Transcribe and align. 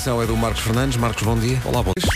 edição 0.00 0.22
é 0.22 0.26
do 0.26 0.34
Marcos 0.34 0.62
Fernandes. 0.62 0.96
Marcos, 0.96 1.22
bom 1.22 1.36
dia. 1.38 1.60
Olá, 1.62 1.82
bom 1.82 1.92
dia. 1.98 2.08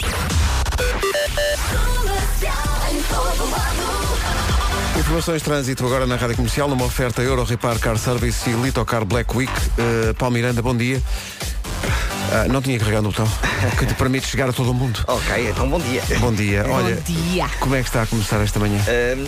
Informações 4.98 5.42
de 5.42 5.44
trânsito 5.44 5.84
agora 5.84 6.06
na 6.06 6.16
Rádio 6.16 6.36
Comercial, 6.36 6.66
numa 6.66 6.86
oferta 6.86 7.20
Euro 7.20 7.44
Repar 7.44 7.78
Car 7.78 7.98
Service 7.98 8.48
e 8.48 8.54
Litocar 8.54 9.04
Black 9.04 9.36
Week. 9.36 9.52
Uh, 9.52 10.14
Paulo 10.14 10.34
Miranda, 10.34 10.62
bom 10.62 10.74
dia. 10.74 11.02
Ah, 12.32 12.46
não 12.48 12.60
tinha 12.62 12.78
carregado 12.78 13.04
no 13.04 13.10
botão 13.10 13.28
que 13.78 13.86
te 13.86 13.94
permite 13.94 14.26
chegar 14.26 14.48
a 14.48 14.52
todo 14.52 14.70
o 14.70 14.74
mundo. 14.74 15.00
Ok, 15.06 15.48
então 15.50 15.68
bom 15.68 15.78
dia. 15.78 16.02
Bom 16.18 16.32
dia. 16.32 16.64
Olha, 16.68 16.96
dia. 16.96 17.48
como 17.60 17.74
é 17.74 17.82
que 17.82 17.88
está 17.88 18.02
a 18.02 18.06
começar 18.06 18.40
esta 18.40 18.58
manhã? 18.58 18.80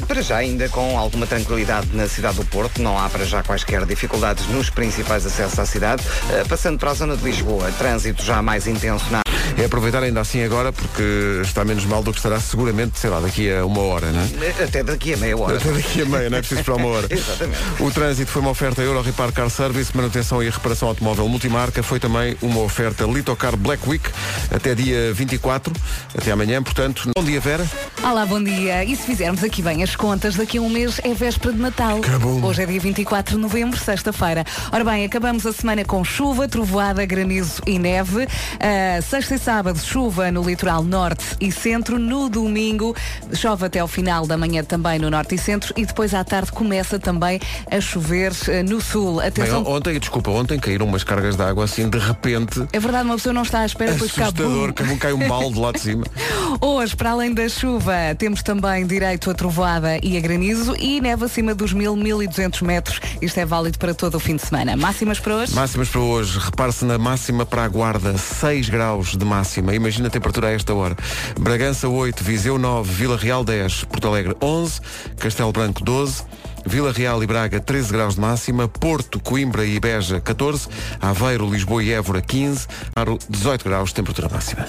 Para 0.07 0.23
já, 0.23 0.37
ainda 0.37 0.69
com 0.69 0.99
alguma 0.99 1.27
tranquilidade 1.27 1.89
na 1.93 2.09
cidade 2.09 2.37
do 2.37 2.45
Porto, 2.45 2.81
não 2.81 2.99
há 2.99 3.09
para 3.09 3.25
já 3.25 3.43
quaisquer 3.43 3.85
dificuldades 3.85 4.47
nos 4.49 4.71
principais 4.71 5.25
acessos 5.27 5.59
à 5.59 5.67
cidade. 5.67 6.03
Uh, 6.03 6.49
passando 6.49 6.79
para 6.79 6.91
a 6.91 6.95
zona 6.95 7.17
de 7.17 7.25
Lisboa, 7.25 7.71
trânsito 7.73 8.23
já 8.23 8.43
mais 8.43 8.67
intenso 8.67 9.05
na. 9.11 9.21
É 9.59 9.65
aproveitar 9.65 10.03
ainda 10.03 10.21
assim 10.21 10.43
agora 10.43 10.73
porque 10.73 11.41
está 11.43 11.65
menos 11.65 11.85
mal 11.87 12.03
do 12.03 12.13
que 12.13 12.19
estará 12.19 12.39
seguramente, 12.41 12.99
sei 12.99 13.09
lá, 13.09 13.21
daqui 13.21 13.51
a 13.51 13.65
uma 13.65 13.81
hora, 13.81 14.11
não 14.13 14.21
é? 14.21 14.65
Até 14.65 14.83
daqui 14.83 15.15
a 15.15 15.17
meia 15.17 15.39
hora. 15.39 15.57
Até 15.57 15.71
daqui 15.71 16.03
a 16.03 16.05
meia, 16.05 16.29
não 16.29 16.39
é 16.39 16.41
preciso 16.41 16.61
esperar 16.61 16.77
uma 16.77 16.89
hora. 16.89 17.07
Exatamente. 17.11 17.59
O 17.81 17.91
trânsito 17.91 18.31
foi 18.31 18.43
uma 18.43 18.51
oferta 18.51 18.83
Euro 18.83 19.01
Repar 19.01 19.33
Car 19.33 19.49
Service, 19.49 19.97
manutenção 19.97 20.43
e 20.43 20.51
reparação 20.51 20.89
automóvel 20.89 21.29
multimarca. 21.29 21.83
Foi 21.83 21.99
também 21.99 22.37
uma 22.43 22.61
oferta 22.61 22.86
Litocar 23.13 23.57
Black 23.57 23.89
Week 23.89 24.11
até 24.55 24.75
dia 24.75 25.13
24, 25.13 25.73
até 26.17 26.31
amanhã, 26.31 26.63
portanto. 26.63 27.11
Bom 27.17 27.25
dia, 27.25 27.41
Vera. 27.41 27.67
Olá, 28.03 28.25
bom 28.25 28.43
dia. 28.43 28.85
E 28.85 28.95
se 28.95 29.03
fizermos 29.03 29.43
aqui 29.43 29.63
bem 29.63 29.83
as 29.83 29.97
contas, 29.97 30.37
daqui 30.37 30.59
a 30.59 30.61
um 30.63 30.69
mês 30.69 31.01
é 31.03 31.13
véspera 31.13 31.53
de 31.53 31.61
Natal. 31.61 32.01
Cabum. 32.01 32.45
Hoje 32.45 32.63
é 32.63 32.67
dia 32.67 32.81
24 32.81 33.35
de 33.37 33.41
novembro, 33.41 33.79
sexta-feira. 33.79 34.45
Ora 34.71 34.85
bem, 34.85 35.05
acabamos 35.05 35.45
a 35.47 35.53
semana 35.53 35.85
com 35.85 36.05
chuva, 36.05 36.47
trovoada, 36.47 37.05
granizo 37.05 37.63
e 37.67 37.79
neve. 37.79 38.25
Uh, 38.25 39.03
sexta 39.03 39.35
e 39.35 39.39
sábado, 39.39 39.79
chuva 39.79 40.31
no 40.31 40.43
litoral 40.43 40.83
norte 40.83 41.25
e 41.41 41.51
centro. 41.51 41.99
No 41.99 42.29
domingo, 42.29 42.95
chove 43.35 43.67
até 43.67 43.81
ao 43.81 43.89
final 43.89 44.27
da 44.27 44.37
manhã 44.37 44.63
também 44.63 44.99
no 44.99 45.11
norte 45.11 45.35
e 45.35 45.39
centro. 45.39 45.75
E 45.77 45.85
depois 45.85 46.15
à 46.15 46.23
tarde 46.23 46.53
começa 46.53 46.99
também 46.99 47.41
a 47.71 47.81
chover 47.81 48.33
uh, 48.33 48.69
no 48.69 48.81
sul. 48.81 49.17
Bem, 49.17 49.29
Atenção. 49.29 49.65
ontem, 49.67 49.99
desculpa, 49.99 50.31
ontem 50.31 50.59
caíram 50.59 50.87
umas 50.87 51.03
cargas 51.03 51.37
de 51.37 51.43
água 51.43 51.65
assim 51.65 51.89
de 51.89 51.99
repente. 51.99 52.61
É 52.77 52.81
verdade, 52.81 53.05
uma 53.07 53.17
pessoa 53.17 53.33
não 53.33 53.43
está 53.43 53.61
à 53.61 53.67
espera, 53.67 53.93
depois 53.93 54.13
cá, 54.13 54.25
Assustador, 54.27 54.75
como 54.75 54.99
cai 54.99 55.13
um 55.15 55.27
balde 55.27 55.59
lá 55.59 55.73
de 55.73 55.81
cima. 55.81 56.05
Hoje, 56.61 56.95
para 56.95 57.13
além 57.13 57.33
da 57.33 57.49
chuva, 57.49 57.95
temos 58.19 58.43
também 58.43 58.87
direito 58.87 59.31
a 59.31 59.35
trovoada 59.35 59.99
e 60.03 60.17
a 60.17 60.21
granizo 60.21 60.77
e 60.79 61.01
neve 61.01 61.25
acima 61.25 61.55
dos 61.55 61.73
1000, 61.73 61.97
1200 61.97 62.61
metros. 62.61 63.01
Isto 63.23 63.41
é 63.41 63.47
válido 63.47 63.79
para 63.79 63.95
todo 63.95 64.17
o 64.17 64.21
fim 64.21 64.37
de 64.37 64.43
semana. 64.43 64.77
Máximas 64.77 65.19
para 65.19 65.37
hoje? 65.37 65.55
Máximas 65.55 65.89
para 65.89 66.01
hoje. 66.01 66.39
Repare-se 66.39 66.85
na 66.85 66.99
máxima 66.99 67.47
para 67.47 67.65
a 67.65 67.69
Guarda, 67.69 68.17
6 68.19 68.69
graus 68.69 69.17
de 69.17 69.25
máxima. 69.25 69.75
Imagina 69.75 70.09
a 70.09 70.11
temperatura 70.11 70.49
a 70.49 70.53
esta 70.53 70.75
hora. 70.75 70.97
Bragança 71.41 71.89
8, 71.89 72.23
Viseu 72.23 72.59
9, 72.59 72.93
Vila 72.93 73.17
Real 73.17 73.43
10, 73.43 73.85
Porto 73.85 74.09
Alegre 74.09 74.37
11, 74.43 74.81
Castelo 75.19 75.51
Branco 75.51 75.83
12. 75.83 76.25
Vila 76.67 76.93
Real 76.93 77.23
e 77.23 77.27
Braga 77.27 77.61
13 77.61 77.93
graus 77.93 78.15
de 78.17 78.21
máxima, 78.21 78.67
Porto, 78.67 79.21
Coimbra 79.21 79.65
e 79.65 79.79
Beja 79.79 80.21
14, 80.21 80.69
Aveiro, 81.01 81.49
Lisboa 81.49 81.83
e 81.83 81.93
Évora 81.93 82.21
15, 82.21 82.67
Aro 82.95 83.19
18 83.31 83.65
graus 83.65 83.91
de 83.91 83.95
temperatura 83.95 84.29
máxima. 84.29 84.67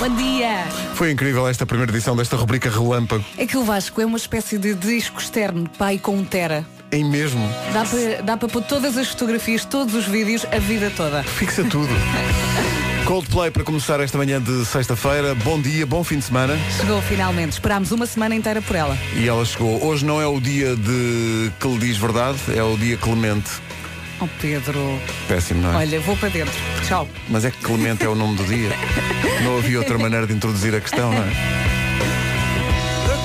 Bom 0.00 0.16
dia! 0.16 0.66
Foi 0.94 1.12
incrível 1.12 1.46
esta 1.46 1.64
primeira 1.64 1.92
edição 1.92 2.16
desta 2.16 2.36
rubrica 2.36 2.68
Relâmpago. 2.68 3.24
É 3.38 3.46
que 3.46 3.56
o 3.56 3.62
Vasco 3.62 4.00
é 4.00 4.06
uma 4.06 4.18
espécie 4.18 4.58
de 4.58 4.74
disco 4.74 5.20
externo, 5.20 5.68
pai 5.78 5.98
com 5.98 6.16
um 6.16 6.24
tera. 6.24 6.66
Em 6.90 7.04
mesmo. 7.04 7.48
Dá 7.72 7.84
para 7.84 8.22
dá 8.22 8.36
para 8.36 8.48
pôr 8.48 8.62
todas 8.62 8.96
as 8.96 9.08
fotografias, 9.08 9.64
todos 9.64 9.94
os 9.94 10.06
vídeos, 10.06 10.44
a 10.50 10.58
vida 10.58 10.90
toda. 10.96 11.22
Fixa 11.22 11.62
tudo. 11.64 11.92
Coldplay 13.10 13.50
para 13.50 13.64
começar 13.64 13.98
esta 13.98 14.16
manhã 14.16 14.40
de 14.40 14.64
sexta-feira. 14.64 15.34
Bom 15.34 15.60
dia, 15.60 15.84
bom 15.84 16.04
fim 16.04 16.18
de 16.18 16.24
semana. 16.26 16.56
Chegou 16.78 17.02
finalmente. 17.02 17.54
Esperámos 17.54 17.90
uma 17.90 18.06
semana 18.06 18.36
inteira 18.36 18.62
por 18.62 18.76
ela. 18.76 18.96
E 19.16 19.26
ela 19.26 19.44
chegou. 19.44 19.84
Hoje 19.84 20.04
não 20.04 20.22
é 20.22 20.28
o 20.28 20.38
dia 20.38 20.76
de 20.76 21.50
que 21.58 21.66
lhe 21.66 21.78
diz 21.78 21.96
verdade, 21.96 22.38
é 22.54 22.62
o 22.62 22.76
dia 22.76 22.96
Clemente. 22.96 23.50
Oh 24.20 24.28
Pedro. 24.40 24.96
Péssimo, 25.26 25.60
não 25.60 25.72
é? 25.72 25.78
Olha, 25.78 25.98
vou 25.98 26.16
para 26.16 26.28
dentro. 26.28 26.54
Tchau. 26.86 27.08
Mas 27.28 27.44
é 27.44 27.50
que 27.50 27.58
Clemente 27.58 28.04
é 28.04 28.08
o 28.08 28.14
nome 28.14 28.36
do 28.36 28.44
dia. 28.44 28.70
Não 29.42 29.58
havia 29.58 29.80
outra 29.80 29.98
maneira 29.98 30.24
de 30.24 30.32
introduzir 30.32 30.72
a 30.76 30.80
questão, 30.80 31.10
não 31.12 31.22
é? 31.24 31.79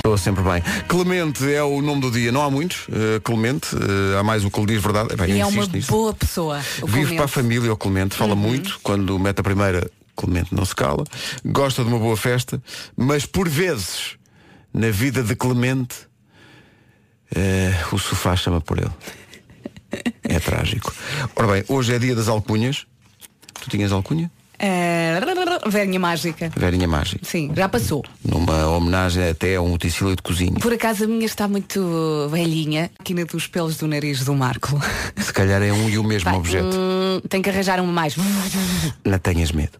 Estou 0.06 0.16
sempre 0.16 0.44
bem. 0.44 0.62
Clemente 0.86 1.52
é 1.52 1.60
o 1.64 1.82
nome 1.82 2.00
do 2.00 2.12
dia. 2.12 2.30
Não 2.30 2.40
há 2.40 2.48
muitos. 2.48 2.86
eh, 2.92 3.18
Clemente. 3.24 3.74
eh, 3.74 4.16
há 4.16 4.22
mais 4.22 4.44
o 4.44 4.50
que 4.52 4.60
lhe 4.60 4.66
diz 4.66 4.80
verdade. 4.80 5.16
Bem, 5.16 5.32
E 5.34 5.40
é 5.40 5.46
uma 5.46 5.66
nisto. 5.66 5.90
boa 5.90 6.14
pessoa. 6.14 6.60
Vive. 6.86 7.10
Uhum. 7.10 7.16
para 7.16 7.24
a 7.24 7.28
família 7.28 7.72
o 7.72 7.76
Clemente. 7.76 8.14
Fala 8.14 8.36
muito. 8.36 8.78
Quando 8.84 9.18
mete 9.18 9.40
a 9.40 9.42
primeira, 9.42 9.90
Clemente 10.14 10.54
não 10.54 10.64
se 10.64 10.76
cala. 10.76 11.02
Gosta 11.44 11.82
de 11.82 11.88
uma 11.88 11.98
boa 11.98 12.16
festa. 12.16 12.62
Mas 12.96 13.26
por 13.26 13.48
vezes, 13.48 14.16
na 14.72 14.90
vida 14.90 15.24
de 15.24 15.34
Clemente, 15.34 15.96
eh, 17.34 17.74
o 17.90 17.98
sofá 17.98 18.36
chama 18.36 18.60
por 18.60 18.78
ele. 18.78 18.92
É 20.22 20.38
trágico. 20.38 20.94
Ora 21.34 21.48
bem, 21.48 21.64
hoje 21.66 21.92
é 21.92 21.98
dia 21.98 22.14
das 22.14 22.28
alcunhas. 22.28 22.86
Tu 23.60 23.70
tinhas 23.70 23.90
alcunha? 23.90 24.30
Eh, 24.58 25.20
Velhinha 25.68 25.98
mágica. 26.00 26.50
Verinha 26.56 26.88
Mágica. 26.88 27.24
Sim, 27.24 27.52
já 27.54 27.68
passou. 27.68 28.04
Numa 28.24 28.66
homenagem 28.68 29.28
até 29.28 29.56
a 29.56 29.62
um 29.62 29.72
utensílio 29.72 30.14
de 30.14 30.22
cozinha. 30.22 30.58
Por 30.60 30.72
acaso 30.72 31.04
a 31.04 31.06
minha 31.06 31.26
está 31.26 31.48
muito 31.48 32.28
velhinha. 32.30 32.90
Aqui 32.98 33.14
dos 33.24 33.46
pelos 33.46 33.76
do 33.76 33.86
nariz 33.86 34.24
do 34.24 34.34
Marco. 34.34 34.80
Se 35.16 35.32
calhar 35.32 35.62
é 35.62 35.72
um 35.72 35.88
e 35.88 35.98
o 35.98 36.04
mesmo 36.04 36.30
Vai, 36.30 36.38
objeto. 36.38 36.76
hum, 36.76 37.20
tem 37.28 37.42
que 37.42 37.50
arranjar 37.50 37.80
uma 37.80 37.92
mais. 37.92 38.16
Não 39.04 39.18
tenhas 39.18 39.52
medo. 39.52 39.78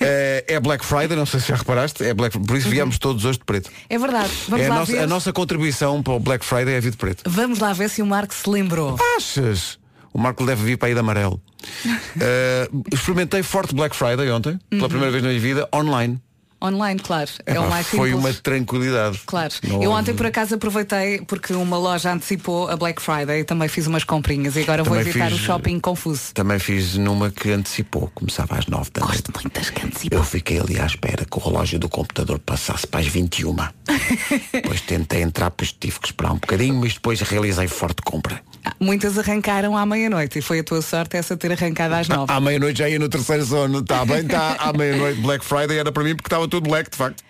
Eh, 0.00 0.44
é 0.48 0.60
Black 0.60 0.84
Friday, 0.84 1.16
não 1.16 1.26
sei 1.26 1.40
se 1.40 1.48
já 1.48 1.56
reparaste. 1.56 2.04
É 2.04 2.14
Black... 2.14 2.38
Por 2.38 2.56
isso 2.56 2.68
viemos 2.68 2.98
todos 2.98 3.24
hoje 3.24 3.38
de 3.38 3.44
preto. 3.44 3.70
É 3.88 3.98
verdade. 3.98 4.30
Vamos 4.48 4.64
é 4.64 4.68
a 4.68 4.70
lá 4.70 4.78
nossa, 4.80 4.92
ver. 4.92 4.98
a 5.00 5.06
nossa 5.06 5.32
contribuição 5.32 6.02
para 6.02 6.14
o 6.14 6.20
Black 6.20 6.44
Friday 6.44 6.74
é 6.74 6.80
vir 6.80 6.90
de 6.90 6.96
preto. 6.96 7.28
Vamos 7.28 7.58
lá 7.58 7.72
ver 7.72 7.88
se 7.90 8.02
o 8.02 8.06
Marco 8.06 8.34
se 8.34 8.48
lembrou. 8.48 8.96
Achas? 9.16 9.78
O 10.12 10.18
Marco 10.18 10.44
deve 10.46 10.64
vir 10.64 10.76
para 10.78 10.88
aí 10.88 10.94
de 10.94 11.00
amarelo. 11.00 11.40
Eh, 12.20 12.68
experimentei 12.92 13.42
forte 13.42 13.74
Black 13.74 13.94
Friday 13.94 14.28
ontem, 14.30 14.58
pela 14.70 14.88
primeira 14.88 15.10
vez 15.12 15.22
na 15.22 15.28
minha 15.28 15.40
vida, 15.40 15.68
online. 15.72 16.20
Online, 16.60 16.98
claro. 16.98 17.30
É 17.46 17.60
o 17.60 17.70
mais 17.70 17.86
foi 17.86 18.10
simples. 18.10 18.14
uma 18.24 18.34
tranquilidade. 18.34 19.20
Claro. 19.26 19.54
Não 19.62 19.80
eu 19.80 19.92
ontem 19.92 20.12
por 20.12 20.26
acaso 20.26 20.56
aproveitei 20.56 21.20
porque 21.20 21.52
uma 21.52 21.78
loja 21.78 22.12
antecipou 22.12 22.68
a 22.68 22.76
Black 22.76 23.00
Friday 23.00 23.40
e 23.40 23.44
também 23.44 23.68
fiz 23.68 23.86
umas 23.86 24.02
comprinhas 24.02 24.56
e 24.56 24.62
agora 24.62 24.82
vou 24.82 24.96
Também 24.96 25.08
evitar 25.08 25.30
fiz- 25.30 25.38
o 25.40 25.42
shopping 25.44 25.78
confuso. 25.78 26.34
Também 26.34 26.58
fiz 26.58 26.96
numa 26.96 27.30
que 27.30 27.52
antecipou, 27.52 28.10
começava 28.12 28.56
às 28.58 28.66
9 28.66 28.90
da 28.92 29.02
noite. 29.02 29.22
Gosto 29.22 29.32
muito 29.40 29.54
das 29.54 29.70
que 29.70 29.86
antecipam. 29.86 30.16
Eu 30.16 30.24
fiquei 30.24 30.58
ali 30.58 30.80
à 30.80 30.86
espera 30.86 31.24
que 31.24 31.38
o 31.38 31.40
relógio 31.40 31.78
do 31.78 31.88
computador 31.88 32.40
passasse 32.40 32.84
para 32.88 32.98
as 33.00 33.06
21. 33.06 33.54
depois 34.52 34.80
tentei 34.80 35.22
entrar, 35.22 35.52
pois 35.52 35.70
tive 35.72 36.00
que 36.00 36.08
esperar 36.08 36.32
um 36.32 36.38
bocadinho, 36.38 36.74
mas 36.74 36.94
depois 36.94 37.20
realizei 37.20 37.68
forte 37.68 38.02
compra. 38.02 38.42
Muitas 38.80 39.18
arrancaram 39.18 39.76
à 39.76 39.84
meia-noite 39.86 40.38
e 40.38 40.42
foi 40.42 40.60
a 40.60 40.64
tua 40.64 40.82
sorte 40.82 41.16
essa 41.16 41.36
ter 41.36 41.52
arrancado 41.52 41.94
às 41.94 42.08
nove. 42.08 42.32
À 42.32 42.40
meia-noite 42.40 42.78
já 42.78 42.88
ia 42.88 42.98
no 42.98 43.08
terceiro 43.08 43.44
sono. 43.44 43.80
Está 43.80 44.04
bem, 44.04 44.20
está. 44.20 44.56
À 44.60 44.72
meia-noite 44.72 45.20
Black 45.20 45.44
Friday 45.44 45.78
era 45.78 45.90
para 45.92 46.04
mim 46.04 46.14
porque 46.14 46.26
estava 46.28 46.46
tudo 46.48 46.68
black, 46.68 46.90
de 46.90 46.96
facto. 46.96 47.22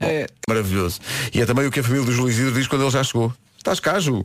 Bom, 0.00 0.06
É. 0.06 0.26
Maravilhoso. 0.48 1.00
E 1.34 1.40
é 1.40 1.46
também 1.46 1.66
o 1.66 1.70
que 1.70 1.80
a 1.80 1.82
família 1.82 2.04
do 2.04 2.12
Júlio 2.12 2.30
Isidro 2.30 2.52
diz 2.52 2.66
quando 2.66 2.82
ele 2.82 2.90
já 2.90 3.02
chegou. 3.02 3.32
Estás 3.56 3.80
cá, 3.80 3.98
Ju? 3.98 4.24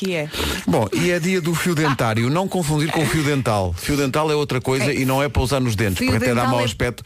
Que 0.00 0.14
é? 0.14 0.30
Bom, 0.66 0.88
e 0.94 1.10
é 1.10 1.18
dia 1.20 1.42
do 1.42 1.54
fio 1.54 1.74
dentário. 1.74 2.30
Não 2.30 2.48
confundir 2.48 2.90
com 2.90 3.02
o 3.02 3.06
fio 3.06 3.22
dental. 3.22 3.74
Fio 3.76 3.98
dental 3.98 4.30
é 4.30 4.34
outra 4.34 4.58
coisa 4.58 4.90
e 4.94 5.04
não 5.04 5.22
é 5.22 5.28
para 5.28 5.42
usar 5.42 5.60
nos 5.60 5.76
dentes, 5.76 5.98
Fio 5.98 6.06
porque 6.10 6.24
até 6.24 6.34
dá 6.34 6.46
mau 6.46 6.58
é- 6.62 6.64
aspecto 6.64 7.04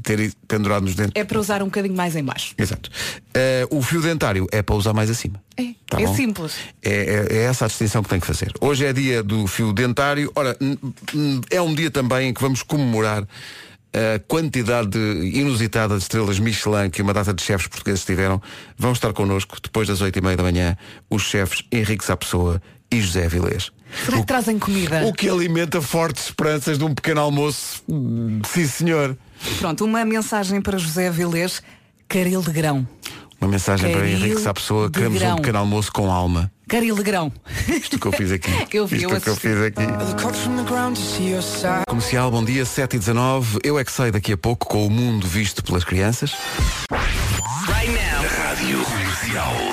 ter 0.00 0.32
pendurado 0.46 0.84
nos 0.84 0.94
dentes. 0.94 1.10
É 1.16 1.24
para 1.24 1.40
usar 1.40 1.60
um 1.60 1.64
bocadinho 1.64 1.96
mais 1.96 2.14
em 2.14 2.22
baixo. 2.22 2.54
Exato. 2.56 2.88
Eh, 3.34 3.66
o 3.68 3.82
fio 3.82 4.00
dentário 4.00 4.46
é 4.52 4.62
para 4.62 4.76
usar 4.76 4.92
mais 4.92 5.10
acima. 5.10 5.42
É, 5.56 5.70
Tá 5.88 6.00
é 6.00 6.06
bom? 6.06 6.14
simples. 6.14 6.52
É, 6.84 7.26
é- 7.32 7.36
é 7.38 7.42
essa 7.46 7.64
a 7.64 7.68
distinção 7.68 8.00
que 8.00 8.08
tem 8.08 8.20
que 8.20 8.26
fazer. 8.28 8.52
Hoje 8.60 8.84
é 8.86 8.92
dia 8.92 9.24
do 9.24 9.48
fio 9.48 9.72
dentário. 9.72 10.30
Ora, 10.36 10.56
é 11.50 11.60
um 11.60 11.74
dia 11.74 11.90
também 11.90 12.28
em 12.28 12.32
que 12.32 12.40
vamos 12.40 12.62
comemorar 12.62 13.26
a 13.92 14.18
quantidade 14.28 14.88
de- 14.90 15.38
inusitada 15.38 15.96
de 15.96 16.02
estrelas 16.02 16.38
Michelin 16.38 16.90
que 16.90 17.02
uma 17.02 17.12
data 17.12 17.34
de 17.34 17.42
chefes 17.42 17.66
portugueses 17.66 18.04
tiveram. 18.04 18.40
Vão 18.78 18.92
estar 18.92 19.12
connosco 19.12 19.58
depois 19.62 19.88
das 19.88 20.00
oito 20.00 20.18
e 20.18 20.22
meia 20.22 20.36
da 20.36 20.42
manhã 20.42 20.76
os 21.08 21.22
chefes 21.22 21.62
Henrique 21.72 22.04
Sapessoa 22.04 22.62
e 22.90 23.00
José 23.00 23.28
Vilés. 23.28 23.70
Será 24.04 24.18
que 24.18 24.26
trazem 24.26 24.58
comida? 24.58 25.04
O 25.06 25.12
que 25.12 25.28
alimenta 25.28 25.80
fortes 25.82 26.26
esperanças 26.26 26.78
de 26.78 26.84
um 26.84 26.94
pequeno 26.94 27.20
almoço. 27.20 27.82
Sim, 28.46 28.66
senhor. 28.66 29.16
Pronto, 29.58 29.84
uma 29.84 30.04
mensagem 30.04 30.60
para 30.60 30.78
José 30.78 31.10
Vilês, 31.10 31.60
caril 32.08 32.40
de 32.42 32.52
grão. 32.52 32.86
Uma 33.40 33.48
mensagem 33.50 33.90
para 33.90 34.00
Caril 34.00 34.16
Henrique 34.16 34.40
Sapessoa. 34.40 34.86
de 34.86 34.92
Queremos 34.92 35.16
um 35.16 35.24
grão. 35.24 35.36
pequeno 35.36 35.58
almoço 35.58 35.92
com 35.92 36.10
alma. 36.12 36.52
Caril 36.68 36.94
de 36.94 37.02
grão. 37.02 37.32
Isto 37.68 37.98
que 37.98 38.06
eu 38.06 38.12
fiz 38.12 38.30
aqui. 38.30 38.50
Eu 38.72 38.86
vi, 38.86 38.96
Isto 38.98 39.12
eu 39.14 39.20
que 39.20 39.28
eu 39.28 39.36
fiz 39.36 39.56
aqui. 39.60 39.82
Comercial, 41.88 42.30
bom 42.30 42.44
dia, 42.44 42.64
7 42.64 42.94
e 42.94 42.98
19 42.98 43.58
Eu 43.64 43.78
é 43.78 43.84
que 43.84 43.90
sei 43.90 44.10
daqui 44.12 44.32
a 44.32 44.36
pouco 44.36 44.66
com 44.68 44.86
o 44.86 44.90
mundo 44.90 45.26
visto 45.26 45.64
pelas 45.64 45.82
crianças. 45.82 46.32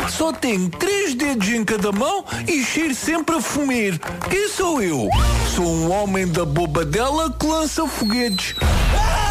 Só 0.09 0.31
tenho 0.33 0.69
três 0.69 1.13
dedos 1.13 1.47
em 1.49 1.63
cada 1.63 1.91
mão 1.91 2.25
e 2.47 2.63
cheiro 2.63 2.95
sempre 2.95 3.35
a 3.35 3.41
fumir. 3.41 3.99
Quem 4.29 4.49
sou 4.49 4.81
eu? 4.81 5.07
Sou 5.55 5.65
um 5.67 5.91
homem 5.91 6.27
da 6.27 6.45
bobadela 6.45 7.31
que 7.31 7.45
lança 7.45 7.85
foguetes. 7.87 8.55
Ah! 8.61 9.26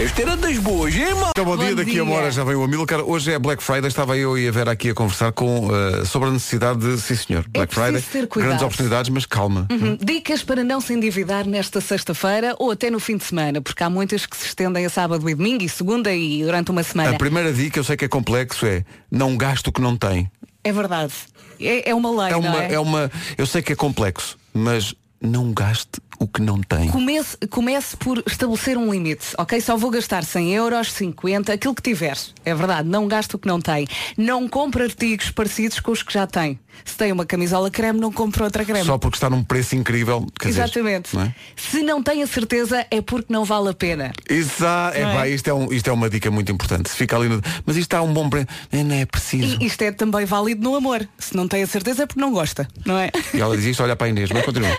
Este 0.00 0.22
era 0.22 0.36
das 0.36 0.56
boas, 0.58 0.94
hein, 0.94 1.12
mano? 1.14 1.30
Então, 1.30 1.44
bom, 1.44 1.56
Bom 1.56 1.64
dia, 1.64 1.74
daqui 1.74 1.98
a 1.98 2.04
uma 2.04 2.14
hora 2.14 2.30
já 2.30 2.44
veio 2.44 2.60
o 2.60 2.64
Amilcar. 2.64 3.00
Hoje 3.00 3.32
é 3.32 3.38
Black 3.38 3.60
Friday, 3.60 3.88
estava 3.88 4.16
eu 4.16 4.38
e 4.38 4.46
a 4.46 4.52
Vera 4.52 4.70
aqui 4.70 4.90
a 4.90 4.94
conversar 4.94 5.32
com, 5.32 5.68
eh, 5.74 6.04
sobre 6.04 6.28
a 6.28 6.32
necessidade 6.32 6.78
de, 6.78 7.00
sim 7.00 7.16
senhor, 7.16 7.44
Black 7.48 7.74
preciso 7.74 7.98
Friday, 7.98 8.02
ter 8.22 8.28
cuidado. 8.28 8.48
grandes 8.48 8.64
oportunidades, 8.64 9.10
mas 9.10 9.26
calma. 9.26 9.66
Uhum. 9.68 9.98
Dicas 10.00 10.44
para 10.44 10.62
não 10.62 10.80
se 10.80 10.92
endividar 10.94 11.46
nesta 11.48 11.80
sexta-feira 11.80 12.54
ou 12.60 12.70
até 12.70 12.90
no 12.90 13.00
fim 13.00 13.16
de 13.16 13.24
semana, 13.24 13.60
porque 13.60 13.82
há 13.82 13.90
muitas 13.90 14.24
que 14.24 14.36
se 14.36 14.46
estendem 14.46 14.86
a 14.86 14.90
sábado 14.90 15.28
e 15.28 15.34
domingo 15.34 15.64
e 15.64 15.68
segunda 15.68 16.14
e 16.14 16.44
durante 16.44 16.70
uma 16.70 16.84
semana. 16.84 17.10
A 17.10 17.18
primeira 17.18 17.52
dica, 17.52 17.80
eu 17.80 17.84
sei 17.84 17.96
que 17.96 18.04
é 18.04 18.08
complexo, 18.08 18.66
é 18.66 18.84
não 19.10 19.36
gaste 19.36 19.68
o 19.68 19.72
que 19.72 19.80
não 19.80 19.96
tem. 19.96 20.30
É 20.62 20.72
verdade. 20.72 21.12
É, 21.60 21.90
é 21.90 21.94
uma 21.94 22.10
lei, 22.22 22.28
É 22.28 22.32
não 22.32 22.40
uma, 22.40 22.62
é? 22.64 22.72
é 22.74 22.78
uma, 22.78 23.10
eu 23.36 23.46
sei 23.46 23.62
que 23.62 23.72
é 23.72 23.76
complexo, 23.76 24.36
mas 24.54 24.94
não 25.20 25.52
gaste 25.52 26.00
o 26.18 26.26
que 26.26 26.40
não 26.40 26.60
tem. 26.60 26.90
Comece, 26.90 27.36
comece 27.48 27.96
por 27.96 28.22
estabelecer 28.26 28.76
um 28.76 28.92
limite, 28.92 29.28
ok? 29.36 29.60
Só 29.60 29.76
vou 29.76 29.90
gastar 29.90 30.24
100 30.24 30.54
euros, 30.54 30.92
50, 30.92 31.52
aquilo 31.52 31.74
que 31.74 31.82
tiveres. 31.82 32.34
É 32.44 32.54
verdade, 32.54 32.88
não 32.88 33.06
gasto 33.06 33.34
o 33.34 33.38
que 33.38 33.46
não 33.46 33.60
tem. 33.60 33.86
Não 34.16 34.48
compre 34.48 34.84
artigos 34.84 35.30
parecidos 35.30 35.80
com 35.80 35.92
os 35.92 36.02
que 36.02 36.12
já 36.12 36.26
tem. 36.26 36.58
Se 36.84 36.96
tem 36.96 37.12
uma 37.12 37.24
camisola 37.26 37.70
creme, 37.70 37.98
não 38.00 38.12
compre 38.12 38.42
outra 38.42 38.64
creme. 38.64 38.84
Só 38.84 38.98
porque 38.98 39.16
está 39.16 39.28
num 39.30 39.42
preço 39.42 39.74
incrível. 39.76 40.26
Quer 40.40 40.48
dizer, 40.48 40.62
Exatamente. 40.62 41.14
não 41.14 41.22
é? 41.22 41.34
Se 41.56 41.82
não 41.82 42.02
tem 42.02 42.22
a 42.22 42.26
certeza, 42.26 42.86
é 42.90 43.00
porque 43.00 43.32
não 43.32 43.44
vale 43.44 43.68
a 43.70 43.74
pena. 43.74 44.12
Exa 44.28 44.92
é, 44.94 45.04
pá, 45.04 45.28
isto, 45.28 45.48
é 45.48 45.54
um- 45.54 45.72
isto 45.72 45.88
é 45.88 45.92
uma 45.92 46.08
dica 46.08 46.30
muito 46.30 46.50
importante. 46.52 46.88
Se 46.90 46.96
fica 46.96 47.16
ali 47.16 47.28
no... 47.28 47.40
Mas 47.66 47.76
isto 47.76 47.86
está 47.88 48.02
um 48.02 48.12
bom 48.12 48.28
preço. 48.28 48.46
Não 48.72 48.94
é 48.94 49.04
preciso. 49.06 49.58
E 49.60 49.66
isto 49.66 49.82
é 49.82 49.92
também 49.92 50.24
válido 50.24 50.62
no 50.62 50.74
amor. 50.76 51.06
Se 51.18 51.36
não 51.36 51.46
tem 51.48 51.62
a 51.62 51.66
certeza 51.66 52.02
é 52.04 52.06
porque 52.06 52.20
não 52.20 52.32
gosta, 52.32 52.66
não 52.84 52.98
é? 52.98 53.10
E 53.34 53.40
ela 53.40 53.56
diz 53.56 53.66
isto, 53.66 53.82
olha 53.82 53.94
para 53.96 54.06
a 54.06 54.10
Inês, 54.10 54.30
mas 54.30 54.44
continua. 54.44 54.76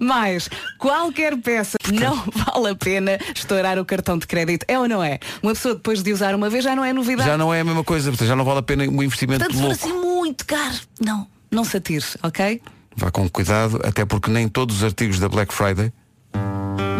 Mas 0.00 0.48
qualquer 0.78 1.36
peça 1.38 1.78
não 1.92 2.22
vale 2.34 2.70
a 2.70 2.74
pena 2.74 3.18
estourar 3.34 3.78
o 3.78 3.84
cartão 3.84 4.18
de 4.18 4.26
crédito, 4.26 4.64
é 4.68 4.78
ou 4.78 4.86
não 4.86 5.02
é? 5.02 5.18
Uma 5.42 5.52
pessoa 5.54 5.74
depois 5.74 6.02
de 6.02 6.12
usar 6.12 6.34
uma 6.34 6.50
vez 6.50 6.62
já 6.64 6.76
não 6.76 6.84
é 6.84 6.92
novidade. 6.92 7.28
Já 7.28 7.38
não 7.38 7.52
é 7.52 7.60
a 7.60 7.64
mesma 7.64 7.82
coisa, 7.82 8.10
portanto, 8.10 8.28
já 8.28 8.36
não 8.36 8.44
vale 8.44 8.58
a 8.58 8.62
pena 8.62 8.84
um 8.84 9.02
investimento 9.02 9.44
Portanto, 9.46 9.60
louco. 9.88 9.88
Muito 10.28 10.44
caro, 10.44 10.76
não, 11.00 11.26
não 11.50 11.64
se 11.64 11.78
atire, 11.78 12.04
ok? 12.22 12.60
Vá 12.94 13.10
com 13.10 13.26
cuidado, 13.30 13.80
até 13.82 14.04
porque 14.04 14.30
nem 14.30 14.46
todos 14.46 14.76
os 14.76 14.84
artigos 14.84 15.18
da 15.18 15.26
Black 15.26 15.54
Friday 15.54 15.90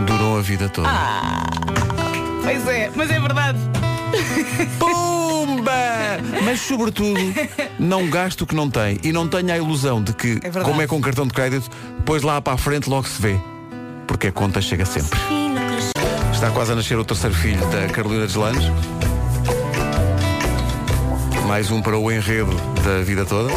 duram 0.07 0.39
a 0.39 0.41
vida 0.41 0.67
toda. 0.71 0.89
Pois 2.43 2.67
é, 2.67 2.91
mas 2.95 3.11
é 3.11 3.21
verdade. 3.21 3.59
Pumba! 4.79 5.73
Mas 6.43 6.61
sobretudo, 6.61 7.21
não 7.79 8.09
gaste 8.09 8.43
o 8.43 8.47
que 8.47 8.55
não 8.55 8.71
tem. 8.71 8.99
E 9.03 9.13
não 9.13 9.29
tenha 9.29 9.53
a 9.53 9.59
ilusão 9.59 10.03
de 10.03 10.15
que, 10.15 10.41
verdade. 10.41 10.65
como 10.65 10.81
é 10.81 10.87
com 10.87 10.99
cartão 10.99 11.27
de 11.27 11.35
crédito, 11.35 11.69
depois 11.99 12.23
lá 12.23 12.41
para 12.41 12.55
a 12.55 12.57
frente 12.57 12.89
logo 12.89 13.07
se 13.07 13.21
vê. 13.21 13.39
Porque 14.07 14.29
a 14.29 14.33
conta 14.33 14.63
chega 14.63 14.87
sempre. 14.87 15.19
Está 16.33 16.51
quase 16.51 16.73
a 16.73 16.75
nascer 16.75 16.97
o 16.99 17.05
terceiro 17.05 17.37
filho 17.37 17.61
da 17.67 17.89
Carolina 17.89 18.27
Deslandes. 18.27 18.65
Mais 21.49 21.71
um 21.71 21.81
para 21.81 21.97
o 21.97 22.13
enredo 22.13 22.55
da 22.85 23.03
vida 23.03 23.25
toda. 23.25 23.51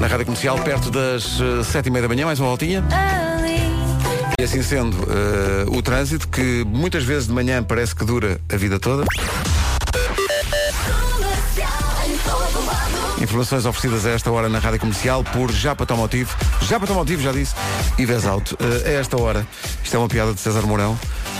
Na 0.00 0.08
rádio 0.08 0.26
comercial, 0.26 0.58
perto 0.58 0.90
das 0.90 1.40
eh, 1.40 1.62
sete 1.62 1.86
e 1.86 1.90
meia 1.92 2.02
da 2.02 2.08
manhã, 2.08 2.26
mais 2.26 2.40
uma 2.40 2.48
voltinha. 2.48 2.82
E 4.36 4.42
assim 4.42 4.60
sendo, 4.64 4.96
eh, 5.04 5.64
o 5.68 5.80
trânsito, 5.80 6.26
que 6.26 6.64
muitas 6.66 7.04
vezes 7.04 7.28
de 7.28 7.32
manhã 7.32 7.62
parece 7.62 7.94
que 7.94 8.04
dura 8.04 8.40
a 8.52 8.56
vida 8.56 8.80
toda. 8.80 9.04
Informações 13.26 13.66
oferecidas 13.66 14.06
a 14.06 14.10
esta 14.10 14.30
hora 14.30 14.48
na 14.48 14.60
Rádio 14.60 14.78
Comercial 14.78 15.24
por 15.24 15.50
Japa 15.50 15.82
Automotivo. 15.82 16.32
Japa 16.62 16.84
Automotivo, 16.84 17.20
já 17.20 17.32
disse, 17.32 17.56
e 17.98 18.06
vez 18.06 18.24
alto. 18.24 18.56
Eh, 18.60 18.88
a 18.90 19.00
esta 19.00 19.20
hora, 19.20 19.44
isto 19.82 19.96
é 19.96 19.98
uma 19.98 20.06
piada 20.08 20.32
de 20.32 20.38
César 20.40 20.62
Mourão, 20.62 20.96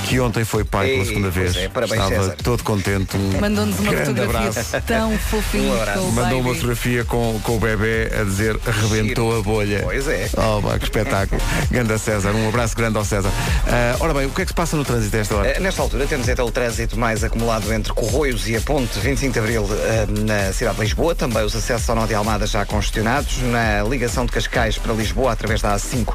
que 0.08 0.18
ontem 0.18 0.44
foi 0.44 0.64
pai 0.64 0.88
pela 0.88 1.04
segunda 1.04 1.30
vez. 1.30 1.54
é, 1.54 1.68
parabéns, 1.68 2.02
Estava 2.02 2.22
César. 2.24 2.36
todo 2.42 2.64
contente. 2.64 3.16
Um 3.16 3.38
Mandou-nos 3.40 3.78
uma 3.78 3.92
grande 3.92 4.20
fotografia 4.20 4.50
abraço. 4.50 4.80
tão 4.84 5.16
fofinho 5.16 5.72
Um 5.72 5.80
abraço. 5.80 6.02
Mandou 6.10 6.40
uma 6.40 6.54
fotografia 6.54 7.04
com, 7.04 7.40
com 7.44 7.56
o 7.56 7.60
bebê 7.60 8.10
a 8.20 8.24
dizer 8.24 8.58
arrebentou 8.66 9.38
a 9.38 9.42
bolha. 9.42 9.82
Pois 9.84 10.08
é. 10.08 10.28
Oh, 10.36 10.60
pá, 10.60 10.78
que 10.80 10.84
espetáculo. 10.86 11.40
Grande 11.70 11.96
César, 12.00 12.32
um 12.34 12.48
abraço 12.48 12.74
grande 12.74 12.98
ao 12.98 13.04
César. 13.04 13.30
Ah, 13.68 13.94
ora 14.00 14.12
bem, 14.12 14.26
o 14.26 14.30
que 14.30 14.42
é 14.42 14.44
que 14.44 14.50
se 14.50 14.54
passa 14.54 14.76
no 14.76 14.84
trânsito 14.84 15.16
a 15.16 15.20
esta 15.20 15.36
hora? 15.36 15.48
Eh, 15.50 15.60
Nesta 15.60 15.82
altura 15.82 16.04
temos 16.06 16.28
então 16.28 16.46
o 16.46 16.50
trânsito 16.50 16.98
mais 16.98 17.22
acumulado 17.22 17.72
entre 17.72 17.92
Corroios 17.92 18.48
e 18.48 18.56
a 18.56 18.60
Ponte 18.60 18.98
25 18.98 19.32
de 19.32 19.38
Abril 19.38 19.68
eh, 19.70 20.06
na 20.24 20.52
cidade 20.52 20.76
de 20.76 20.82
Lisboa. 20.82 21.14
Também 21.14 21.44
os 21.44 21.54
acessos 21.54 21.75
ao 21.88 21.96
Nó 21.96 22.06
de 22.06 22.14
Almada 22.14 22.46
já 22.46 22.64
congestionados. 22.64 23.38
Na 23.42 23.82
ligação 23.82 24.24
de 24.26 24.32
Cascais 24.32 24.78
para 24.78 24.92
Lisboa 24.92 25.32
através 25.32 25.60
da 25.60 25.74
A5 25.76 26.14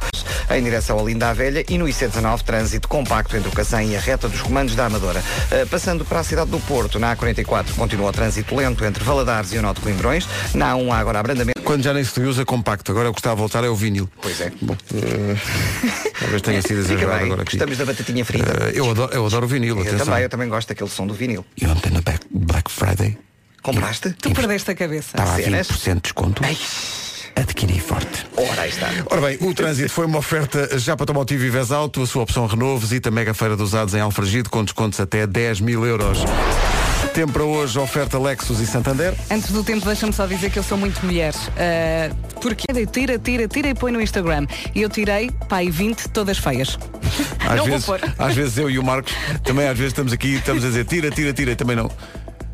em 0.49 0.63
direção 0.63 0.99
a 0.99 1.03
Linda 1.03 1.29
a 1.29 1.33
Velha. 1.33 1.63
E 1.69 1.77
no 1.77 1.85
IC19 1.85 2.41
trânsito 2.41 2.87
compacto 2.87 3.35
entre 3.37 3.49
o 3.49 3.51
Cacém 3.51 3.91
e 3.91 3.95
a 3.95 3.99
reta 3.99 4.27
dos 4.27 4.41
comandos 4.41 4.75
da 4.75 4.85
Amadora. 4.85 5.23
Eh, 5.51 5.65
Passando 5.65 6.03
para 6.03 6.19
a 6.19 6.23
cidade 6.23 6.49
do 6.51 6.59
Porto, 6.61 6.99
na 6.99 7.15
A44 7.15 7.73
continua 7.75 8.09
o 8.09 8.11
trânsito 8.11 8.55
lento 8.55 8.83
entre 8.83 9.03
Valadares 9.03 9.53
e 9.53 9.57
o 9.57 9.61
Nó 9.61 9.73
de 9.73 9.81
Coimbrões. 9.81 10.27
Na 10.53 10.73
A1 10.73 10.91
há 10.91 10.97
agora 10.97 11.19
abrandamento. 11.19 11.61
Quando 11.63 11.83
já 11.83 11.93
nem 11.93 12.03
se 12.03 12.19
usa 12.19 12.43
compacto, 12.43 12.91
agora 12.91 13.09
o 13.09 13.13
que 13.13 13.19
está 13.19 13.31
a 13.31 13.35
voltar 13.35 13.63
é 13.63 13.69
o 13.69 13.75
vinil. 13.75 14.09
Pois 14.21 14.41
é. 14.41 14.51
Bom, 14.61 14.75
eh, 14.93 15.35
talvez 16.19 16.41
tenha 16.41 16.61
sido 16.61 16.79
exagerado 16.81 17.25
agora 17.25 17.41
aqui. 17.43 17.57
Gostamos 17.57 17.77
da 17.77 17.85
batatinha 17.85 18.25
frita. 18.25 18.51
Eh, 18.51 18.71
eu, 18.75 18.89
adoro, 18.91 19.13
eu 19.13 19.25
adoro 19.25 19.45
o 19.45 19.49
vinil, 19.49 19.75
eu 19.77 19.81
atenção. 19.83 20.05
também, 20.07 20.23
eu 20.23 20.29
também 20.29 20.49
gosto 20.49 20.67
daquele 20.67 20.89
som 20.89 21.07
do 21.07 21.13
vinil. 21.13 21.45
E 21.57 21.65
ontem 21.65 21.91
na 21.91 22.01
Black 22.31 22.69
Friday 22.69 23.17
Compraste? 23.61 24.11
Tu 24.13 24.31
perdeste 24.31 24.71
a 24.71 24.75
cabeça. 24.75 25.17
estava 25.17 25.33
a 25.33 25.43
cenas? 25.43 25.67
20% 25.67 25.95
de 25.95 26.01
desconto. 26.01 26.41
Adquiri 27.35 27.79
forte. 27.79 28.25
Ora, 28.35 28.61
aí 28.63 28.69
está. 28.69 28.87
Ora 29.09 29.21
bem, 29.21 29.37
o 29.41 29.53
trânsito 29.53 29.89
foi 29.91 30.05
uma 30.05 30.17
oferta 30.19 30.77
já 30.77 30.95
para 30.97 31.03
Automotivo 31.03 31.45
e 31.45 31.49
Vez 31.49 31.71
Auto, 31.71 32.01
a 32.01 32.07
sua 32.07 32.23
opção 32.23 32.45
Renault, 32.45 32.81
visita 32.81 33.09
a 33.09 33.11
mega 33.11 33.33
feira 33.33 33.55
dos 33.55 33.69
usados 33.69 33.93
em 33.93 33.99
Alfragide 34.01 34.49
com 34.49 34.63
descontos 34.63 34.99
até 34.99 35.25
10 35.25 35.61
mil 35.61 35.85
euros. 35.85 36.19
Tempo 37.13 37.33
para 37.33 37.43
hoje, 37.43 37.77
oferta 37.77 38.17
Lexus 38.17 38.59
e 38.59 38.65
Santander. 38.67 39.13
Antes 39.29 39.51
do 39.51 39.63
tempo, 39.63 39.85
deixa-me 39.85 40.13
só 40.13 40.25
dizer 40.25 40.49
que 40.49 40.59
eu 40.59 40.63
sou 40.63 40.77
muito 40.77 41.05
mulher. 41.05 41.33
Uh, 41.33 42.15
porque 42.39 42.65
tira, 42.85 43.17
tira, 43.19 43.47
tira 43.47 43.67
e 43.69 43.73
põe 43.75 43.91
no 43.91 44.01
Instagram. 44.01 44.45
E 44.73 44.81
eu 44.81 44.89
tirei, 44.89 45.29
pai, 45.49 45.69
20, 45.69 46.09
todas 46.09 46.37
feias. 46.37 46.77
Às 47.39 47.57
não 47.57 47.65
vezes, 47.65 47.85
vou 47.85 47.99
pôr. 47.99 48.13
às 48.17 48.33
vezes 48.33 48.57
eu 48.57 48.69
e 48.69 48.79
o 48.79 48.83
Marcos 48.83 49.13
também 49.43 49.67
às 49.67 49.77
vezes 49.77 49.91
estamos 49.91 50.13
aqui 50.13 50.27
e 50.27 50.35
estamos 50.35 50.63
a 50.63 50.67
dizer 50.67 50.85
tira, 50.85 51.09
tira, 51.11 51.33
tira 51.33 51.51
e 51.51 51.55
também 51.55 51.75
não. 51.75 51.91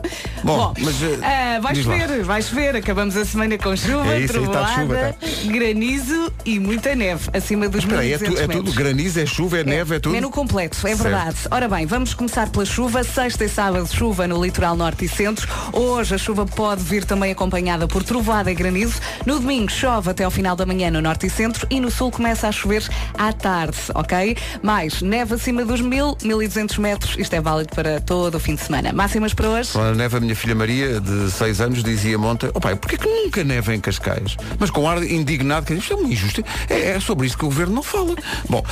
Bom, 0.44 0.58
Bom, 0.58 0.74
mas 0.80 1.02
eh, 1.04 1.20
ah, 1.24 1.60
vai 1.60 1.74
diz 1.74 1.86
lá. 1.86 2.00
chover, 2.00 2.24
vai 2.24 2.42
chover. 2.42 2.76
Acabamos 2.76 3.18
a 3.18 3.26
semana 3.26 3.58
com 3.58 3.76
chuva, 3.76 4.14
É 4.14 4.20
isso 4.22 4.34
trovoada, 4.34 4.74
chuva, 4.74 5.16
granizo 5.52 6.32
e 6.46 6.60
muita 6.60 6.96
neve, 6.96 7.30
acima 7.34 7.68
dos 7.68 7.84
Espera 7.84 8.06
é, 8.06 8.18
1.200 8.18 8.20
tu- 8.36 8.40
é 8.42 8.48
tudo, 8.48 8.72
granizo, 8.74 9.20
é 9.20 9.26
chuva, 9.26 9.58
é, 9.60 9.64
neve, 9.64 9.96
é 9.96 10.00
tudo. 10.00 10.14
Menu 10.14 10.30
completo, 10.30 10.78
é 10.78 10.90
Certo. 10.96 11.04
verdade. 11.04 11.38
Ora 11.52 11.68
bem, 11.68 11.86
vamos 11.86 12.14
começar 12.14 12.50
pela 12.50 12.66
chuva. 12.66 13.04
Sexta 13.04 13.46
e 13.46 13.50
sábado, 13.50 13.88
chuva 13.92 14.28
no 14.28 14.44
litoral 14.44 14.76
norte 14.76 15.06
e 15.06 15.10
centro. 15.10 15.48
Hoje 15.74 16.16
a 16.16 16.18
chuva 16.18 16.46
pode 16.46 16.84
vir 16.84 17.04
também 17.04 17.32
acompanhada 17.32 17.88
por 17.88 18.04
trovoada 18.04 18.52
e 18.52 18.56
granizo. 18.56 19.00
No 19.26 19.40
domingo 19.40 19.72
chove 19.72 20.10
até 20.12 20.24
ao 20.24 20.32
final 20.32 20.56
da 20.56 20.66
manhã 20.66 20.92
no 20.92 21.02
norte 21.02 21.28
e 21.28 21.30
centro 21.30 21.66
e 21.70 21.80
no 21.80 21.90
sul 21.90 22.12
começa 22.12 22.48
a 22.48 22.52
chover 22.52 22.84
à 23.18 23.34
tarde, 23.34 23.78
ok? 23.96 24.38
Mais 24.62 25.02
neve 25.02 25.36
acima 25.36 25.66
dos 25.66 25.82
1.000, 25.82 26.18
1.200 26.22 26.78
metros. 26.80 27.16
Isto 27.18 27.34
é 27.36 27.42
válido 27.42 27.74
para 27.76 28.00
todo 28.02 28.36
o 28.36 28.40
fim 28.40 28.56
de 28.56 28.62
semana. 28.62 28.94
Máximas 28.94 29.34
para 29.34 29.50
hoje? 29.50 29.70
Falando 29.72 29.87
na 29.88 29.96
neve, 29.96 30.18
a 30.18 30.20
minha 30.20 30.36
filha 30.36 30.56
Maria, 30.56 31.00
de 31.00 31.32
6 31.32 31.62
anos, 31.62 31.84
dizia 31.84 32.20
ontem, 32.20 32.50
oh 32.54 32.60
pai, 32.60 32.76
porquê 32.76 32.98
que 32.98 33.08
nunca 33.08 33.44
neva 33.44 33.74
em 33.74 33.80
Cascais? 33.80 34.36
Mas 34.60 34.70
com 34.70 34.88
ar 34.88 35.02
indignado, 35.04 35.66
que 35.66 35.74
isto 35.74 35.94
é 35.94 35.96
uma. 35.96 36.08
É, 36.70 36.92
é 36.92 37.00
sobre 37.00 37.28
isso 37.28 37.38
que 37.38 37.46
o 37.46 37.48
governo 37.48 37.76
não 37.76 37.84
fala. 37.84 38.16
Bom, 38.50 38.64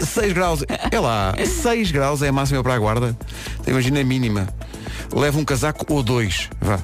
6 0.00 0.32
graus, 0.32 0.64
é 0.90 1.00
lá, 1.00 1.34
6 1.44 1.90
graus 1.90 2.22
é 2.22 2.28
a 2.28 2.32
máxima 2.32 2.62
para 2.62 2.74
a 2.74 2.78
guarda. 2.78 3.16
Então, 3.60 3.72
Imagina 3.72 4.00
a 4.00 4.04
mínima. 4.04 4.48
Leva 5.14 5.38
um 5.38 5.44
casaco 5.44 5.84
ou 5.92 6.02
dois. 6.02 6.48
Vá. 6.60 6.78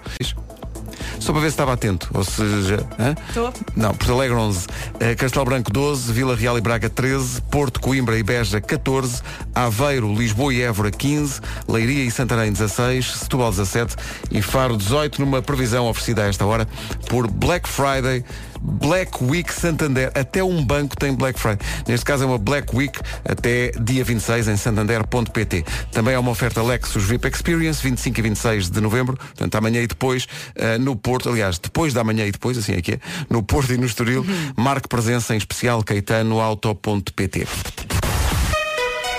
Só 1.20 1.32
para 1.32 1.40
ver 1.42 1.48
se 1.48 1.54
estava 1.54 1.72
atento. 1.72 2.08
Ou 2.14 2.24
seja, 2.24 2.86
hã? 2.98 3.14
Estou. 3.28 3.52
Não, 3.76 3.94
Porto 3.94 4.12
Alegre 4.12 4.36
11, 4.36 4.66
eh, 5.00 5.14
Castelo 5.14 5.44
Branco 5.44 5.72
12, 5.72 6.12
Vila 6.12 6.36
Real 6.36 6.58
e 6.58 6.60
Braga 6.60 6.88
13, 6.88 7.42
Porto, 7.42 7.80
Coimbra 7.80 8.18
e 8.18 8.22
Beja 8.22 8.60
14, 8.60 9.22
Aveiro, 9.54 10.12
Lisboa 10.14 10.52
e 10.52 10.62
Évora 10.62 10.90
15, 10.90 11.40
Leiria 11.68 12.04
e 12.04 12.10
Santarém 12.10 12.52
16, 12.52 13.18
Setúbal 13.18 13.50
17 13.50 13.96
e 14.30 14.42
Faro 14.42 14.76
18, 14.76 15.20
numa 15.20 15.42
previsão 15.42 15.86
oferecida 15.86 16.24
a 16.24 16.28
esta 16.28 16.44
hora 16.44 16.66
por 17.08 17.28
Black 17.30 17.68
Friday, 17.68 18.24
Black 18.60 19.22
Week 19.22 19.52
Santander. 19.52 20.10
Até 20.14 20.42
um 20.42 20.64
banco 20.64 20.96
tem 20.96 21.14
Black 21.14 21.38
Friday. 21.38 21.66
Neste 21.86 22.04
caso 22.04 22.24
é 22.24 22.26
uma 22.26 22.38
Black 22.38 22.74
Week 22.74 22.98
até 23.24 23.70
dia 23.80 24.04
26 24.04 24.48
em 24.48 24.56
santander.pt. 24.56 25.64
Também 25.92 26.14
há 26.14 26.20
uma 26.20 26.30
oferta 26.30 26.62
Lexus 26.62 27.04
VIP 27.04 27.28
Experience, 27.28 27.82
25 27.82 28.18
e 28.18 28.22
26 28.22 28.70
de 28.70 28.80
novembro, 28.80 29.16
portanto 29.16 29.54
amanhã 29.54 29.80
e 29.80 29.86
depois, 29.86 30.26
eh, 30.54 30.78
no 30.78 30.96
Porto, 30.96 31.28
aliás, 31.28 31.58
depois 31.58 31.92
da 31.92 32.02
manhã 32.02 32.26
e 32.26 32.32
depois, 32.32 32.58
assim 32.58 32.72
é 32.72 32.82
que 32.82 32.92
é, 32.92 33.00
no 33.30 33.42
Porto 33.42 33.72
e 33.72 33.76
no 33.76 33.86
Estoril, 33.86 34.24
marque 34.56 34.88
presença 34.88 35.34
em 35.34 35.38
especial 35.38 35.82
caetanoauto.pt. 35.82 37.46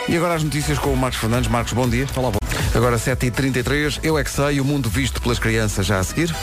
E 0.07 0.17
agora 0.17 0.33
as 0.33 0.43
notícias 0.43 0.79
com 0.79 0.91
o 0.91 0.97
Marcos 0.97 1.19
Fernandes. 1.19 1.49
Marcos, 1.49 1.73
bom 1.73 1.87
dia. 1.87 2.07
Olá, 2.15 2.31
bom. 2.31 2.39
Agora 2.73 2.97
7h33, 2.97 3.99
eu 4.01 4.17
é 4.17 4.23
que 4.23 4.31
sei, 4.31 4.59
o 4.59 4.65
mundo 4.65 4.89
visto 4.89 5.21
pelas 5.21 5.37
crianças 5.37 5.85
já 5.85 5.99
a 5.99 6.03
seguir. 6.03 6.33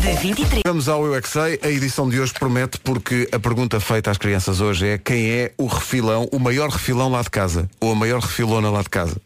De 0.00 0.14
23. 0.22 0.62
Vamos 0.66 0.88
ao 0.88 1.04
Eu 1.04 1.14
é 1.14 1.20
que 1.20 1.28
sei, 1.28 1.58
a 1.62 1.68
edição 1.68 2.08
de 2.08 2.20
hoje 2.20 2.32
promete 2.32 2.78
porque 2.78 3.28
a 3.32 3.38
pergunta 3.38 3.80
feita 3.80 4.10
às 4.10 4.18
crianças 4.18 4.60
hoje 4.60 4.86
é 4.86 4.98
quem 4.98 5.30
é 5.30 5.52
o 5.58 5.66
refilão, 5.66 6.28
o 6.32 6.38
maior 6.38 6.70
refilão 6.70 7.10
lá 7.10 7.22
de 7.22 7.30
casa, 7.30 7.68
ou 7.80 7.92
a 7.92 7.94
maior 7.94 8.20
refilona 8.20 8.70
lá 8.70 8.82
de 8.82 8.88
casa. 8.88 9.16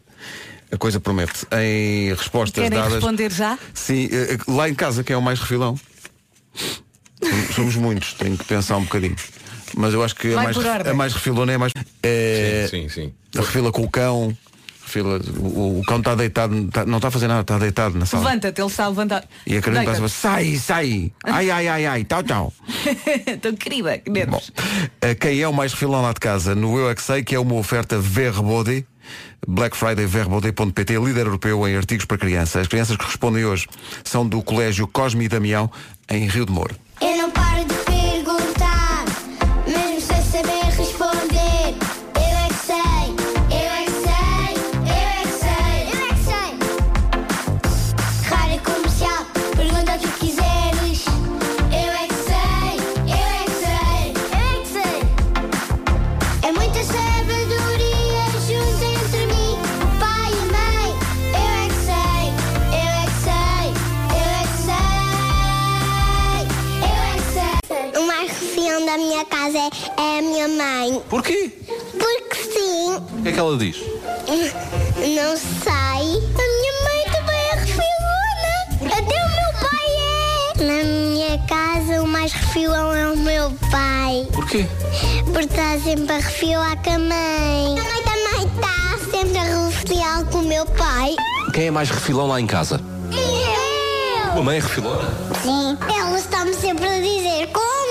A 0.71 0.77
coisa 0.77 0.99
promete. 0.99 1.45
Em 1.51 2.09
respostas 2.13 2.63
Querem 2.63 2.77
dadas. 2.77 2.93
responder 2.93 3.31
já? 3.31 3.57
Sim, 3.73 4.09
eh, 4.11 4.33
eh, 4.33 4.51
lá 4.51 4.67
em 4.67 4.73
casa 4.73 5.03
quem 5.03 5.13
é 5.13 5.17
o 5.17 5.21
mais 5.21 5.39
refilão? 5.39 5.79
Somos- 7.55 7.75
muitos, 7.75 8.13
tenho 8.13 8.37
que 8.37 8.43
pensar 8.43 8.77
um 8.77 8.83
bocadinho. 8.83 9.15
Mas 9.75 9.93
eu 9.93 10.03
acho 10.03 10.15
que 10.15 10.33
a 10.33 10.41
mais, 10.41 10.57
a 10.57 10.93
mais 10.93 11.13
refilona 11.13 11.51
é 11.51 11.55
a 11.55 11.59
mais. 11.59 11.71
É, 12.01 12.67
Sim, 12.69 12.89
sim. 12.89 13.13
a 13.37 13.41
refila 13.41 13.71
com 13.71 13.83
o 13.83 13.89
cão. 13.89 14.35
Refila- 14.93 15.19
o, 15.39 15.79
o 15.79 15.83
cão 15.87 15.99
está 15.99 16.15
deitado, 16.15 16.67
tá- 16.69 16.85
não 16.85 16.97
está 16.97 17.07
a 17.07 17.11
fazer 17.11 17.27
nada, 17.27 17.41
está 17.41 17.57
deitado 17.57 17.97
na 17.97 18.05
sala. 18.05 18.23
Levanta-te, 18.25 18.61
ele 18.61 18.67
está 18.69 18.85
a 18.85 18.89
levantar. 18.89 19.23
E 19.45 19.57
a 19.57 19.61
Carolina 19.61 19.85
Deita-te. 19.85 19.97
começa 19.97 20.15
sai, 20.15 20.55
sai, 20.57 21.11
ai, 21.25 21.49
ai, 21.49 21.67
ai, 21.67 21.85
ai, 21.85 22.03
tchau, 22.03 22.23
tchau. 22.23 22.53
Estou 23.27 23.53
querida, 23.53 23.97
que 23.97 24.09
Bom, 24.09 24.13
nervos. 24.13 24.51
eh, 25.01 25.15
quem 25.15 25.39
é 25.41 25.47
o 25.47 25.53
mais 25.53 25.73
refilão 25.73 26.01
lá 26.01 26.13
de 26.13 26.19
casa? 26.19 26.53
No 26.55 26.77
Eu 26.77 26.89
é 26.89 26.95
que 26.95 27.01
sei, 27.01 27.23
que 27.23 27.35
é 27.35 27.39
uma 27.39 27.55
oferta 27.55 27.97
Verbode, 27.99 28.85
Black 29.47 29.75
Friday 29.75 30.05
verbode.pt, 30.05 30.97
líder 30.97 31.25
europeu 31.25 31.67
em 31.67 31.75
artigos 31.75 32.05
para 32.05 32.17
crianças. 32.17 32.61
As 32.61 32.67
crianças 32.67 32.95
que 32.95 33.05
respondem 33.05 33.43
hoje 33.45 33.67
são 34.03 34.25
do 34.27 34.41
Colégio 34.41 34.87
Cosme 34.87 35.25
e 35.25 35.27
Damião, 35.27 35.69
em 36.09 36.27
Rio 36.27 36.45
de 36.45 36.51
Moro. 36.51 36.75
Minha 69.23 69.25
casa 69.25 69.57
é, 69.57 70.01
é 70.01 70.19
a 70.19 70.21
minha 70.21 70.47
mãe. 70.47 71.01
Porquê? 71.09 71.51
Porque 71.97 72.35
sim, 72.35 72.95
O 72.95 73.23
que 73.23 73.29
é 73.29 73.31
que 73.31 73.39
ela 73.39 73.57
diz? 73.57 73.77
não 73.77 75.37
sei. 75.37 75.71
A 75.71 76.45
minha 76.51 76.73
mãe 76.83 77.03
também 77.11 77.39
é 77.51 77.55
refilona. 77.55 78.97
Até 78.97 79.15
o 79.25 79.29
meu 79.29 79.53
pai 79.61 79.89
é. 79.99 80.63
Na 80.63 80.83
minha 80.83 81.37
casa, 81.47 82.01
o 82.01 82.07
mais 82.07 82.33
refilão 82.33 82.93
é 82.93 83.09
o 83.11 83.17
meu 83.17 83.51
pai. 83.71 84.27
Porquê? 84.33 84.65
Porque 85.25 85.45
está 85.45 85.79
sempre 85.79 86.13
a 86.13 86.17
refilar 86.19 86.83
com 86.83 86.91
a 86.91 86.99
mãe. 86.99 87.79
A 87.79 87.83
mãe 87.83 88.03
também 88.03 88.47
está 88.47 89.11
sempre 89.17 89.37
a 89.37 89.67
refilar 89.67 90.25
com 90.25 90.37
o 90.39 90.43
meu 90.43 90.65
pai. 90.65 91.15
Quem 91.53 91.67
é 91.67 91.71
mais 91.71 91.89
refilão 91.89 92.27
lá 92.27 92.39
em 92.41 92.47
casa? 92.47 92.81
Eu! 93.11 94.35
Mamãe 94.35 94.57
é 94.57 94.59
refilona? 94.59 95.09
Sim. 95.43 95.77
Ela 95.95 96.17
está-me 96.19 96.53
sempre 96.55 96.87
a 96.87 96.99
dizer 96.99 97.47
come, 97.53 97.82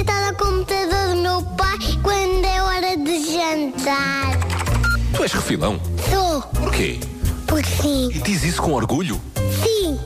estar 0.00 0.26
ao 0.28 0.34
computador 0.34 1.14
do 1.14 1.16
meu 1.16 1.42
pai 1.56 1.78
quando 2.02 2.44
é 2.44 2.62
hora 2.62 2.96
de 2.96 3.32
jantar. 3.32 4.38
Tu 5.14 5.22
és 5.22 5.32
refilão? 5.32 5.80
Sou. 6.10 6.40
Porquê? 6.42 6.98
Porque 7.46 7.68
sim. 7.82 8.10
E 8.14 8.18
diz 8.20 8.42
isso 8.44 8.62
com 8.62 8.72
orgulho? 8.72 9.20
Sim. 9.62 9.98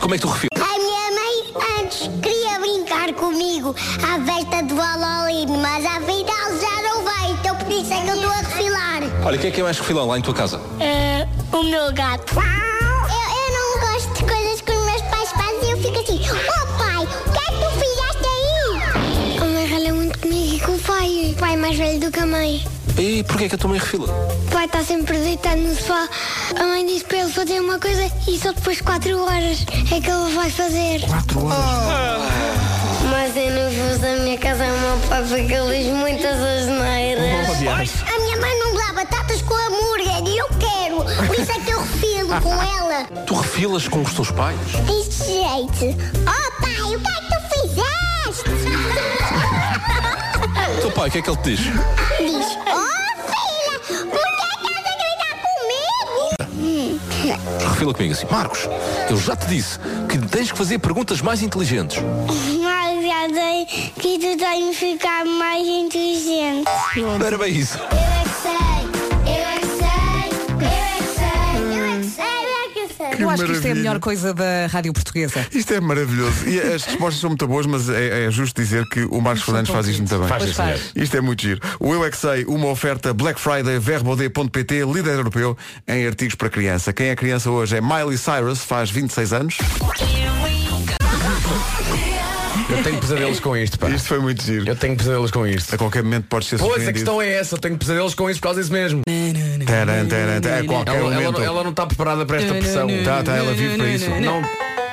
Como 0.00 0.14
é 0.14 0.18
que 0.18 0.22
tu 0.22 0.28
refilas? 0.28 0.60
A 0.60 0.78
minha 0.78 1.10
mãe 1.12 1.82
antes 1.82 2.10
queria 2.22 2.58
brincar 2.58 3.12
comigo 3.14 3.74
à 4.02 4.24
festa 4.24 4.62
do 4.62 4.76
Halloween, 4.76 5.46
mas 5.60 5.84
afinal 5.84 6.60
já 6.60 6.82
não 6.82 7.04
vai, 7.04 7.30
então 7.32 7.56
por 7.56 7.70
isso 7.70 7.92
é 7.92 8.00
que 8.02 8.10
eu 8.10 8.14
estou 8.14 8.30
a 8.30 8.36
refilar. 8.36 9.02
Olha, 9.24 9.38
quem 9.38 9.50
é 9.50 9.52
que 9.52 9.60
é 9.60 9.64
mais 9.64 9.78
refilão 9.78 10.06
lá 10.06 10.18
em 10.18 10.22
tua 10.22 10.34
casa? 10.34 10.60
É, 10.80 11.26
o 11.52 11.62
meu 11.62 11.92
gato. 11.92 12.34
Pai. 21.46 21.52
O 21.52 21.52
pai 21.52 21.52
é 21.54 21.56
mais 21.56 21.76
velho 21.78 22.00
do 22.00 22.10
que 22.10 22.18
a 22.20 22.26
mãe. 22.26 22.64
E 22.98 23.22
porquê 23.24 23.44
é 23.44 23.48
que 23.48 23.54
a 23.54 23.58
tua 23.58 23.70
mãe 23.70 23.78
refila? 23.78 24.06
O 24.46 24.50
pai 24.50 24.64
está 24.64 24.82
sempre 24.82 25.16
deitado 25.18 25.60
no 25.60 25.74
sofá. 25.76 26.08
A 26.58 26.64
mãe 26.64 26.84
diz 26.86 27.02
para 27.02 27.18
ele 27.18 27.32
fazer 27.32 27.60
uma 27.60 27.78
coisa 27.78 28.10
e 28.26 28.38
só 28.38 28.52
depois 28.52 28.78
de 28.78 28.82
4 28.82 29.22
horas 29.22 29.64
é 29.92 30.00
que 30.00 30.10
ele 30.10 30.34
vai 30.34 30.50
fazer. 30.50 31.00
4 31.06 31.46
horas. 31.46 32.22
Mas 33.10 33.36
eu 33.36 33.50
não 33.52 33.70
vou 33.70 33.98
da 33.98 34.16
minha 34.24 34.38
casa 34.38 34.64
ao 34.64 34.78
meu 34.78 34.98
pai 35.08 35.22
porque 35.22 35.52
ele 35.52 35.78
diz 35.78 35.92
muitas 35.92 36.36
asneiras. 36.36 37.90
a 38.02 38.18
minha 38.20 38.36
mãe 38.38 38.58
não 38.58 38.74
dá 38.74 38.92
batatas 38.94 39.42
com 39.42 39.54
hambúrguer 39.54 40.26
e 40.26 40.38
eu 40.38 40.48
quero. 40.58 41.26
Por 41.26 41.38
isso 41.38 41.52
é 41.52 41.60
que 41.60 41.70
eu 41.70 41.80
refilo 41.80 42.40
com 42.40 42.54
ela. 42.80 43.04
Tu 43.26 43.34
refilas 43.34 43.86
com 43.88 44.02
os 44.02 44.12
teus 44.14 44.30
pais? 44.30 44.58
Deste 44.86 45.24
jeito. 45.24 45.96
Oh 46.22 46.62
pai, 46.62 46.96
o 46.96 47.00
que 47.00 47.08
é 47.08 47.20
que 47.20 47.28
tu 47.28 47.40
fizeste? 47.68 48.50
Teu 50.80 50.90
pai, 50.90 51.08
o 51.08 51.12
que 51.12 51.18
é 51.18 51.22
que 51.22 51.30
ele 51.30 51.36
te 51.38 51.50
diz? 51.50 51.60
Diz, 51.60 51.72
oh 52.66 52.96
filha, 53.32 53.78
por 54.04 54.08
que 54.08 54.16
é 54.16 54.52
que 54.56 54.66
estás 54.66 54.84
a 54.86 54.94
gritar 55.02 55.34
comigo? 56.62 57.68
Refila 57.70 57.94
comigo 57.94 58.12
assim. 58.12 58.26
Marcos, 58.30 58.68
eu 59.10 59.16
já 59.16 59.36
te 59.36 59.46
disse 59.46 59.78
que 60.08 60.18
tens 60.18 60.52
que 60.52 60.58
fazer 60.58 60.78
perguntas 60.78 61.20
mais 61.20 61.42
inteligentes. 61.42 61.98
Mas 62.62 63.04
já 63.04 63.28
sei 63.34 63.66
que 63.66 64.18
tu 64.18 64.36
tens 64.36 64.70
de 64.70 64.74
ficar 64.76 65.24
mais 65.24 65.66
inteligente. 65.66 66.64
Não 66.96 67.26
era 67.26 67.38
bem 67.38 67.54
isso. 67.54 67.78
Acho 73.44 73.52
que 73.52 73.52
isto 73.52 73.66
é 73.66 73.70
a 73.70 73.74
melhor 73.74 73.98
coisa 74.00 74.34
da 74.34 74.66
rádio 74.66 74.92
portuguesa. 74.92 75.46
Isto 75.52 75.74
é 75.74 75.80
maravilhoso. 75.80 76.48
E 76.48 76.60
as 76.60 76.84
respostas 76.84 77.20
são 77.20 77.30
muito 77.30 77.46
boas, 77.46 77.66
mas 77.66 77.88
é, 77.88 78.26
é 78.26 78.30
justo 78.30 78.60
dizer 78.60 78.84
que 78.88 79.04
o 79.04 79.20
Marcos 79.20 79.44
Fernandes 79.44 79.72
faz 79.72 79.86
isto 79.88 80.00
muito 80.00 80.18
bem. 80.18 80.28
Faz, 80.28 80.52
faz. 80.52 80.80
Isto 80.94 81.16
é 81.16 81.20
muito 81.20 81.42
giro. 81.42 81.60
O 81.80 81.92
Eu 81.92 82.04
é 82.04 82.10
que 82.10 82.16
sei, 82.16 82.44
uma 82.44 82.68
oferta 82.68 83.12
Black 83.12 83.40
Friday 83.40 83.78
verbode.pt, 83.78 84.84
líder 84.84 85.14
europeu 85.14 85.56
em 85.86 86.06
artigos 86.06 86.34
para 86.34 86.48
criança. 86.48 86.92
Quem 86.92 87.08
é 87.08 87.16
criança 87.16 87.50
hoje 87.50 87.76
é 87.76 87.80
Miley 87.80 88.18
Cyrus, 88.18 88.60
faz 88.60 88.90
26 88.90 89.32
anos. 89.32 89.58
Eu 92.68 92.82
tenho 92.82 92.98
pesadelos 92.98 93.38
com 93.40 93.56
isto, 93.56 93.78
pá. 93.78 93.88
Isto 93.88 94.08
foi 94.08 94.18
muito 94.18 94.42
giro. 94.42 94.68
Eu 94.68 94.74
tenho 94.74 94.96
pesadelos 94.96 95.30
com 95.30 95.46
isto. 95.46 95.74
A 95.74 95.78
qualquer 95.78 96.02
momento 96.02 96.26
pode 96.28 96.46
ser 96.46 96.58
Pois, 96.58 96.86
a 96.86 96.92
questão 96.92 97.22
é 97.22 97.32
essa, 97.34 97.54
eu 97.54 97.60
tenho 97.60 97.76
pesadelos 97.78 98.14
com 98.14 98.28
isso 98.28 98.40
por 98.40 98.48
causa 98.48 98.60
disso 98.60 98.72
mesmo. 98.72 99.02
Taran, 99.66 100.06
taran, 100.06 100.40
taran. 100.40 100.60
A 100.60 100.64
qualquer 100.64 100.94
Ela, 100.96 101.10
momento. 101.10 101.36
ela, 101.38 101.44
ela 101.46 101.62
não 101.64 101.70
está 101.70 101.86
preparada 101.86 102.24
para 102.24 102.36
esta 102.38 102.54
pressão. 102.54 102.86
Tá, 103.04 103.22
tá, 103.22 103.32
ela 103.36 103.52
vive 103.52 103.76
para 103.76 103.88
isso. 103.88 104.08
Não. 104.10 104.42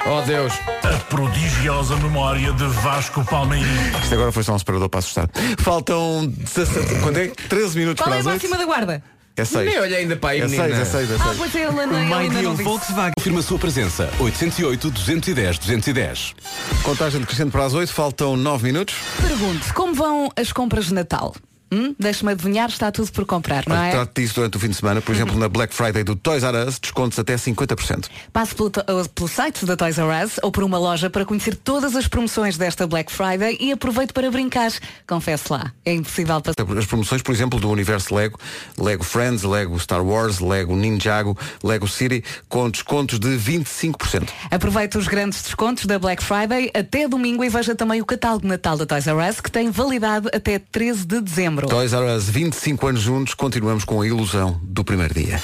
Oh 0.05 0.21
Deus. 0.23 0.51
A 0.83 0.97
prodigiosa 1.05 1.95
memória 1.97 2.51
de 2.51 2.65
Vasco 2.67 3.23
Palmeirinho. 3.23 3.97
Isto 4.03 4.13
agora 4.13 4.31
foi 4.33 4.43
só 4.43 4.53
um 4.53 4.59
separador 4.59 4.89
para 4.89 4.99
assustar. 4.99 5.29
Faltam 5.59 6.25
17, 6.27 6.95
quando 7.01 7.17
é? 7.19 7.27
13 7.47 7.77
minutos 7.79 8.03
Qual 8.03 8.13
é 8.13 8.17
para 8.17 8.17
a 8.17 8.19
as 8.19 8.25
8. 8.25 8.33
máxima 8.49 8.57
da 8.57 8.65
guarda? 8.65 9.03
É 9.35 9.45
6. 9.45 9.65
Nem 9.65 9.79
olhei 9.79 9.97
ainda 9.99 10.15
para 10.17 10.31
aí, 10.31 10.41
É 10.41 10.45
menina. 10.45 10.63
6, 10.63 10.77
é 10.79 10.85
6, 10.85 11.11
é 11.11 11.15
Ah, 11.15 11.23
6. 11.23 11.37
pois 11.37 11.55
é, 11.55 11.59
ele, 11.63 11.79
ele 11.79 12.13
ainda 12.13 12.41
não 12.41 12.51
disse. 12.51 12.63
Volkswagen 12.63 13.13
confirma 13.17 13.39
a 13.39 13.43
sua 13.43 13.57
presença. 13.57 14.09
808 14.19 14.91
210 14.91 15.57
210. 15.59 16.35
Contagem 16.83 17.19
decrescente 17.21 17.49
para 17.51 17.63
as 17.65 17.73
8, 17.73 17.91
faltam 17.93 18.35
9 18.35 18.63
minutos. 18.65 18.95
Pergunto, 19.21 19.73
como 19.73 19.93
vão 19.93 20.29
as 20.35 20.51
compras 20.51 20.85
de 20.87 20.93
Natal? 20.93 21.33
Hum? 21.73 21.95
Deixa-me 21.97 22.31
adivinhar, 22.31 22.69
está 22.69 22.91
tudo 22.91 23.11
por 23.11 23.25
comprar, 23.25 23.63
não 23.67 23.75
é? 23.75 23.89
Trate 23.89 24.21
disso 24.21 24.35
durante 24.35 24.57
o 24.57 24.59
fim 24.59 24.69
de 24.69 24.75
semana, 24.75 25.01
por 25.01 25.13
exemplo, 25.13 25.37
na 25.39 25.49
Black 25.49 25.73
Friday 25.73 26.03
do 26.03 26.15
Toys 26.15 26.43
R 26.43 26.67
Us, 26.67 26.77
descontos 26.79 27.17
até 27.17 27.35
50%. 27.35 28.05
Passe 28.31 28.53
pelo, 28.53 28.69
uh, 28.69 29.09
pelo 29.09 29.27
site 29.27 29.65
da 29.65 29.75
Toys 29.75 29.97
R 29.97 30.23
Us 30.23 30.39
ou 30.43 30.51
por 30.51 30.63
uma 30.63 30.77
loja 30.77 31.09
para 31.09 31.25
conhecer 31.25 31.55
todas 31.55 31.95
as 31.95 32.07
promoções 32.07 32.57
desta 32.57 32.85
Black 32.85 33.11
Friday 33.11 33.57
e 33.59 33.71
aproveite 33.71 34.13
para 34.13 34.29
brincar. 34.29 34.71
Confesse 35.07 35.51
lá, 35.51 35.73
é 35.83 35.93
impossível 35.93 36.39
passar. 36.41 36.77
As 36.77 36.85
promoções, 36.85 37.23
por 37.23 37.33
exemplo, 37.33 37.59
do 37.59 37.69
universo 37.69 38.13
Lego, 38.13 38.39
Lego 38.77 39.03
Friends, 39.03 39.41
Lego 39.41 39.79
Star 39.79 40.05
Wars, 40.05 40.39
Lego 40.39 40.75
Ninjago, 40.75 41.35
Lego 41.63 41.87
City, 41.87 42.23
com 42.47 42.69
descontos 42.69 43.17
de 43.17 43.29
25%. 43.29 44.29
Aproveite 44.51 44.97
os 44.97 45.07
grandes 45.07 45.41
descontos 45.41 45.85
da 45.85 45.97
Black 45.97 46.23
Friday 46.23 46.69
até 46.75 47.07
domingo 47.07 47.43
e 47.43 47.49
veja 47.49 47.73
também 47.73 47.99
o 47.99 48.05
catálogo 48.05 48.47
Natal 48.47 48.77
da 48.77 48.85
Toys 48.85 49.07
R 49.07 49.29
Us 49.29 49.41
que 49.41 49.51
tem 49.51 49.71
validade 49.71 50.27
até 50.33 50.59
13 50.59 51.05
de 51.05 51.21
dezembro. 51.21 51.62
Toys 51.69 51.93
R 51.93 52.15
Us, 52.15 52.29
25 52.29 52.87
anos 52.87 53.01
juntos, 53.01 53.33
continuamos 53.33 53.83
com 53.83 54.01
a 54.01 54.07
ilusão 54.07 54.59
do 54.63 54.83
primeiro 54.83 55.13
dia. 55.13 55.41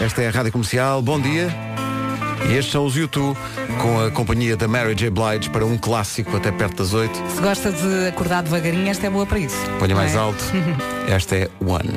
Esta 0.00 0.22
é 0.22 0.28
a 0.28 0.30
Rádio 0.30 0.52
Comercial, 0.52 1.02
bom 1.02 1.20
dia. 1.20 1.48
E 2.48 2.54
estes 2.54 2.72
são 2.72 2.86
os 2.86 2.96
YouTube 2.96 3.36
com 3.80 4.00
a 4.04 4.10
companhia 4.10 4.56
da 4.56 4.68
Mary 4.68 4.94
J. 4.94 5.10
Blige 5.10 5.50
para 5.50 5.66
um 5.66 5.76
clássico 5.76 6.36
até 6.36 6.52
perto 6.52 6.76
das 6.76 6.94
8. 6.94 7.12
Se 7.34 7.40
gosta 7.40 7.72
de 7.72 8.08
acordar 8.08 8.42
devagarinho, 8.42 8.88
esta 8.88 9.06
é 9.06 9.10
boa 9.10 9.26
para 9.26 9.38
isso. 9.38 9.56
Ponha 9.78 9.94
mais 9.94 10.14
é? 10.14 10.18
alto. 10.18 10.44
Esta 11.08 11.36
é 11.36 11.48
One. 11.60 11.90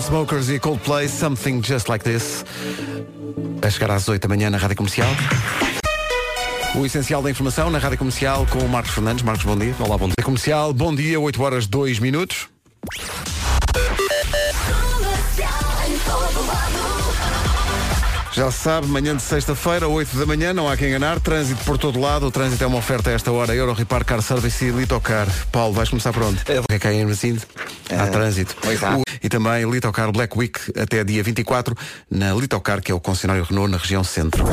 Smokers 0.00 0.48
e 0.48 0.58
Coldplay, 0.58 1.08
Something 1.08 1.62
Just 1.62 1.88
Like 1.88 2.04
This. 2.04 2.44
A 3.62 3.70
chegar 3.70 3.90
às 3.90 4.08
8 4.08 4.22
da 4.22 4.28
manhã 4.28 4.50
na 4.50 4.58
Rádio 4.58 4.76
Comercial. 4.76 5.08
O 6.74 6.84
essencial 6.86 7.22
da 7.22 7.30
informação 7.30 7.70
na 7.70 7.78
Rádio 7.78 7.98
Comercial 7.98 8.46
com 8.46 8.58
o 8.58 8.68
Marcos 8.68 8.92
Fernandes. 8.92 9.22
Marcos, 9.24 9.44
bom 9.44 9.56
dia. 9.56 9.74
Olá, 9.80 9.96
bom 9.98 10.06
dia. 10.06 10.14
Comercial, 10.22 10.72
bom 10.72 10.94
dia, 10.94 11.18
8 11.18 11.42
horas 11.42 11.66
2 11.66 11.98
minutos. 11.98 12.48
Já 18.32 18.52
se 18.52 18.58
sabe, 18.58 18.86
manhã 18.86 19.16
de 19.16 19.22
sexta-feira, 19.22 19.88
8 19.88 20.16
da 20.16 20.24
manhã, 20.24 20.52
não 20.52 20.68
há 20.68 20.76
quem 20.76 20.88
enganar. 20.88 21.18
Trânsito 21.18 21.64
por 21.64 21.76
todo 21.76 21.98
lado. 21.98 22.26
O 22.26 22.30
trânsito 22.30 22.62
é 22.62 22.66
uma 22.68 22.78
oferta 22.78 23.10
a 23.10 23.12
esta 23.12 23.32
hora. 23.32 23.52
Euro 23.54 23.72
Repar 23.72 24.04
Car 24.04 24.22
Service 24.22 24.64
e 24.64 24.70
Litocar. 24.70 25.26
Paulo, 25.50 25.74
vais 25.74 25.88
começar 25.88 26.12
por 26.12 26.22
onde? 26.22 26.38
É 26.70 26.78
que 26.78 26.86
é 26.86 26.92
em 26.94 27.10
assim? 27.10 27.36
Há 27.90 28.06
trânsito. 28.06 28.54
pois 28.62 28.80
há. 28.84 28.96
O- 28.96 29.07
E 29.22 29.28
também 29.28 29.68
Litocar 29.70 30.10
Black 30.12 30.36
Week 30.38 30.58
até 30.80 31.02
dia 31.04 31.22
24 31.22 31.74
na 32.10 32.32
Litocar, 32.34 32.80
que 32.82 32.90
é 32.92 32.94
o 32.94 33.00
concessionário 33.00 33.44
Renault 33.44 33.70
na 33.70 33.76
região 33.78 34.02
centro. 34.04 34.44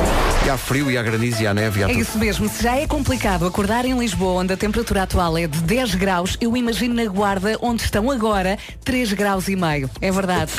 E 0.46 0.50
há 0.50 0.58
frio, 0.58 0.92
e 0.92 0.98
há 0.98 1.02
granizo, 1.04 1.42
e 1.42 1.48
há 1.48 1.54
neve, 1.54 1.80
e 1.80 1.84
há 1.84 1.88
É 1.88 1.90
tudo. 1.90 2.02
isso 2.02 2.18
mesmo, 2.20 2.48
se 2.50 2.62
já 2.64 2.76
é 2.76 2.86
complicado 2.88 3.46
acordar 3.48 3.86
em 3.86 3.98
Lisboa, 3.98 4.42
onde 4.42 4.54
a 4.54 4.58
temperatura 4.58 5.04
atual 5.04 5.38
é 5.38 5.48
de 5.48 5.60
10 5.62 5.96
graus, 5.96 6.38
eu 6.40 6.56
imagino 6.56 6.94
na 6.96 7.06
Guarda, 7.06 7.58
onde 7.62 7.84
estão 7.84 8.12
agora 8.12 8.58
3 8.84 9.14
graus 9.14 9.48
e 9.48 9.56
meio. 9.56 9.90
É 10.02 10.12
verdade. 10.12 10.52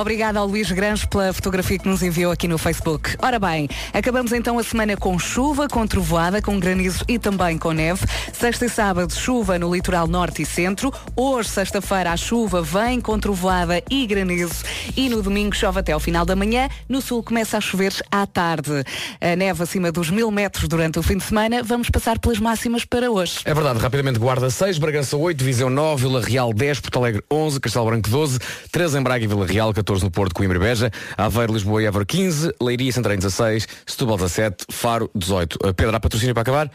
Obrigada 0.00 0.38
ao 0.38 0.46
Luís 0.46 0.70
Grange 0.70 1.06
pela 1.06 1.32
fotografia 1.32 1.78
que 1.78 1.88
nos 1.88 2.02
enviou 2.02 2.32
aqui 2.32 2.48
no 2.48 2.56
Facebook. 2.58 3.14
Ora 3.20 3.38
bem, 3.38 3.68
acabamos 3.92 4.32
então 4.32 4.58
a 4.58 4.62
semana 4.62 4.96
com 4.96 5.18
chuva, 5.18 5.68
com 5.68 5.86
trovoada, 5.86 6.40
com 6.40 6.58
granizo 6.58 7.04
e 7.08 7.18
também 7.18 7.58
com 7.58 7.72
neve. 7.72 8.06
Sexta 8.32 8.66
e 8.66 8.68
sábado, 8.70 9.12
chuva 9.12 9.58
no 9.58 9.74
litoral 9.74 10.06
norte 10.06 10.42
e 10.42 10.46
centro. 10.46 10.92
Hoje, 11.14 11.48
sexta-feira, 11.50 12.12
a 12.12 12.16
chuva 12.16 12.62
vem 12.62 13.00
com 13.00 13.18
trovoada 13.18 13.45
e 13.90 14.06
granizo. 14.06 14.64
E 14.96 15.08
no 15.08 15.22
domingo 15.22 15.54
chove 15.54 15.80
até 15.80 15.92
ao 15.92 16.00
final 16.00 16.24
da 16.24 16.34
manhã. 16.34 16.68
No 16.88 17.00
sul 17.00 17.22
começa 17.22 17.56
a 17.56 17.60
chover 17.60 17.92
à 18.10 18.26
tarde. 18.26 18.84
A 19.20 19.36
neve 19.36 19.62
acima 19.62 19.92
dos 19.92 20.10
mil 20.10 20.30
metros 20.30 20.68
durante 20.68 20.98
o 20.98 21.02
fim 21.02 21.16
de 21.16 21.24
semana. 21.24 21.62
Vamos 21.62 21.88
passar 21.90 22.18
pelas 22.18 22.38
máximas 22.38 22.84
para 22.84 23.10
hoje. 23.10 23.40
É 23.44 23.54
verdade, 23.54 23.78
rapidamente 23.78 24.18
Guarda 24.18 24.50
6, 24.50 24.78
Bragança 24.78 25.16
8, 25.16 25.44
Viseu 25.44 25.70
9, 25.70 26.02
Vila 26.02 26.20
Real 26.20 26.52
10, 26.52 26.80
Porto 26.80 26.98
Alegre 26.98 27.22
11, 27.30 27.60
Castelo 27.60 27.86
Branco 27.86 28.08
12, 28.08 28.38
13 28.70 28.98
em 28.98 29.02
Braga 29.02 29.24
e 29.24 29.28
Vila 29.28 29.46
Real, 29.46 29.72
14 29.72 30.04
no 30.04 30.10
Porto, 30.10 30.34
Coimbra 30.34 30.56
e 30.56 30.60
Beja, 30.60 30.90
Aveiro, 31.16 31.52
Lisboa 31.52 31.82
e 31.82 31.86
Évora 31.86 32.04
15, 32.04 32.52
Leiria 32.60 32.90
e 32.90 32.92
Santarém 32.92 33.18
16, 33.18 33.68
Setúbal 33.86 34.16
17, 34.16 34.66
Faro 34.70 35.10
18. 35.14 35.54
Uh, 35.54 35.74
Pedro, 35.74 35.96
há 35.96 36.00
patrocínio 36.00 36.34
para 36.34 36.42
acabar? 36.42 36.70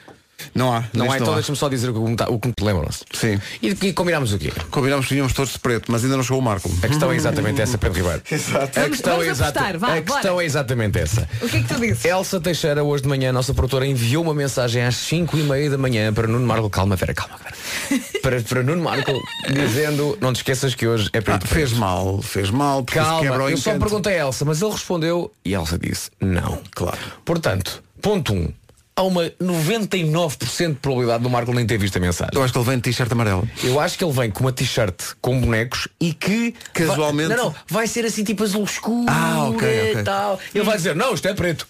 Não 0.56 0.74
há. 0.74 0.84
Não 0.94 1.12
há, 1.12 1.18
então 1.18 1.34
deixa-me 1.34 1.58
só 1.58 1.70
dizer 1.70 1.90
o 1.90 1.94
que 1.94 2.00
me 2.00 2.16
tá- 2.16 2.28
o 2.30 2.40
que 2.40 2.48
me 2.48 2.54
lembram-se. 2.62 3.04
Sim. 3.14 3.40
E, 3.62 3.70
e 3.70 3.94
combinámos 3.94 4.34
o 4.34 4.38
quê? 4.38 4.52
Combinámos 4.70 5.06
que 5.08 5.14
vinhamos 5.14 5.34
todos 5.34 5.54
de 5.54 5.60
preto, 5.60 5.92
mas 5.92 6.04
ainda 6.04 6.16
não 6.18 6.24
chegou 6.24 6.40
o 6.40 6.42
Marco. 6.42 6.70
A 6.84 6.88
questão 6.88 7.12
é 7.12 7.16
exatamente 7.16 7.62
essa, 7.62 7.78
Pedro 7.78 7.98
Ribeiro. 7.98 8.22
Exato. 8.32 8.80
A 8.80 8.82
Vamos- 8.82 8.90
questão, 8.98 9.14
vamos 9.14 9.28
é, 9.28 9.32
exata- 9.32 9.78
vá, 9.78 9.96
a 9.96 10.02
questão 10.02 10.42
é 10.42 10.46
exatamente 10.46 11.00
essa. 11.00 11.28
O 11.42 11.48
que 11.50 11.58
é 11.58 11.62
que 11.62 11.68
tu 11.68 11.80
dizes? 11.80 12.06
Elsa 12.06 12.40
Teixeira, 12.40 12.84
hoje 12.84 13.04
de 13.04 13.10
manhã, 13.10 13.30
a 13.30 13.34
nossa 13.34 13.54
produtora, 13.54 13.86
enviou 13.86 14.24
uma 14.24 14.34
mensagem 14.34 14.84
às 14.84 14.96
5 14.96 15.38
e 15.38 15.44
meia 15.44 15.70
da 15.70 15.78
manhã 15.78 16.14
para 16.14 16.28
Nuno 16.28 16.46
Marco. 16.46 16.70
Calma, 16.70 16.96
Vera, 16.96 17.14
calma, 17.14 17.36
Vera. 17.44 18.02
para, 18.22 18.42
para 18.42 18.64
Nuno 18.64 18.84
Marco, 18.84 19.12
dizendo: 19.50 20.18
Não 20.22 20.34
te 20.34 20.38
esqueças 20.38 20.76
que 20.76 20.88
hoje 20.88 21.10
é 21.14 21.18
Ah, 21.20 21.22
preto. 21.22 21.48
fez 21.48 21.74
mal, 21.74 22.22
fez 22.22 22.50
mal, 22.50 22.84
porque 22.84 23.00
quebra 23.00 23.30
Calma, 23.30 23.44
o 23.46 23.50
eu 23.50 23.58
só 23.58 23.72
perguntei 23.78 24.16
a 24.20 24.26
Elsa, 24.26 24.46
mas 24.46 24.62
ele 24.62 24.72
respondeu 24.72 25.32
e 25.46 25.54
Elsa 25.54 25.78
disse 25.78 26.10
não. 26.20 26.60
Claro. 26.72 26.98
Portanto, 27.26 27.84
ponto 28.02 28.34
1. 28.34 28.38
Um, 28.38 28.54
há 29.02 29.04
uma 29.04 29.30
99% 29.42 30.68
de 30.70 30.74
probabilidade 30.76 31.24
do 31.24 31.30
Marco 31.30 31.52
nem 31.54 31.66
ter 31.66 31.78
visto 31.78 31.98
a 31.98 32.00
mensagem. 32.00 32.32
Eu 32.34 32.44
acho 32.44 32.54
que 32.54 32.60
ele 32.60 32.66
vem 32.66 32.76
de 32.78 32.84
t-shirt 32.84 33.12
amarelo. 33.12 33.48
Eu 33.64 33.80
acho 33.80 33.98
que 33.98 34.04
ele 34.04 34.14
vem 34.14 34.30
com 34.30 34.42
uma 34.42 34.52
t-shirt 34.52 34.96
com 35.20 35.40
bonecos 35.42 35.88
e 36.00 36.14
que 36.14 36.54
Casualmente- 36.74 37.30
vai, 37.30 37.38
não, 37.38 37.46
não, 37.46 37.56
vai 37.68 37.88
ser 37.88 38.06
assim 38.06 38.24
tipo 38.24 38.44
azul 38.44 38.64
escuro 38.64 39.06
Ah, 39.10 39.46
ok, 39.50 39.56
ok. 39.68 40.02
e 40.02 40.04
tal. 40.04 40.40
Ele 40.54 40.64
vai 40.64 40.78
dizer, 40.78 40.96
não, 40.96 41.14
isto 41.14 41.28
é 41.28 41.34
preto. 41.34 41.68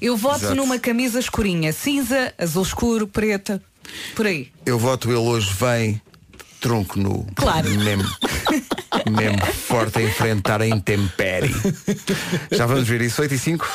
Eu 0.00 0.16
voto 0.16 0.38
Exato. 0.40 0.54
numa 0.56 0.78
camisa 0.78 1.18
escurinha, 1.18 1.72
cinza, 1.72 2.34
azul 2.36 2.62
escuro, 2.64 3.06
preta, 3.06 3.62
por 4.14 4.26
aí. 4.26 4.48
Eu 4.66 4.78
voto 4.78 5.08
ele 5.08 5.16
hoje 5.18 5.50
vem 5.58 6.00
tronco 6.60 6.98
nu. 6.98 7.26
Claro. 7.36 7.68
Mesmo, 7.70 8.04
mesmo 9.10 9.46
forte 9.46 9.98
a 9.98 10.02
enfrentar 10.02 10.60
a 10.60 10.66
intempérie. 10.66 11.54
Já 12.50 12.66
vamos 12.66 12.88
ver 12.88 13.00
isso, 13.02 13.20
8 13.22 13.34
e 13.34 13.38
5. 13.38 13.68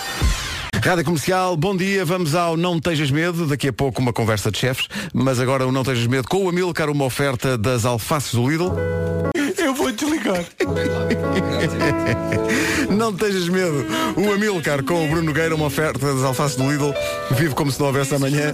Rádio 0.84 1.04
Comercial, 1.06 1.56
bom 1.58 1.76
dia, 1.76 2.04
vamos 2.06 2.34
ao 2.36 2.56
Não 2.58 2.80
Tejas 2.80 3.12
Medo, 3.12 3.46
daqui 3.46 3.68
a 3.68 3.74
pouco 3.74 4.02
uma 4.02 4.12
conversa 4.14 4.50
de 4.52 4.58
chefes, 4.58 4.88
mas 5.14 5.40
agora 5.40 5.68
o 5.68 5.72
Não 5.72 5.84
Tejas 5.84 6.08
Medo 6.08 6.28
com 6.28 6.46
o 6.46 6.50
Amilcar, 6.50 6.90
uma 6.90 7.06
oferta 7.06 7.58
das 7.58 7.86
alfaces 7.86 8.34
do 8.34 8.50
Lidl. 8.50 8.72
Eu 9.58 9.74
vou 9.76 9.92
desligar. 9.92 10.44
Não 12.90 13.14
tejas 13.14 13.48
medo. 13.48 13.86
O 14.18 14.34
Amilcar 14.34 14.84
com 14.84 15.06
o 15.06 15.08
Bruno 15.08 15.24
Nogueira, 15.24 15.54
uma 15.56 15.66
oferta 15.68 16.14
das 16.14 16.24
alfaces 16.24 16.58
do 16.58 16.70
Lidl. 16.72 16.92
Vive 17.32 17.54
como 17.54 17.72
se 17.72 17.80
não 17.80 17.88
houvesse 17.88 18.16
amanhã. 18.16 18.54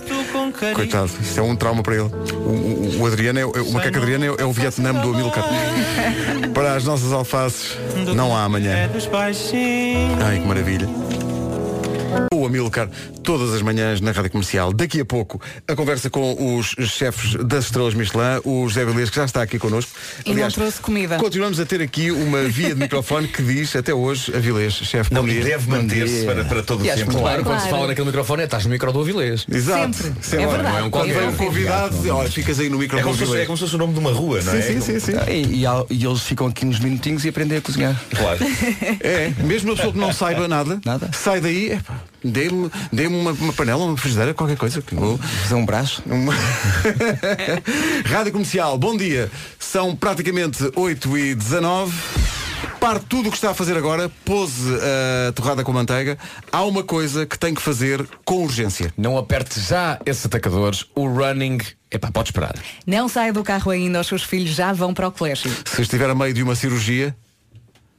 Coitado, 0.75 1.09
isto 1.21 1.39
é 1.39 1.43
um 1.43 1.55
trauma 1.55 1.81
para 1.81 1.95
ele. 1.95 2.09
O, 2.33 2.97
o- 2.97 3.01
o 3.01 3.07
Adriano, 3.07 3.39
é, 3.39 3.45
o- 3.45 3.51
o 3.51 3.71
macaco 3.73 3.97
Adriano 3.97 4.25
é, 4.25 4.41
é 4.41 4.45
o 4.45 4.51
Vietnã 4.51 4.93
do 4.93 5.13
Amilcar. 5.13 5.45
Para 6.53 6.75
as 6.75 6.83
nossas 6.83 7.13
alfaces, 7.13 7.77
não 8.13 8.35
há 8.35 8.43
amanhã. 8.43 8.89
Ai, 10.25 10.39
que 10.39 10.45
maravilha. 10.47 10.87
O 12.33 12.45
Amilcar, 12.45 12.89
todas 13.23 13.53
as 13.53 13.61
manhãs 13.61 14.01
na 14.01 14.11
Rádio 14.11 14.31
Comercial. 14.31 14.71
Daqui 14.73 15.01
a 15.01 15.05
pouco, 15.05 15.39
a 15.67 15.75
conversa 15.75 16.09
com 16.09 16.57
os 16.57 16.67
chefes 16.89 17.35
das 17.45 17.65
estrelas 17.65 17.93
Michelin, 17.93 18.39
o 18.43 18.67
José 18.67 18.85
Vilês, 18.85 19.09
que 19.09 19.15
já 19.15 19.25
está 19.25 19.41
aqui 19.41 19.57
connosco. 19.59 19.91
E 20.25 20.33
não 20.33 20.49
trouxe 20.49 20.79
comida. 20.81 21.17
Continuamos 21.17 21.59
a 21.59 21.65
ter 21.65 21.81
aqui 21.81 22.11
uma 22.11 22.43
via 22.43 22.69
de 22.69 22.75
microfone 22.75 23.27
que 23.27 23.41
diz, 23.41 23.75
até 23.75 23.93
hoje, 23.93 24.35
Avilés, 24.35 24.73
chefe, 24.73 25.13
Não, 25.13 25.27
e 25.27 25.41
deve 25.41 25.69
manter-se 25.69 26.25
para, 26.25 26.43
para 26.45 26.63
todo 26.63 26.81
o 26.81 26.85
E 26.85 26.89
sempre. 26.89 27.15
que, 27.15 27.21
claro, 27.21 27.43
quando 27.43 27.55
se 27.59 27.63
Claro. 27.65 27.75
fala 27.77 27.87
naquele 27.87 28.07
microfone, 28.07 28.41
é, 28.41 28.45
estás 28.45 28.65
no 28.65 28.71
micro 28.71 28.91
do 28.91 29.01
Avilés. 29.01 29.45
Exato. 29.51 29.95
Sempre. 29.97 30.13
Sempre. 30.23 30.43
É 30.45 30.47
verdade. 30.47 30.69
não 30.69 30.77
é 30.79 30.83
um 30.83 30.87
É 30.87 30.89
qualquer. 30.89 31.23
Um 31.29 31.35
convidado, 31.35 32.09
olha, 32.15 32.29
ficas 32.31 32.59
aí 32.59 32.69
no 32.69 32.77
micro 32.77 32.97
É 32.97 33.01
do 33.01 33.05
como, 33.05 33.15
se 33.15 33.19
fosse, 33.21 33.31
é 33.31 33.41
Avilés. 33.41 33.47
como 33.47 33.57
se 33.57 33.63
fosse 33.63 33.75
o 33.75 33.77
nome 33.79 33.93
de 33.93 33.99
uma 33.99 34.11
rua, 34.11 34.41
não 34.41 34.51
Sim, 34.53 34.57
é? 34.57 34.61
sim, 34.61 34.81
sim, 34.81 34.99
sim. 34.99 35.11
E, 35.27 35.63
e 35.63 35.65
e 35.89 36.05
eles 36.05 36.21
ficam 36.21 36.47
aqui 36.47 36.65
uns 36.65 36.79
minutinhos 36.79 37.25
e 37.25 37.29
aprendem 37.29 37.57
a 37.57 37.61
cozinhar. 37.61 37.99
Claro. 38.15 38.39
É, 39.01 39.31
mesmo 39.43 39.69
uma 39.71 39.75
pessoa 39.75 39.93
que 39.93 39.99
não 39.99 40.13
saiba 40.13 40.47
nada, 40.47 40.79
Nada. 40.85 41.09
sai 41.13 41.39
daí, 41.41 41.71
epá, 41.73 42.01
dê-me 42.23 42.69
dê 42.91 43.07
uma, 43.07 43.31
uma 43.31 43.53
panela, 43.53 43.83
uma 43.85 43.97
frigideira, 43.97 44.33
qualquer 44.33 44.57
coisa. 44.57 44.81
que 44.81 44.95
vou- 44.95 45.17
Fazer 45.17 45.55
um 45.55 45.65
braço. 45.65 46.01
Uma- 46.05 46.33
Rádio 48.05 48.31
Comercial, 48.31 48.77
bom 48.77 48.95
dia. 48.95 49.29
São 49.59 49.95
praticamente 49.95 50.71
8 50.75 51.17
e 51.17 51.35
19 51.35 51.93
Parte 52.79 53.05
tudo 53.07 53.29
o 53.29 53.31
que 53.31 53.37
está 53.37 53.51
a 53.51 53.53
fazer 53.53 53.75
agora, 53.77 54.11
pose 54.23 54.69
a 55.27 55.31
torrada 55.31 55.63
com 55.63 55.71
manteiga. 55.71 56.17
Há 56.51 56.63
uma 56.63 56.83
coisa 56.83 57.25
que 57.25 57.37
tem 57.37 57.53
que 57.53 57.61
fazer 57.61 58.05
com 58.23 58.43
urgência. 58.43 58.93
Não 58.95 59.17
aperte 59.17 59.59
já 59.59 59.99
esses 60.05 60.23
atacadores. 60.25 60.85
O 60.95 61.07
running, 61.07 61.57
epá, 61.89 62.11
pode 62.11 62.29
esperar. 62.29 62.53
Não 62.85 63.07
saia 63.07 63.33
do 63.33 63.43
carro 63.43 63.71
ainda, 63.71 64.01
os 64.01 64.07
seus 64.07 64.23
filhos 64.23 64.51
já 64.51 64.71
vão 64.71 64.93
para 64.93 65.07
o 65.07 65.11
colégio. 65.11 65.51
Se 65.65 65.81
estiver 65.81 66.09
a 66.09 66.13
meio 66.15 66.33
de 66.33 66.43
uma 66.43 66.53
cirurgia, 66.55 67.15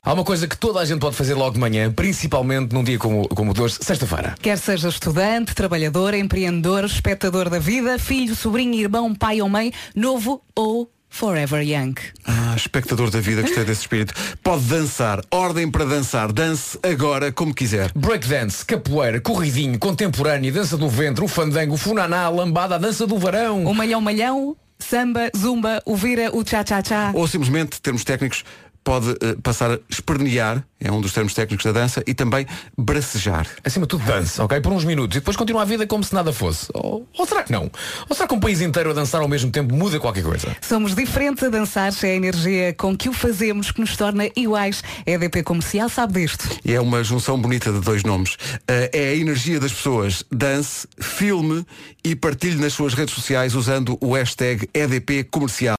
Há 0.06 0.12
uma 0.12 0.22
coisa 0.22 0.46
que 0.46 0.56
toda 0.56 0.78
a 0.78 0.84
gente 0.84 1.00
pode 1.00 1.16
fazer 1.16 1.34
logo 1.34 1.54
de 1.54 1.58
manhã, 1.58 1.90
principalmente 1.90 2.72
num 2.72 2.84
dia 2.84 2.96
como, 2.96 3.26
como 3.26 3.50
o 3.50 3.54
de 3.54 3.60
hoje, 3.60 3.76
sexta-feira. 3.80 4.36
Quer 4.40 4.56
seja 4.56 4.88
estudante, 4.88 5.52
trabalhador, 5.52 6.14
empreendedor, 6.14 6.84
espectador 6.84 7.50
da 7.50 7.58
vida, 7.58 7.98
filho, 7.98 8.36
sobrinho, 8.36 8.76
irmão, 8.76 9.12
pai 9.12 9.42
ou 9.42 9.48
mãe, 9.48 9.72
novo 9.96 10.40
ou 10.54 10.88
forever 11.08 11.60
young. 11.60 11.94
ah, 12.24 12.54
espectador 12.54 13.10
da 13.10 13.18
vida, 13.20 13.42
gostei 13.42 13.64
desse 13.64 13.80
espírito. 13.80 14.14
Pode 14.44 14.62
dançar, 14.66 15.20
ordem 15.28 15.68
para 15.68 15.84
dançar, 15.84 16.30
dance 16.30 16.78
agora 16.84 17.32
como 17.32 17.52
quiser. 17.52 17.90
Breakdance, 17.92 18.64
capoeira, 18.64 19.20
corridinho, 19.20 19.76
contemporâneo, 19.76 20.52
dança 20.52 20.76
do 20.76 20.88
ventre, 20.88 21.24
o 21.24 21.28
fandango, 21.28 21.74
o 21.74 21.76
funaná, 21.76 22.26
a 22.26 22.28
lambada, 22.28 22.76
a 22.76 22.78
dança 22.78 23.08
do 23.08 23.18
varão. 23.18 23.64
O 23.64 23.74
malhão 23.74 24.00
malhão, 24.00 24.56
samba, 24.78 25.30
zumba, 25.36 25.82
o 25.84 25.96
vira, 25.96 26.30
o 26.32 26.44
tchá-tchá-tchá. 26.44 27.10
Ou 27.14 27.26
simplesmente, 27.26 27.80
termos 27.80 28.04
técnicos, 28.04 28.44
pode 28.86 29.10
eh, 29.20 29.34
passar 29.42 29.72
a 29.72 29.78
espernear, 29.90 30.64
é 30.80 30.92
um 30.92 31.00
dos 31.00 31.12
termos 31.12 31.34
técnicos 31.34 31.66
da 31.66 31.72
dança, 31.72 32.04
e 32.06 32.14
também 32.14 32.46
bracejar. 32.78 33.48
Acima 33.64 33.84
de 33.84 33.88
tudo, 33.88 34.04
dança, 34.04 34.44
ok? 34.44 34.60
Por 34.60 34.72
uns 34.72 34.84
minutos 34.84 35.16
e 35.16 35.18
depois 35.18 35.36
continua 35.36 35.62
a 35.62 35.64
vida 35.64 35.84
como 35.88 36.04
se 36.04 36.14
nada 36.14 36.32
fosse. 36.32 36.68
Ou, 36.72 37.04
ou 37.18 37.26
será 37.26 37.42
que 37.42 37.50
não? 37.50 37.68
Ou 38.08 38.14
será 38.14 38.28
que 38.28 38.34
um 38.34 38.38
país 38.38 38.60
inteiro 38.60 38.90
a 38.90 38.92
dançar 38.92 39.20
ao 39.20 39.26
mesmo 39.26 39.50
tempo 39.50 39.74
muda 39.74 39.98
qualquer 39.98 40.22
coisa? 40.22 40.56
Somos 40.60 40.94
diferentes 40.94 41.42
a 41.42 41.48
dançar, 41.48 41.92
é 42.04 42.06
a 42.06 42.14
energia 42.14 42.72
com 42.74 42.96
que 42.96 43.08
o 43.08 43.12
fazemos 43.12 43.72
que 43.72 43.80
nos 43.80 43.96
torna 43.96 44.30
iguais. 44.36 44.84
A 45.04 45.10
EDP 45.10 45.42
Comercial 45.42 45.88
sabe 45.88 46.20
disto. 46.20 46.48
E 46.64 46.72
é 46.72 46.80
uma 46.80 47.02
junção 47.02 47.36
bonita 47.40 47.72
de 47.72 47.80
dois 47.80 48.04
nomes. 48.04 48.36
Eh, 48.68 48.90
é 48.92 49.08
a 49.08 49.16
energia 49.16 49.58
das 49.58 49.72
pessoas. 49.72 50.24
Dance, 50.30 50.86
filme 51.00 51.66
e 52.04 52.14
partilhe 52.14 52.60
nas 52.60 52.72
suas 52.72 52.94
redes 52.94 53.16
sociais 53.16 53.56
usando 53.56 53.98
o 54.00 54.12
hashtag 54.12 54.68
EDP 54.72 55.24
Comercial. 55.24 55.74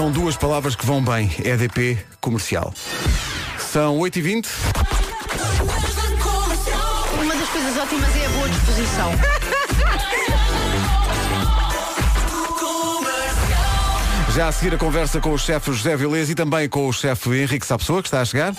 São 0.00 0.10
duas 0.10 0.34
palavras 0.34 0.74
que 0.74 0.86
vão 0.86 1.04
bem. 1.04 1.30
EDP 1.44 1.98
comercial. 2.22 2.72
São 3.58 3.98
8h20. 3.98 4.46
Uma 7.22 7.34
das 7.36 7.48
coisas 7.50 7.76
ótimas 7.76 8.16
é 8.16 8.24
a 8.24 8.28
boa 8.30 8.48
disposição. 8.48 9.12
Já 14.34 14.48
a 14.48 14.52
seguir 14.52 14.74
a 14.74 14.78
conversa 14.78 15.20
com 15.20 15.34
o 15.34 15.38
chefe 15.38 15.70
José 15.70 15.94
Vilés 15.98 16.30
e 16.30 16.34
também 16.34 16.66
com 16.66 16.88
o 16.88 16.92
chefe 16.94 17.38
Henrique 17.38 17.66
Sapessoa, 17.66 18.00
que 18.00 18.08
está 18.08 18.22
a 18.22 18.24
chegar. 18.24 18.54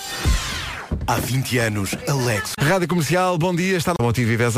Há 1.08 1.16
20 1.16 1.58
anos, 1.58 1.96
Alex. 2.06 2.52
Rádio 2.60 2.86
Comercial, 2.86 3.36
bom 3.36 3.52
dia, 3.52 3.76
está 3.76 3.92
no 3.98 4.06
Motivo 4.06 4.28
Vives 4.28 4.56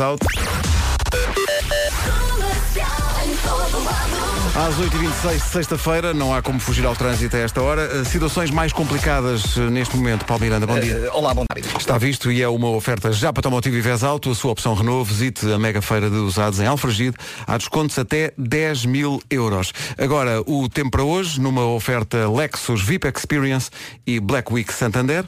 Às 4.55 4.75
8h26, 4.75 5.39
sexta-feira, 5.51 6.13
não 6.13 6.33
há 6.33 6.41
como 6.41 6.61
fugir 6.61 6.85
ao 6.85 6.95
trânsito 6.95 7.35
a 7.35 7.39
esta 7.39 7.61
hora. 7.61 7.89
Uh, 7.93 8.05
Situações 8.05 8.49
mais 8.49 8.71
complicadas 8.71 9.57
uh, 9.57 9.69
neste 9.69 9.97
momento. 9.97 10.23
Paulo 10.23 10.41
Miranda, 10.41 10.65
bom 10.65 10.79
dia. 10.79 10.93
Eh, 10.93 11.09
olá, 11.11 11.33
bom 11.33 11.43
dia. 11.53 11.65
Está 11.77 11.97
visto 11.97 12.31
e 12.31 12.41
é 12.41 12.47
uma 12.47 12.69
oferta 12.69 13.11
já 13.11 13.33
para 13.33 13.43
Tomotivo 13.43 13.75
e 13.75 13.81
Vez 13.81 14.01
Alto, 14.01 14.31
a 14.31 14.35
sua 14.35 14.53
opção 14.53 14.73
Renault. 14.73 15.11
Visite 15.11 15.51
a 15.51 15.59
mega 15.59 15.81
feira 15.81 16.09
de 16.09 16.15
usados 16.15 16.61
em 16.61 16.67
Alfragide. 16.67 17.17
Há 17.45 17.57
descontos 17.57 17.99
até 17.99 18.31
10 18.37 18.85
mil 18.85 19.21
euros. 19.29 19.73
Agora, 19.97 20.41
o 20.47 20.69
tempo 20.69 20.91
para 20.91 21.03
hoje, 21.03 21.41
numa 21.41 21.65
oferta 21.65 22.29
Lexus 22.29 22.81
VIP 22.81 23.09
Experience 23.09 23.69
e 24.07 24.21
Black 24.21 24.53
Week 24.53 24.71
Santander. 24.71 25.25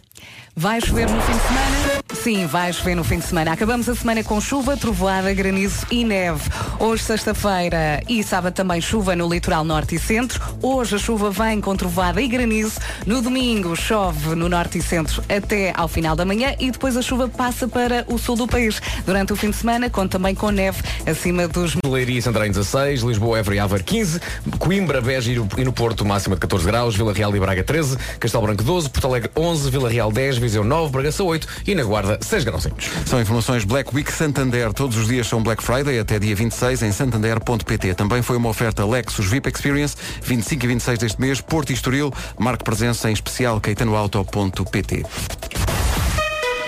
Vai 0.60 0.82
chover 0.82 1.08
no 1.08 1.22
fim 1.22 1.34
de 1.34 1.40
semana? 1.44 2.04
Sim, 2.16 2.46
vai 2.48 2.74
chover 2.74 2.96
no 2.96 3.04
fim 3.04 3.20
de 3.20 3.26
semana. 3.26 3.52
Acabamos 3.54 3.88
a 3.88 3.94
semana 3.96 4.24
com 4.24 4.42
chuva, 4.42 4.76
trovoada, 4.76 5.32
granizo 5.32 5.86
e 5.92 6.04
neve. 6.04 6.42
Hoje, 6.80 7.04
sexta-feira 7.04 8.02
e 8.10 8.24
sábado 8.24 8.56
também 8.56 8.82
chuva 8.82 9.16
no 9.16 9.30
litoral 9.30 9.64
norte 9.64 9.94
e 9.96 10.00
centro. 10.00 10.42
Hoje 10.60 10.96
a 10.96 10.98
chuva 10.98 11.30
vem 11.30 11.62
com 11.62 11.76
trovoada 11.76 12.20
e 12.20 12.28
granizo. 12.28 12.80
No 13.06 13.22
domingo 13.22 13.76
chove 13.76 14.34
no 14.34 14.50
norte 14.50 14.80
e 14.80 14.82
centro 14.82 15.24
até 15.30 15.72
ao 15.78 15.88
final 15.88 16.16
da 16.16 16.26
manhã 16.26 16.56
e 16.60 16.72
depois 16.72 16.98
a 16.98 17.04
chuva 17.04 17.28
passa 17.28 17.68
para 17.68 18.04
o 18.08 18.18
sul 18.18 18.36
do 18.36 18.48
país. 18.48 18.82
Durante 19.06 19.34
o 19.34 19.36
fim 19.36 19.52
de 19.52 19.58
semana, 19.58 19.92
conta 19.92 20.18
também 20.18 20.34
com 20.34 20.50
neve 20.50 20.82
acima 21.06 21.48
dos... 21.48 21.76
Leiria 21.86 22.18
e 22.18 22.22
Santarém 22.22 22.50
16, 22.52 23.02
Lisboa, 23.02 23.38
Évora 23.38 23.56
e 23.56 23.60
Aveiro 23.60 23.84
15, 23.84 24.20
Coimbra, 24.58 25.02
Beja 25.02 25.32
e 25.32 25.36
no- 25.64 25.74
Porto 25.74 26.04
máxima 26.04 26.36
de 26.36 26.40
14 26.42 26.66
graus, 26.66 26.96
Vila 26.96 27.14
Real 27.14 27.36
e 27.36 27.40
Braga 27.40 27.64
13, 27.64 27.96
Castelo 28.20 28.44
Branco 28.48 28.64
12, 28.64 28.90
Porto 28.90 29.06
Alegre 29.06 29.30
11, 29.36 29.70
Vila 29.70 29.88
Real 29.90 30.12
10, 30.12 30.47
Viseu 30.48 30.64
9, 30.64 30.92
Bragança 30.92 31.24
8 31.24 31.48
e 31.68 31.76
na 31.76 31.84
Guarda 31.84 32.18
6 32.22 32.44
graus. 32.46 32.68
São 33.06 33.22
informações 33.22 33.66
Black 33.66 33.94
Week 33.94 34.12
Santander. 34.12 34.72
Todos 34.72 34.98
os 34.98 35.08
dias 35.08 35.28
são 35.28 35.44
Black 35.44 35.62
Friday 35.62 36.00
até 36.00 36.18
dia 36.18 36.36
26 36.36 36.84
em 36.84 36.92
santander.pt. 36.92 37.94
Também 37.96 38.22
foi 38.22 38.38
uma 38.38 38.50
oferta 38.50 38.86
Lexus 38.86 39.26
VIP 39.26 39.50
Experience 39.50 39.96
25 40.24 40.64
e 40.64 40.68
26 40.70 41.00
deste 41.00 41.20
mês, 41.20 41.42
Porto 41.42 41.72
e 41.72 41.74
Estoril. 41.74 42.14
Marque 42.40 42.64
presença 42.64 43.10
em 43.10 43.14
especial 43.14 43.60
caetanoauto.pt. 43.60 45.04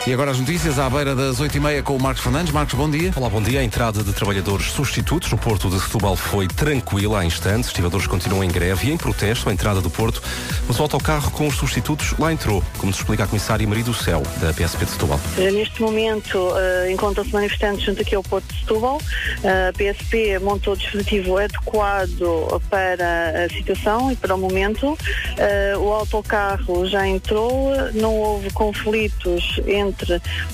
E 0.10 0.14
agora 0.14 0.32
as 0.32 0.40
notícias 0.40 0.80
à 0.80 0.90
beira 0.90 1.14
das 1.14 1.40
8h30 1.40 1.84
com 1.84 1.96
o 1.96 2.02
Marcos 2.02 2.24
Fernandes. 2.24 2.52
Marcos, 2.52 2.74
bom 2.74 2.90
dia. 2.90 3.14
Olá, 3.16 3.30
bom 3.30 3.40
dia. 3.44 3.60
A 3.60 3.64
entrada 3.64 4.02
de 4.04 4.12
trabalhadores 4.12 4.72
substitutos 4.72 5.32
no 5.32 5.38
Porto 5.38 5.70
de 5.70 5.80
Setúbal 5.80 6.16
foi 6.16 6.48
tranquila 6.48 7.20
há 7.20 7.26
instantes. 7.26 7.66
Os 7.66 7.68
estivadores 7.68 8.08
continuam 8.08 8.44
em 8.44 8.48
greve 8.48 8.88
e 8.88 8.92
em 8.92 8.98
protesto 8.98 9.48
à 9.48 9.54
entrada 9.54 9.82
do 9.82 9.90
Porto. 9.92 10.20
Mas 10.68 10.80
o 10.80 10.82
autocarro 10.82 11.30
com 11.30 11.48
os 11.48 11.54
substitutos 11.54 12.18
lá 12.18 12.34
entrou, 12.34 12.64
como 12.80 12.90
nos 12.90 12.98
explica 12.98 13.26
a 13.26 13.28
comissária 13.28 13.68
Maria 13.68 13.84
do 13.84 13.94
Céu, 13.94 14.24
da 14.42 14.52
PSP 14.52 14.86
de 14.86 14.92
Setúbal. 14.94 15.20
Eh, 15.38 15.52
Neste 15.52 15.80
momento 15.80 16.58
eh, 16.58 16.92
encontram-se 16.92 17.32
manifestantes 17.32 17.86
junto 17.86 18.02
aqui 18.02 18.16
ao 18.16 18.24
Porto 18.24 18.52
de 18.52 18.62
Setúbal. 18.62 19.00
Eh, 19.44 19.70
a 19.70 19.74
PSP 19.74 20.40
montou 20.40 20.74
o 20.74 20.76
dispositivo 20.76 21.38
adequado 21.38 22.60
para 22.68 23.46
a 23.46 23.50
situação 23.56 24.12
e 24.12 24.16
para 24.16 24.34
o 24.34 24.40
momento. 24.40 24.98
Eh, 25.38 25.78
o 25.78 25.94
autocarro 25.94 26.88
já 26.88 27.08
entrou, 27.08 27.70
não 27.94 28.16
houve 28.16 28.50
conflitos 28.54 29.62
entre 29.68 29.99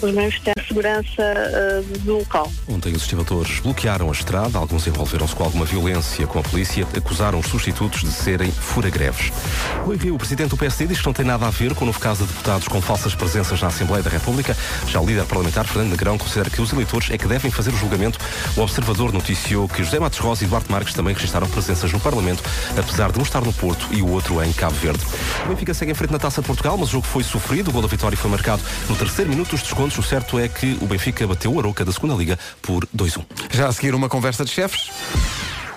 os 0.02 0.14
manifestantes 0.14 0.64
de 0.64 0.68
segurança 0.68 1.22
eh, 1.22 1.84
do 2.00 2.18
local. 2.18 2.52
Ontem 2.68 2.94
os 2.94 3.04
estivadores 3.04 3.60
bloquearam 3.60 4.10
a 4.10 4.12
estrada, 4.12 4.58
alguns 4.58 4.88
envolveram-se 4.88 5.36
com 5.36 5.44
alguma 5.44 5.66
violência 5.66 6.26
com 6.28 6.40
a 6.40 6.44
polícia, 6.44 6.88
acusaram 6.96 7.40
os 7.40 7.48
substitutos 7.48 8.02
de 8.02 8.12
serem 8.12 8.52
fura-greves. 8.52 9.32
Rui 9.84 9.98
Rio, 9.98 10.16
o 10.16 10.18
presidente 10.18 10.50
do 10.50 10.58
PSD, 10.58 10.88
diz 10.88 11.00
que 11.00 11.06
não 11.06 11.14
tem 11.14 11.26
nada 11.26 11.46
a 11.48 11.50
ver 11.50 11.74
com 11.74 11.84
o 11.84 11.88
novo 11.88 12.00
caso 12.00 12.26
de 12.26 12.32
deputados 12.32 12.68
com 12.68 12.82
falsas 12.82 13.14
presenças 13.16 13.62
na 13.62 13.68
Assembleia 13.68 14.04
da 14.04 14.10
República. 14.10 14.56
Já 14.88 15.00
o 15.00 15.06
líder 15.06 15.26
parlamentar, 15.26 15.66
Fernando 15.66 15.92
Negrão, 15.92 16.18
considera 16.18 16.50
que 16.50 16.62
os 16.62 16.72
eleitores 16.74 17.10
é 17.12 17.18
que 17.18 17.28
devem 17.28 17.52
fazer 17.52 17.72
o 17.72 17.78
julgamento. 17.78 18.20
O 18.56 18.62
observador 18.62 19.14
noticiou 19.14 19.68
que 19.68 19.84
José 19.84 20.00
Matos 20.00 20.20
Rosa 20.20 20.44
e 20.44 20.48
Duarte 20.48 20.72
Marques 20.72 20.94
também 20.94 21.14
registraram 21.14 21.48
presenças 21.48 21.92
no 21.92 22.00
Parlamento, 22.00 22.44
apesar 22.78 23.12
de 23.12 23.20
um 23.20 23.24
estar 23.24 23.42
no 23.42 23.54
Porto 23.54 23.88
e 23.92 24.02
o 24.02 24.10
outro 24.10 24.44
em 24.44 24.52
Cabo 24.54 24.76
Verde. 24.76 25.04
O 25.46 25.50
Benfica 25.50 25.74
segue 25.74 25.92
em 25.92 25.96
frente 25.96 26.12
na 26.12 26.20
Taça 26.20 26.42
de 26.42 26.48
Portugal, 26.48 26.78
mas 26.78 26.90
o 26.90 26.92
jogo 26.94 27.08
foi 27.08 27.24
sofrido. 27.24 27.70
O 27.70 27.72
gol 27.72 27.82
da 27.82 27.88
vitória 27.88 28.18
foi 28.18 28.30
marcado 28.30 28.62
no 28.90 28.96
terceiro 28.96 29.25
minuto 29.30 29.52
dos 29.52 29.62
descontos. 29.62 29.98
O 29.98 30.04
certo 30.04 30.40
é 30.40 30.48
que 30.48 30.78
o 30.82 30.86
Benfica 30.86 31.26
bateu 31.28 31.54
o 31.54 31.60
Aroca 31.60 31.86
da 31.86 31.92
segunda 31.92 32.14
Liga 32.14 32.38
por 32.62 32.86
2-1. 32.96 33.24
Já 33.52 33.68
a 33.68 33.74
seguir 33.74 33.96
uma 33.96 34.10
conversa 34.10 34.44
de 34.46 34.52
chefes. 34.52 34.90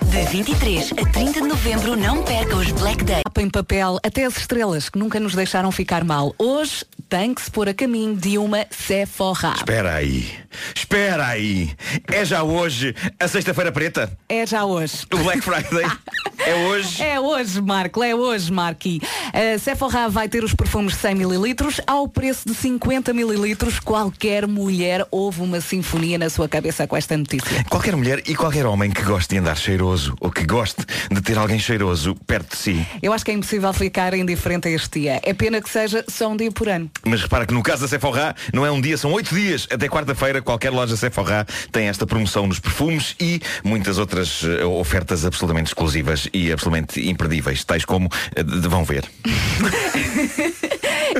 De 0.05 0.25
23 0.25 0.93
a 0.93 1.05
30 1.11 1.41
de 1.41 1.47
novembro, 1.47 1.95
não 1.95 2.23
perca 2.23 2.55
os 2.55 2.71
Black 2.71 3.03
Day. 3.03 3.21
Mapa 3.25 3.41
em 3.41 3.49
papel 3.49 3.99
até 4.03 4.25
as 4.25 4.37
estrelas 4.37 4.89
que 4.89 4.97
nunca 4.97 5.19
nos 5.19 5.35
deixaram 5.35 5.71
ficar 5.71 6.03
mal. 6.03 6.33
Hoje 6.37 6.83
tem 7.07 7.33
que 7.33 7.41
se 7.41 7.51
pôr 7.51 7.69
a 7.69 7.73
caminho 7.73 8.15
de 8.15 8.37
uma 8.37 8.65
Sephora. 8.71 9.53
Espera 9.55 9.95
aí, 9.95 10.27
espera 10.75 11.27
aí. 11.27 11.75
É 12.07 12.25
já 12.25 12.41
hoje 12.41 12.95
a 13.19 13.27
sexta-feira 13.27 13.71
preta? 13.71 14.11
É 14.27 14.47
já 14.47 14.65
hoje. 14.65 15.05
O 15.13 15.17
Black 15.17 15.41
Friday? 15.41 15.85
é 16.45 16.55
hoje? 16.55 17.03
É 17.03 17.19
hoje, 17.19 17.61
Marco, 17.61 18.03
é 18.03 18.15
hoje, 18.15 18.51
Marqui. 18.51 19.01
A 19.33 19.57
Sephora 19.59 20.09
vai 20.09 20.29
ter 20.29 20.43
os 20.43 20.53
perfumes 20.53 20.95
100 20.95 21.11
ml 21.11 21.55
ao 21.85 22.07
preço 22.07 22.47
de 22.47 22.53
50 22.53 23.11
ml. 23.11 23.57
Qualquer 23.83 24.47
mulher 24.47 25.05
ouve 25.11 25.41
uma 25.41 25.61
sinfonia 25.61 26.17
na 26.17 26.29
sua 26.29 26.47
cabeça 26.47 26.87
com 26.87 26.95
esta 26.95 27.17
notícia. 27.17 27.63
Qualquer 27.69 27.95
mulher 27.95 28.23
e 28.27 28.35
qualquer 28.35 28.65
homem 28.65 28.91
que 28.91 29.01
goste 29.01 29.35
de 29.35 29.39
andar 29.39 29.57
cheiroso 29.57 30.15
ou 30.19 30.31
que 30.31 30.45
goste 30.45 30.85
de 31.11 31.21
ter 31.21 31.37
alguém 31.37 31.59
cheiroso 31.59 32.15
perto 32.25 32.55
de 32.55 32.57
si. 32.57 32.87
Eu 33.01 33.13
acho 33.13 33.25
que 33.25 33.31
é 33.31 33.33
impossível 33.33 33.71
ficar 33.73 34.13
indiferente 34.13 34.67
a 34.67 34.71
este 34.71 35.01
dia. 35.01 35.19
É 35.23 35.33
pena 35.33 35.61
que 35.61 35.69
seja 35.69 36.03
só 36.07 36.29
um 36.29 36.37
dia 36.37 36.51
por 36.51 36.69
ano. 36.69 36.89
Mas 37.05 37.21
repara 37.21 37.45
que 37.45 37.53
no 37.53 37.61
caso 37.61 37.81
da 37.81 37.87
Sephora 37.87 38.35
não 38.53 38.65
é 38.65 38.71
um 38.71 38.79
dia, 38.79 38.97
são 38.97 39.11
oito 39.13 39.33
dias. 39.33 39.67
Até 39.71 39.87
quarta-feira 39.87 40.41
qualquer 40.41 40.71
loja 40.71 40.95
Sephora 40.95 41.45
tem 41.71 41.87
esta 41.87 42.05
promoção 42.07 42.47
nos 42.47 42.59
perfumes 42.59 43.15
e 43.19 43.41
muitas 43.63 43.97
outras 43.97 44.43
eh, 44.43 44.63
ofertas 44.63 45.25
absolutamente 45.25 45.67
exclusivas 45.67 46.28
e 46.33 46.51
absolutamente 46.51 47.07
imperdíveis, 47.07 47.63
tais 47.63 47.85
como 47.85 48.09
eh, 48.35 48.43
vão 48.43 48.83
ver. 48.83 49.05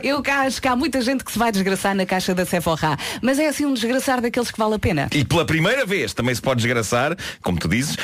Eu 0.04 0.22
cá 0.22 0.42
acho 0.42 0.62
que 0.62 0.68
há 0.68 0.76
muita 0.76 1.02
gente 1.02 1.24
que 1.24 1.32
se 1.32 1.40
vai 1.40 1.52
desgraçar 1.52 1.96
na 1.96 2.06
caixa 2.06 2.36
da 2.36 2.46
Sephora. 2.46 2.98
Mas 3.22 3.40
é 3.40 3.48
assim 3.48 3.66
um 3.66 3.74
desgraçar 3.74 4.22
daqueles 4.22 4.52
que 4.52 4.58
vale 4.58 4.76
a 4.76 4.80
pena. 4.80 5.08
E 5.12 5.26
pela 5.26 5.46
primeira 5.46 5.86
vez 5.86 6.14
também 6.14 6.34
se 6.34 6.42
pode 6.42 6.62
desgraçar, 6.62 7.16
como 7.42 7.58
tu 7.58 7.68
dizes, 7.68 7.98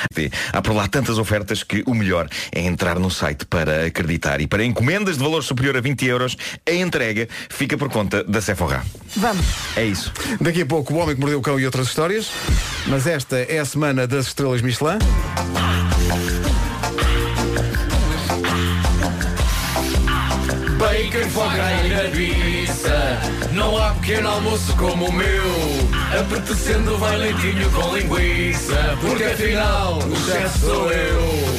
há 0.52 0.62
por 0.62 0.74
lá 0.74 0.88
tantas 0.88 1.18
ofertas 1.18 1.63
que 1.63 1.84
o 1.86 1.94
melhor 1.94 2.28
é 2.52 2.62
entrar 2.62 3.00
no 3.00 3.12
site 3.12 3.46
para 3.46 3.86
acreditar. 3.86 4.41
E 4.41 4.48
para 4.48 4.63
encomendas 4.63 5.18
de 5.18 5.24
valor 5.24 5.44
superior 5.44 5.78
a 5.78 5.82
20 5.82 6.06
euros, 6.06 6.38
a 6.68 6.74
entrega 6.74 7.28
fica 7.50 7.78
por 7.78 7.89
conta 7.89 8.24
da 8.24 8.41
Sephora. 8.41 8.84
Vamos. 9.15 9.46
É 9.76 9.86
isso. 9.86 10.12
Daqui 10.41 10.62
a 10.62 10.65
pouco 10.65 10.94
o 10.94 10.98
Homem 10.98 11.15
que 11.15 11.22
Mordeu 11.22 11.39
o 11.39 11.41
Cão 11.41 11.60
e 11.60 11.65
outras 11.65 11.88
histórias. 11.88 12.32
Mas 12.88 13.08
esta 13.08 13.38
é 13.38 13.60
a 13.60 13.65
semana 13.65 14.08
das 14.08 14.28
estrelas 14.28 14.62
Michelin. 14.62 15.00
Bacon, 21.36 21.50
foca 21.50 21.71
e 21.84 21.89
nabiça 21.89 23.19
Não 23.52 23.78
há 23.78 23.91
pequeno 23.95 24.30
almoço 24.30 24.74
como 24.78 25.10
o 25.10 25.12
meu. 25.12 25.43
Apetecendo 26.19 26.98
vai 26.98 27.17
leitinho 27.17 27.69
com 27.71 27.95
linguiça 27.95 28.98
Porque 29.02 29.24
afinal 29.26 30.00
o 30.00 30.15
chefe 30.15 30.60
sou 30.60 30.91
eu. 30.91 31.56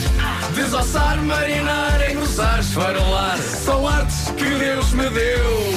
Desossar, 0.55 1.19
marinar, 1.23 2.11
engrossar, 2.11 2.61
esfarolar 2.61 3.37
São 3.39 3.87
artes 3.87 4.31
que 4.37 4.45
Deus 4.45 4.93
me 4.93 5.09
deu. 5.11 5.77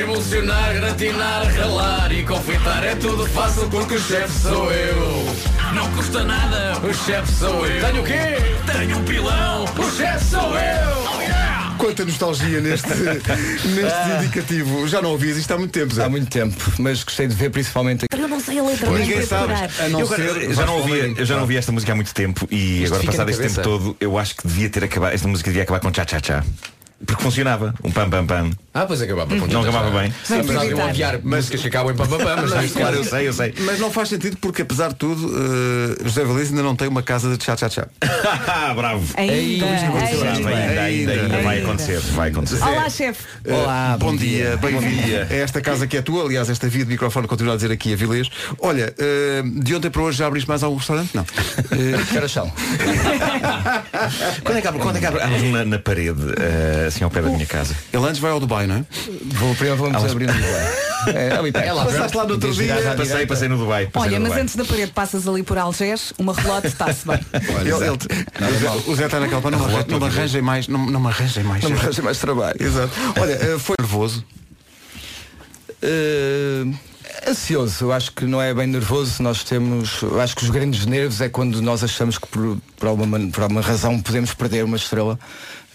Emulsionar, 0.00 0.74
gratinar, 0.74 1.44
ralar 1.54 2.10
e 2.10 2.24
confitar 2.24 2.82
É 2.82 2.94
tudo 2.96 3.26
fácil 3.26 3.68
porque 3.68 3.94
o 3.94 4.00
chefe 4.00 4.40
sou 4.40 4.72
eu. 4.72 5.34
Não 5.74 5.90
custa 5.92 6.24
nada, 6.24 6.78
o 6.82 6.94
chefe 6.94 7.32
sou 7.32 7.66
eu. 7.66 7.84
Tenho 7.84 8.02
o 8.02 8.04
quê? 8.04 8.36
Tenho 8.72 8.98
um 8.98 9.04
pilão, 9.04 9.64
o 9.64 9.90
chefe 9.96 10.24
sou 10.24 10.56
eu. 10.56 11.04
Oh 11.16 11.20
yeah! 11.20 11.43
Quanta 11.78 12.04
nostalgia 12.04 12.60
neste, 12.60 12.88
neste 12.94 14.08
indicativo. 14.18 14.86
Já 14.88 15.02
não 15.02 15.10
ouvias 15.10 15.36
isto 15.36 15.52
há 15.52 15.58
muito 15.58 15.72
tempo, 15.72 15.94
Zé. 15.94 16.04
Há 16.04 16.08
muito 16.08 16.30
tempo, 16.30 16.56
mas 16.78 17.02
gostei 17.04 17.26
de 17.26 17.34
ver 17.34 17.50
principalmente. 17.50 18.06
Eu 18.10 18.28
não 18.28 18.40
sei 18.40 18.58
a 18.58 18.62
letra, 18.62 18.86
Pois. 18.86 19.00
Ninguém 19.00 19.26
sabe. 19.26 19.52
A 19.52 19.88
não 19.88 20.00
Eu, 20.00 20.06
ser 20.06 20.52
já 20.54 20.66
não 20.66 20.76
ouvia, 20.76 20.94
Palmeirinho. 20.94 21.18
eu 21.18 21.26
já 21.26 21.34
não 21.34 21.42
ouvi 21.42 21.56
esta 21.56 21.72
música 21.72 21.92
há 21.92 21.94
muito 21.94 22.14
tempo 22.14 22.46
e 22.50 22.82
Isto 22.84 22.94
agora 22.94 23.06
passado 23.10 23.30
este 23.30 23.42
tempo 23.42 23.62
todo 23.62 23.96
eu 24.00 24.18
acho 24.18 24.36
que 24.36 24.46
devia 24.46 24.68
ter 24.70 24.84
acabado, 24.84 25.12
esta 25.14 25.28
música 25.28 25.50
devia 25.50 25.62
acabar 25.62 25.80
com 25.80 25.90
tchá 25.90 26.04
tchá 26.04 26.20
tchá. 26.20 26.44
Porque 27.04 27.22
funcionava, 27.22 27.74
um 27.82 27.90
pam 27.90 28.08
pam 28.08 28.24
pam. 28.26 28.50
Ah, 28.72 28.86
pois 28.86 29.00
acabava 29.02 29.34
Não 29.34 29.60
acabava 29.62 29.90
bem. 30.00 30.12
Sim, 30.24 30.38
evitar. 30.38 30.88
odiar 30.88 31.20
músicas 31.22 31.60
que 31.60 31.68
acabam 31.68 31.92
em 31.92 31.96
papapá, 31.96 32.36
mas 32.40 32.50
neste 32.52 32.72
Claro, 32.78 32.96
caso 32.96 32.98
eu 32.98 33.04
sei, 33.04 33.28
eu 33.28 33.32
sei. 33.32 33.54
Mas 33.60 33.78
não 33.78 33.90
faz 33.90 34.08
sentido 34.08 34.36
porque, 34.40 34.62
apesar 34.62 34.88
de 34.88 34.94
tudo, 34.96 35.30
eh, 36.00 36.04
José 36.04 36.24
Valês 36.24 36.48
ainda 36.50 36.62
não 36.62 36.74
tem 36.74 36.88
uma 36.88 37.02
casa 37.02 37.30
de 37.30 37.36
tchá-tchá-tchá. 37.36 37.86
Bravo. 38.74 39.04
Ainda, 39.16 39.66
Bravo, 39.66 39.96
ainda, 39.98 40.80
ainda, 40.80 41.12
ainda 41.12 41.38
vai 41.42 41.56
Ainda. 41.58 41.66
acontecer, 41.68 41.98
vai 42.00 42.30
acontecer. 42.30 42.62
Olá, 42.62 42.88
chefe. 42.88 43.22
Olá, 43.48 43.96
bom, 43.98 44.16
dia, 44.16 44.56
Bom 44.60 44.66
bem-vindo 44.68 45.02
dia. 45.02 45.26
a 45.30 45.34
esta 45.34 45.60
casa 45.60 45.86
que 45.86 45.96
é 45.96 46.02
tua. 46.02 46.24
Aliás, 46.24 46.48
esta 46.48 46.68
via 46.68 46.84
de 46.84 46.90
microfone 46.90 47.28
continua 47.28 47.52
a 47.52 47.56
dizer 47.56 47.70
aqui 47.70 47.92
a 47.92 47.96
Vilês. 47.96 48.28
Olha, 48.60 48.94
eh, 48.98 49.42
de 49.44 49.74
ontem 49.74 49.90
para 49.90 50.02
hoje 50.02 50.18
já 50.18 50.26
abriste 50.26 50.48
mais 50.48 50.62
algum 50.62 50.76
restaurante? 50.78 51.10
Não. 51.14 51.22
Eh, 51.70 52.04
Que 52.10 52.16
horas 52.16 52.30
são? 52.32 52.50
Quando 54.42 54.58
é 54.58 54.60
que 54.60 54.68
abre, 54.68 54.80
quando 54.80 54.96
é 54.96 55.00
que 55.00 55.06
abre? 55.06 55.20
Mas 55.30 55.42
na, 55.42 55.64
na 55.64 55.78
parede, 55.78 56.22
eh, 56.40 56.88
assim 56.94 57.04
ao 57.04 57.10
pé 57.10 57.20
da 57.22 57.28
minha 57.30 57.46
casa. 57.46 57.74
Ele 57.92 58.04
antes 58.06 58.20
vai 58.20 58.30
ao 58.30 58.38
Dubai, 58.40 58.66
não 58.66 58.76
é? 58.76 58.84
Vou 59.34 59.54
primeiro 59.54 59.76
vamos 59.80 60.04
abrir 60.10 60.26
no 60.26 60.32
Dubai. 60.32 60.74
É, 61.06 61.36
ali 61.36 61.52
perto. 61.52 61.66
É 61.68 61.70
lá 61.74 61.84
Passaste 61.84 62.16
lá 62.16 62.24
no 62.24 62.32
outro 62.32 62.50
dia. 62.54 62.76
Passei, 62.96 63.26
passei 63.26 63.46
no 63.46 63.58
Dubai. 63.58 63.88
passei 63.88 64.08
Olha, 64.08 64.18
no 64.18 64.22
mas 64.22 64.30
Dubai. 64.30 64.42
antes 64.42 64.56
da 64.56 64.64
parede 64.64 64.90
passas 64.92 65.28
ali 65.28 65.42
por 65.42 65.58
Algés, 65.58 66.14
uma 66.16 66.32
relote 66.32 66.66
está-se 66.68 67.06
bem. 67.06 67.18
Ele- 67.60 67.68
ele- 67.68 68.82
o 68.86 68.96
Zé- 68.96 69.04
está 69.04 69.20
naquela 69.20 69.42
pá, 69.42 69.50
não, 69.50 69.58
não 69.58 70.00
me 70.00 70.06
arranjem 70.06 70.40
mais, 70.40 70.66
não, 70.66 70.86
não 70.86 70.98
me 71.00 71.08
arranjem 71.08 71.44
mais. 71.44 71.62
Não 71.62 71.68
me 71.72 71.76
arranjem 71.76 72.02
mais 72.02 72.16
trabalho. 72.18 72.56
Exato. 72.58 72.90
Olha, 73.20 73.32
eh, 73.32 73.58
foi 73.58 73.74
nervoso. 73.78 74.24
Eh, 75.82 76.64
ansioso, 77.28 77.84
eu 77.84 77.92
acho 77.92 78.12
que 78.12 78.24
não 78.24 78.40
é 78.40 78.54
bem 78.54 78.66
nervoso. 78.66 79.22
Nós 79.22 79.44
temos, 79.44 80.00
eu 80.00 80.18
acho 80.20 80.34
que 80.34 80.44
os 80.44 80.48
grandes 80.50 80.86
nervos 80.86 81.20
é 81.20 81.28
quando 81.28 81.60
nós 81.60 81.84
achamos 81.84 82.16
que 82.16 82.26
por, 82.28 82.56
por, 82.78 82.88
alguma, 82.88 83.20
por 83.30 83.42
alguma 83.42 83.60
razão 83.60 84.00
podemos 84.00 84.32
perder 84.32 84.64
uma 84.64 84.76
estrela, 84.76 85.18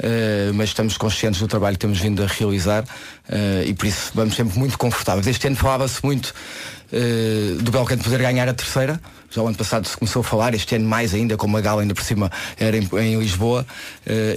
eh, 0.01 0.51
mas 0.53 0.69
estamos 0.69 0.97
conscientes 0.97 1.39
do 1.39 1.47
trabalho 1.47 1.75
que 1.75 1.79
temos 1.79 1.99
vindo 1.99 2.23
a 2.23 2.27
realizar 2.27 2.83
eh, 3.29 3.63
e 3.67 3.73
por 3.73 3.85
isso 3.85 4.11
vamos 4.15 4.35
sempre 4.35 4.57
muito 4.57 4.77
confortáveis. 4.77 5.27
Este 5.27 5.47
ano 5.47 5.55
falava-se 5.55 6.03
muito 6.03 6.33
eh, 6.91 7.55
do 7.59 7.71
Belcanto 7.71 8.03
poder 8.03 8.19
ganhar 8.19 8.47
a 8.49 8.53
terceira. 8.53 8.99
Já 9.31 9.41
o 9.43 9.47
ano 9.47 9.55
passado 9.57 9.87
se 9.87 9.95
começou 9.95 10.21
a 10.21 10.23
falar, 10.23 10.53
este 10.55 10.75
ano 10.75 10.87
mais 10.87 11.13
ainda, 11.13 11.37
como 11.37 11.55
a 11.57 11.61
gala 11.61 11.81
ainda 11.81 11.93
por 11.93 12.03
cima 12.03 12.31
era 12.59 12.75
em, 12.77 12.89
em 12.99 13.19
Lisboa. 13.19 13.65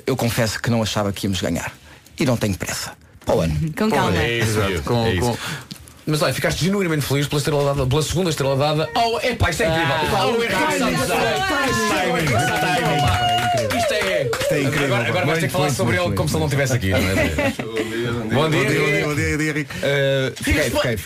Eu 0.06 0.14
confesso 0.16 0.60
que 0.60 0.68
não 0.70 0.82
achava 0.82 1.10
que 1.12 1.26
íamos 1.26 1.40
ganhar. 1.40 1.72
E 2.20 2.26
não 2.26 2.36
tenho 2.36 2.54
pressa. 2.56 2.92
Para 3.24 3.34
o 3.36 3.40
ano. 3.40 3.54
Com 3.78 3.88
calma. 3.90 4.18
É 4.18 4.38
isso, 4.40 4.50
Exato, 4.58 4.82
com- 4.82 5.06
é 5.06 5.14
isso. 5.14 5.20
com- 5.30 5.36
Mas 6.06 6.20
olha, 6.20 6.34
ficaste 6.34 6.64
genuinamente 6.64 7.06
feliz 7.06 7.26
pela, 7.26 7.38
estrela 7.38 7.64
dada, 7.74 7.86
pela 7.88 8.02
segunda 8.02 8.28
estrela 8.28 8.54
dada. 8.56 8.90
Oh, 8.94 9.18
é 9.22 9.34
pá, 9.34 9.48
isto 9.48 9.62
é 9.62 9.68
incrível. 9.68 9.94
Ah, 9.94 10.26
oh, 10.26 10.42
Henrique 12.18 12.34
é. 12.34 13.31
Isto 14.52 14.54
é 14.54 14.62
incrível. 14.62 14.94
Agora, 14.94 15.08
agora 15.08 15.26
vais 15.26 15.38
ter 15.40 15.46
que 15.46 15.52
falar 15.52 15.64
Muito, 15.64 15.76
sobre 15.76 15.96
muito, 15.96 16.08
ele 16.08 16.16
como 16.16 16.28
se 16.28 16.34
ele 16.34 16.40
não 16.40 16.46
estivesse 16.46 16.72
aqui. 16.74 16.90
não 16.90 16.98
é? 16.98 17.02
Bom 18.34 18.50
dia, 18.50 18.62
bom 18.62 18.66
dia, 18.66 19.06
bom 19.06 19.14
dia, 19.14 19.28
bom 19.30 19.38
dia, 19.38 19.50
Henrique. 19.50 19.74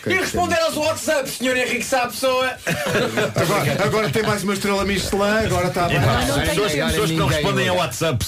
E 0.06 0.14
responder 0.14 0.60
aos 0.60 0.76
WhatsApp, 0.76 1.30
senhor 1.30 1.56
Henrique 1.56 1.84
sabe 1.84 2.12
pessoa. 2.12 2.46
Agora, 3.36 3.84
agora 3.84 4.10
tem 4.10 4.22
mais 4.22 4.42
uma 4.42 4.54
estrela 4.54 4.84
Michelin, 4.84 5.46
agora 5.46 5.68
está 5.68 5.86
tem 5.86 6.00
pessoas, 6.00 7.10
que 7.10 7.16
não 7.16 7.26
respondem 7.26 7.68
a 7.68 7.72
agora. 7.72 7.86
WhatsApp. 7.86 8.26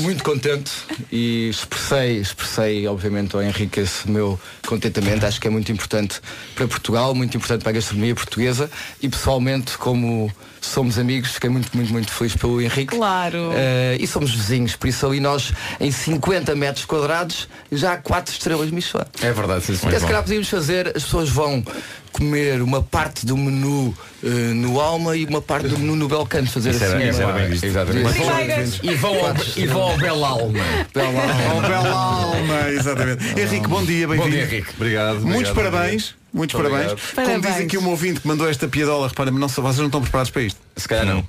Muito 0.00 0.22
contente 0.22 0.72
e 1.10 1.48
expressei, 1.48 2.18
expressei 2.18 2.86
obviamente 2.86 3.34
ao 3.34 3.42
Henrique 3.42 3.80
esse 3.80 4.08
meu 4.08 4.38
contentamento. 4.66 5.26
Acho 5.26 5.40
que 5.40 5.46
é 5.46 5.50
muito 5.50 5.70
importante 5.72 6.20
para 6.54 6.66
Portugal, 6.68 7.14
muito 7.14 7.36
importante 7.36 7.62
para 7.62 7.70
a 7.70 7.74
gastronomia 7.74 8.14
portuguesa 8.14 8.70
e 9.02 9.08
pessoalmente 9.08 9.76
como 9.78 10.32
somos 10.66 10.98
amigos, 10.98 11.30
fiquei 11.32 11.50
muito, 11.50 11.74
muito, 11.76 11.92
muito 11.92 12.10
feliz 12.12 12.34
pelo 12.36 12.60
Henrique. 12.60 12.96
Claro. 12.96 13.50
Eh, 13.54 13.96
e 14.00 14.06
somos 14.06 14.30
vizinhos, 14.34 14.76
por 14.76 14.88
isso 14.88 15.06
ali 15.06 15.20
nós 15.20 15.52
em 15.80 15.90
50 15.90 16.54
metros 16.54 16.84
quadrados 16.84 17.48
já 17.70 17.92
há 17.94 17.96
quatro 17.96 18.32
estrelas 18.32 18.70
Michelin. 18.70 19.04
É 19.22 19.32
verdade, 19.32 19.64
sim, 19.64 19.74
Até 19.86 19.98
se 19.98 20.06
calhar 20.06 20.22
podíamos 20.22 20.48
fazer, 20.48 20.88
as 20.96 21.04
pessoas 21.04 21.28
vão 21.28 21.64
comer 22.12 22.62
uma 22.62 22.82
parte 22.82 23.26
do 23.26 23.36
menu 23.36 23.94
eh, 24.24 24.28
no 24.28 24.80
Alma 24.80 25.14
e 25.16 25.26
uma 25.26 25.42
parte 25.42 25.68
do 25.68 25.78
menu 25.78 25.94
no 25.96 26.08
Belcanto, 26.08 26.50
fazer 26.50 26.70
Isso 26.70 26.84
era- 26.84 26.96
assim. 26.96 27.08
isso 27.10 27.18
era 27.20 27.26
uma- 27.28 27.38
bem 27.38 27.48
visto. 27.50 27.64
Exatamente. 27.64 28.80
E 28.82 28.94
vão 28.94 29.14
ao, 29.26 29.34
e 29.56 29.66
vão 29.66 29.82
ao 29.82 29.96
Bela 29.98 30.28
Alma. 30.28 30.58
Bela 30.94 31.20
Alma. 31.50 31.68
Bela 31.68 31.88
alma, 31.94 32.70
exatamente. 32.70 33.38
Henrique, 33.38 33.68
bom 33.68 33.84
dia, 33.84 34.08
bem-vindo. 34.08 34.22
Bom 34.30 34.30
dia, 34.30 34.44
Henrique. 34.44 34.70
Obrigado. 34.76 35.20
Muitos 35.20 35.50
obrigado, 35.50 35.72
parabéns. 35.72 36.14
Muitos 36.36 36.54
Muito 36.54 36.68
parabéns. 36.70 36.92
obrigado. 36.92 37.14
Como 37.14 37.26
diz 37.40 37.44
Parabéns. 37.46 37.66
aqui 37.66 37.78
um 37.78 37.88
ouvinte 37.88 38.20
que 38.20 38.28
mandou 38.28 38.46
esta 38.46 38.68
piadola, 38.68 39.08
repara, 39.08 39.30
mas 39.30 39.40
não, 39.40 39.48
vocês 39.48 39.78
não 39.78 39.86
estão 39.86 40.02
preparados 40.02 40.30
para 40.30 40.42
isto. 40.42 40.60
Se 40.76 40.86
calhar 40.86 41.06
não. 41.06 41.26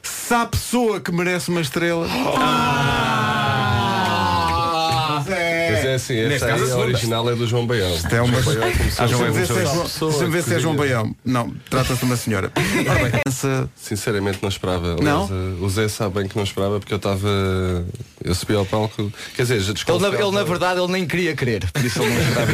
Se 0.00 0.32
há 0.32 0.46
pessoa 0.46 1.00
que 1.00 1.10
merece 1.10 1.50
uma 1.50 1.60
estrela. 1.60 2.06
Mas 2.06 3.27
é 5.98 6.02
assim, 6.02 6.14
Neste 6.28 6.34
esta 6.44 6.46
caso, 6.46 6.52
a 6.52 6.56
aí, 6.56 6.62
a 6.62 6.66
segunda. 6.74 6.86
original 6.86 7.30
é 7.30 7.34
do 7.34 7.46
João 7.46 7.66
Baião. 7.66 7.96
É 8.10 8.20
uma... 8.22 8.38
Começou 8.42 8.54
Deixa-me 9.08 9.24
a 9.24 9.30
ver 10.30 10.42
se 10.42 10.54
é 10.54 10.58
João- 10.60 10.74
é. 10.74 10.76
Baião. 10.78 11.14
Não, 11.24 11.52
trata-se 11.68 11.98
de 12.00 12.04
uma 12.04 12.16
senhora. 12.16 12.52
Essa- 13.26 13.68
Sinceramente 13.76 14.38
não 14.42 14.48
esperava. 14.48 14.96
Não? 15.02 15.24
Eh, 15.26 15.62
O 15.64 15.68
Zé 15.68 15.88
sabe 15.88 16.20
bem 16.20 16.28
que 16.28 16.36
não 16.36 16.44
esperava 16.44 16.78
porque 16.78 16.92
eu 16.94 16.98
estava. 16.98 17.28
Eu 18.24 18.34
subi 18.34 18.54
ao 18.54 18.64
palco. 18.66 19.12
Quer 19.34 19.42
dizer, 19.42 19.60
já 19.60 19.72
Ele 19.88 19.98
na, 19.98 20.08
ele, 20.08 20.30
na 20.30 20.44
verdade, 20.44 20.80
ele 20.80 20.92
nem 20.92 21.06
queria 21.06 21.34
querer, 21.34 21.70
por 21.72 21.84
isso 21.84 22.02
ele 22.02 22.14
não 22.14 22.20
esperava. 22.22 22.52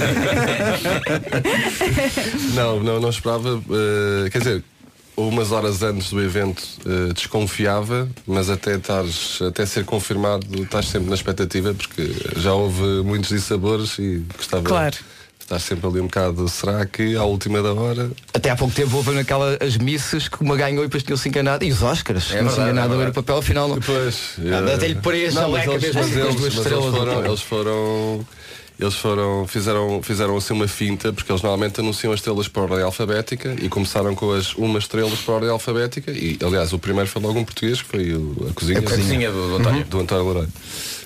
Não, 2.55 2.81
não, 2.81 3.01
não 3.01 3.11
esperava. 3.11 3.63
eh, 3.71 4.31
quer 4.31 4.39
dizer, 4.39 4.65
umas 5.17 5.53
horas 5.53 5.83
antes 5.83 6.11
do 6.11 6.21
evento 6.23 6.63
eh, 6.87 7.13
desconfiava, 7.13 8.09
mas 8.27 8.51
até 8.51 8.77
estares, 8.77 9.41
até 9.43 9.65
ser 9.65 9.85
confirmado, 9.85 10.47
estás 10.63 10.89
sempre 10.89 11.09
na 11.09 11.15
expectativa, 11.15 11.73
porque 11.75 12.11
já 12.37 12.53
houve 12.53 12.83
muitos 13.05 13.29
dissabores 13.31 13.99
e 13.99 14.25
gostava 14.37 14.65
Claro. 14.65 14.97
de 14.97 15.45
estar 15.45 15.59
sempre 15.61 15.87
ali 15.87 16.01
um 16.01 16.07
bocado. 16.07 16.49
Será 16.49 16.85
que 16.87 17.15
à 17.17 17.23
última 17.23 17.63
da 17.63 17.73
hora? 17.73 18.11
Até 18.33 18.51
há 18.51 18.57
pouco 18.57 18.75
tempo 18.75 18.97
houve 18.97 19.13
naquela 19.13 19.57
as 19.61 19.77
misses 19.77 20.27
que 20.29 20.41
uma 20.43 20.57
ganhou 20.57 20.83
e 20.83 20.87
depois 20.89 21.03
tinham-se 21.03 21.29
enganado. 21.29 21.65
E 21.65 21.71
os 21.71 21.83
Oscars, 21.83 22.33
É 22.33 22.43
não 22.43 22.51
se 22.51 22.61
enganado 22.61 22.93
é 22.95 22.97
a 22.97 22.99
ver 22.99 23.09
o 23.11 23.13
papel, 23.13 23.37
afinal 23.39 23.69
não. 23.69 23.79
Depois. 23.79 24.35
Até 24.75 24.89
lhe 24.89 24.95
parei 24.97 25.29
a 25.29 25.33
Não, 25.33 25.51
mas 25.51 25.67
eles, 25.67 25.95
mas 25.95 26.17
eles, 26.17 26.35
mas 26.41 26.67
eles 26.67 26.85
foram, 26.85 27.25
eles 27.25 27.41
foram 27.41 28.27
eles 28.79 28.95
foram 28.95 29.47
fizeram 29.47 30.03
fizeram 30.03 30.37
assim 30.37 30.53
uma 30.53 30.67
finta 30.67 31.13
porque 31.13 31.31
eles 31.31 31.43
normalmente 31.43 31.79
anunciam 31.81 32.13
as 32.13 32.19
estrelas 32.21 32.49
por 32.49 32.65
ordem 32.65 32.83
alfabética 32.83 33.55
e 33.63 33.69
começaram 33.69 34.15
com 34.15 34.33
as 34.33 34.55
uma 34.57 34.79
estrelas 34.79 35.19
por 35.21 35.33
ordem 35.35 35.51
alfabética 35.51 36.11
e 36.11 36.37
aliás 36.43 36.73
o 36.73 36.79
primeiro 36.79 37.09
foi 37.09 37.23
logo 37.23 37.39
um 37.39 37.45
português 37.45 37.81
que 37.83 37.89
foi 37.89 38.13
o- 38.15 38.49
a 38.51 38.53
cozinha 38.53 38.81
A 38.81 38.83
cozinha. 38.83 39.31
Do- 39.31 39.49
do 39.49 39.57
António. 39.57 39.83
Uhum, 39.83 39.89
do 39.89 40.01
António 40.01 40.25
Loureiro 40.25 40.49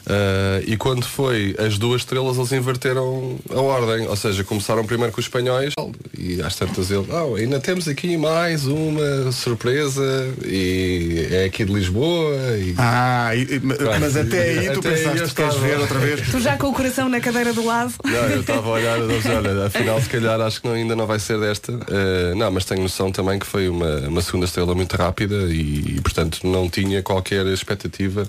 Ah, 0.09 0.61
e 0.67 0.77
quando 0.77 1.05
foi 1.05 1.55
as 1.59 1.79
duas 1.79 2.01
estrelas 2.03 2.37
eles 2.39 2.53
inverteram 2.53 3.39
a 3.51 3.61
ordem 3.61 4.07
ou 4.07 4.17
seja 4.17 4.43
começaram 4.45 4.85
primeiro 4.85 5.13
com 5.13 5.21
os 5.21 5.27
espanhóis 5.27 5.75
e 6.17 6.41
às 6.43 6.57
tantas 6.57 6.91
ele 6.91 7.07
"Ah, 7.11 7.25
ainda 7.37 7.61
temos 7.61 7.87
aqui 7.89 8.17
mais 8.17 8.67
uma 8.67 9.31
surpresa 9.33 10.03
e 10.45 11.29
é 11.31 11.45
aqui 11.45 11.65
de 11.65 11.73
Lisboa 11.73 12.35
e 12.59 12.75
Ah, 12.79 13.35
e- 13.35 13.43
e- 13.57 13.61
mas 14.01 14.17
até 14.17 14.43
aí 14.61 14.71
tu 14.71 14.79
Até 14.81 14.89
aí 14.89 14.95
pensaste, 14.97 15.35
queres 15.35 15.55
estava- 15.55 15.59
ver 15.59 15.79
outra 15.81 15.99
vez? 15.99 16.21
Tu 16.31 16.41
já 16.41 16.57
com 16.57 16.69
o 16.69 16.73
coração 16.73 17.09
na 17.09 17.21
cadeira 17.21 17.53
do 17.53 17.65
lado. 17.65 17.93
Não, 18.05 18.13
eu 18.13 18.41
estava 18.41 18.67
a 18.69 18.73
olhar 18.73 18.99
disse, 19.07 19.29
olha, 19.29 19.67
afinal 19.67 20.01
se 20.01 20.09
calhar 20.09 20.41
acho 20.41 20.61
que 20.63 20.69
não- 20.69 20.75
ainda 20.75 20.97
não 20.97 21.07
vai 21.07 21.19
ser 21.19 21.39
desta. 21.39 21.73
Eh, 21.91 22.35
não, 22.35 22.51
mas 22.51 22.65
tenho 22.65 22.83
noção 22.83 23.11
também 23.13 23.39
que 23.39 23.47
foi 23.47 23.69
uma, 23.69 24.01
uma 24.09 24.23
segunda 24.23 24.47
estrela 24.47 24.75
muito 24.75 24.97
rápida 24.97 25.35
e, 25.51 25.97
e, 25.97 26.01
portanto 26.01 26.41
não 26.45 26.69
tinha 26.69 27.03
qualquer 27.03 27.45
expectativa. 27.47 28.27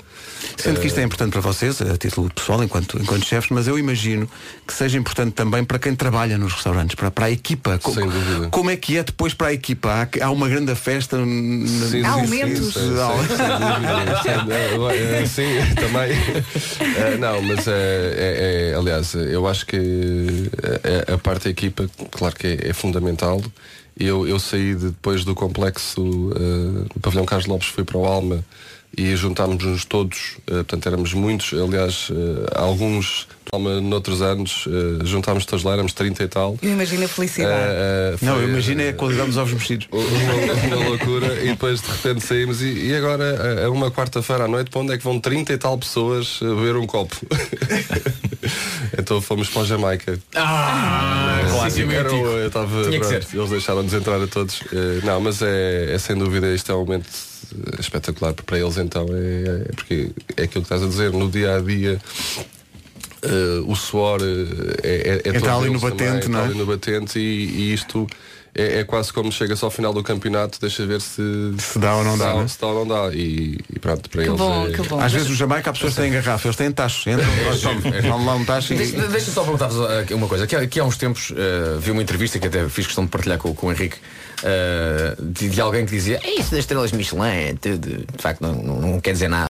Sendo 0.58 0.80
que 0.80 0.88
isto 0.88 1.00
é 1.00 1.04
importante 1.04 1.32
para 1.32 1.42
vocês, 1.42 1.69
a 1.70 1.98
título 1.98 2.30
pessoal, 2.34 2.64
enquanto, 2.64 2.98
enquanto 3.02 3.26
chefes, 3.26 3.50
mas 3.52 3.68
eu 3.68 3.78
imagino 3.80 4.30
que 4.68 4.74
seja 4.74 4.98
importante 4.98 5.34
também 5.34 5.64
para 5.64 5.80
quem 5.80 5.96
trabalha 5.96 6.38
nos 6.38 6.54
restaurantes, 6.54 6.96
para, 6.96 7.10
para 7.12 7.26
a 7.26 7.32
equipa. 7.32 7.78
Co- 7.80 7.94
Sem 7.94 8.08
dúvida. 8.08 8.50
Como 8.50 8.70
é 8.70 8.76
que 8.76 8.98
é 8.98 9.04
depois 9.04 9.34
para 9.34 9.48
a 9.48 9.54
equipa? 9.54 9.90
Há, 9.90 10.26
há 10.26 10.32
uma 10.32 10.48
grande 10.50 10.74
festa. 10.76 11.18
Sim, 11.18 12.04
Há 12.06 12.14
sim, 12.16 12.22
aumentos. 12.22 12.74
Sim, 12.80 12.96
sim. 15.26 15.28
Sim, 15.28 15.58
eh, 15.58 15.76
também. 15.76 16.12
Eh, 16.96 17.18
não, 17.18 17.42
mas 17.42 17.68
é, 17.68 17.72
é- 17.72 18.72
é- 18.72 18.76
aliás, 18.76 19.14
eu 19.14 19.48
acho 19.48 19.66
que 19.66 20.50
a, 21.10 21.14
a 21.14 21.18
parte 21.18 21.46
da 21.46 21.50
equipa, 21.52 21.90
claro 22.12 22.36
que 22.36 22.48
é, 22.48 22.70
é 22.70 22.74
fundamental. 22.74 23.42
Eu, 23.98 24.28
eu 24.28 24.40
saí 24.40 24.76
de- 24.76 24.86
depois 24.88 25.24
do 25.26 25.36
complexo 25.36 26.32
eh, 26.36 26.88
do 26.94 27.00
Pavilhão 27.02 27.26
Carlos 27.26 27.48
Lopes, 27.48 27.68
fui 27.68 27.84
para 27.84 27.98
o 27.98 28.06
Alma 28.06 28.44
e 29.00 29.16
juntámos-nos 29.16 29.86
todos, 29.86 30.38
eh, 30.48 30.52
portanto 30.56 30.88
éramos 30.88 31.14
muitos, 31.14 31.54
aliás, 31.54 32.10
eh, 32.12 32.50
alguns, 32.56 33.28
noutros 33.82 34.22
anos, 34.22 34.66
eh, 34.68 35.06
juntámos 35.06 35.46
todos 35.46 35.64
lá, 35.64 35.74
éramos 35.74 35.94
30 35.94 36.24
e 36.24 36.28
tal. 36.28 36.58
Eu 36.62 36.72
imagino 36.72 37.06
a 37.06 37.08
felicidade. 37.08 37.72
Eh, 37.72 38.16
Não, 38.22 38.36
foi, 38.36 38.44
eu 38.44 38.50
imagino 38.50 38.82
é 38.82 38.90
a 38.90 38.94
qualidade 38.94 39.28
dos 39.30 39.38
ovos 39.38 39.54
mexidos. 39.54 39.88
uma, 39.92 40.76
uma 40.76 40.90
loucura 40.90 41.34
e 41.42 41.48
depois 41.48 41.82
de 41.82 41.88
repente 41.90 42.22
saímos 42.26 42.62
e, 42.62 42.88
e 42.88 42.96
agora 42.96 43.66
a 43.66 43.70
uma 43.72 43.90
quarta-feira 43.90 44.44
à 44.44 44.48
noite 44.48 44.70
para 44.70 44.82
onde 44.82 44.94
é 44.94 44.98
que 44.98 45.04
vão 45.04 45.20
30 45.20 45.54
e 45.54 45.58
tal 45.58 45.78
pessoas 45.78 46.40
a 46.42 46.46
beber 46.46 46.76
um 46.76 46.86
copo 46.86 47.16
então 48.98 49.22
fomos 49.22 49.50
para 49.50 49.62
a 49.62 49.66
Jamaica 49.66 50.20
Ah, 50.36 51.42
Sim, 51.46 51.52
clássico, 51.54 51.92
era 51.92 52.10
eu 52.12 52.48
estava 52.48 52.84
Tinha 52.84 53.00
que 53.00 53.08
pronto, 53.08 53.24
ser. 53.26 53.38
eles 53.38 53.50
deixaram-nos 53.50 53.94
entrar 53.94 54.22
a 54.22 54.28
todos 54.28 54.62
Eh, 54.72 55.00
não 55.04 55.20
mas 55.22 55.42
é, 55.42 55.94
é 55.94 55.98
sem 55.98 56.16
dúvida 56.18 56.54
isto 56.54 56.72
é 56.72 56.76
um 56.76 56.80
momento 56.86 57.08
eh, 57.08 57.80
espetacular 57.80 58.34
para 58.34 58.60
eles 58.60 58.78
então 58.78 59.06
é, 59.12 59.68
é 59.70 59.72
porque 59.76 60.12
é 60.38 60.44
aquilo 60.44 60.64
que 60.66 60.74
estás 60.74 60.84
a 60.84 60.88
dizer 60.88 61.12
no 61.12 61.30
dia 61.30 61.56
a 61.56 61.60
dia 61.62 62.00
eh, 63.22 63.62
o 63.66 63.76
suor 63.76 64.20
é, 64.22 64.90
é, 64.90 65.22
é 65.26 65.30
Entra 65.30 65.40
todos 65.42 65.48
ali 65.64 65.70
no 65.70 65.80
também, 65.80 65.98
batente, 65.98 66.16
entra 66.18 66.30
não 66.30 66.40
é? 66.40 66.44
ali 66.46 66.58
no 66.58 66.66
batente 66.66 67.20
e, 67.20 67.22
e 67.22 67.74
isto 67.74 68.08
é, 68.60 68.80
é 68.80 68.84
quase 68.84 69.12
como 69.14 69.32
chega-se 69.32 69.64
ao 69.64 69.72
final 69.72 69.94
do 69.94 70.04
campeonato, 70.04 70.60
deixa 70.60 70.86
ver 70.86 71.00
se, 71.02 71.22
se 71.58 71.80
dá 71.80 71.96
ou 71.96 72.04
não 72.04 72.18
dá, 72.18 72.34
né? 72.36 72.48
se 72.48 72.60
dá 72.60 72.68
ou 72.68 72.86
não 72.86 72.88
dá. 72.88 73.14
E, 73.16 73.58
e 73.74 73.80
pronto, 73.80 74.10
para 74.10 74.24
Que 74.24 74.30
eles 74.30 74.38
bom, 74.40 74.68
é... 74.68 74.72
que 74.72 74.82
bom. 74.88 75.00
Às 75.00 75.12
vezes 75.12 75.30
no 75.30 75.36
Jamaica 75.36 75.70
há 75.70 75.74
pessoas 75.74 75.94
que 75.96 76.02
têm 76.02 76.12
garrafa, 76.12 76.48
eles 76.48 76.56
têm 76.58 76.72
tachos. 76.72 77.08
Entram, 77.08 77.28
tomam 78.02 78.26
lá 78.26 78.36
um 78.36 78.46
tacho 78.46 78.74
e. 78.74 78.78
Deixa- 78.78 79.08
Deixa-me 79.08 79.34
só 79.34 79.42
perguntar-vos 79.44 79.90
aqui 79.92 80.14
uma 80.14 80.28
coisa. 80.28 80.44
Aqui, 80.44 80.56
há- 80.56 80.62
aqui 80.62 80.80
há 80.80 80.84
uns 80.84 80.98
tempos 80.98 81.32
eh, 81.36 81.78
vi 81.80 81.92
uma 81.92 82.02
entrevista 82.02 82.40
que 82.40 82.48
até 82.48 82.68
fiz 82.70 82.86
questão 82.86 83.06
de 83.06 83.10
partilhar 83.10 83.38
com, 83.38 83.54
com 83.54 83.68
o 83.68 83.72
Henrique 83.72 83.98
eh, 84.44 85.16
de, 85.20 85.50
de 85.50 85.62
alguém 85.62 85.86
que 85.86 85.92
dizia 85.92 86.20
"É 86.24 86.40
isso 86.40 86.52
das 86.52 86.60
estrelas 86.60 86.92
Michelin 86.92 87.24
é 87.28 87.56
tudo, 87.60 87.88
de 87.88 88.22
facto 88.22 88.42
não, 88.42 88.54
não, 88.56 88.82
não 88.82 89.00
quer 89.02 89.14
dizer 89.14 89.28
nada. 89.30 89.48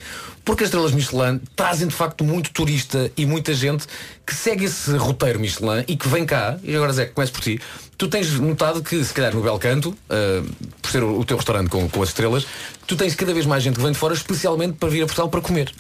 Porque 0.50 0.64
as 0.64 0.70
estrelas 0.70 0.94
Michelin 0.94 1.40
trazem 1.56 1.88
de 1.88 1.94
facto 1.94 2.24
muito 2.24 2.50
turista 2.50 3.12
e 3.16 3.24
muita 3.24 3.54
gente 3.54 3.86
que 4.26 4.34
segue 4.34 4.66
esse 4.66 4.98
roteiro 4.98 5.40
Michelin 5.40 5.84
e 5.88 5.96
que 5.96 6.08
vem 6.08 6.26
cá, 6.26 6.58
e 6.64 6.76
agora 6.76 6.92
Zé, 6.92 7.06
começo 7.06 7.32
por 7.32 7.42
ti, 7.42 7.62
tu 7.96 8.08
tens 8.08 8.32
notado 8.40 8.82
que 8.82 9.04
se 9.04 9.14
calhar 9.14 9.32
no 9.32 9.44
Bel 9.44 9.60
Canto, 9.60 9.96
eh, 10.10 10.42
por 10.82 10.90
ser 10.90 11.04
o, 11.04 11.24
teu 11.24 11.38
restaurante 11.38 11.70
com, 11.70 11.88
com 11.88 12.02
as 12.02 12.10
estrelas, 12.10 12.48
tu 12.88 12.96
tens 12.96 13.14
cada 13.14 13.32
vez 13.32 13.46
mais 13.46 13.62
gente 13.62 13.76
que 13.76 13.82
vem 13.84 13.92
de 13.92 13.98
fora 14.00 14.16
especialmente 14.16 14.74
para 14.74 14.90
vir 14.90 15.04
a 15.04 15.06
Portugal 15.06 15.30
para 15.30 15.40
comer. 15.40 15.72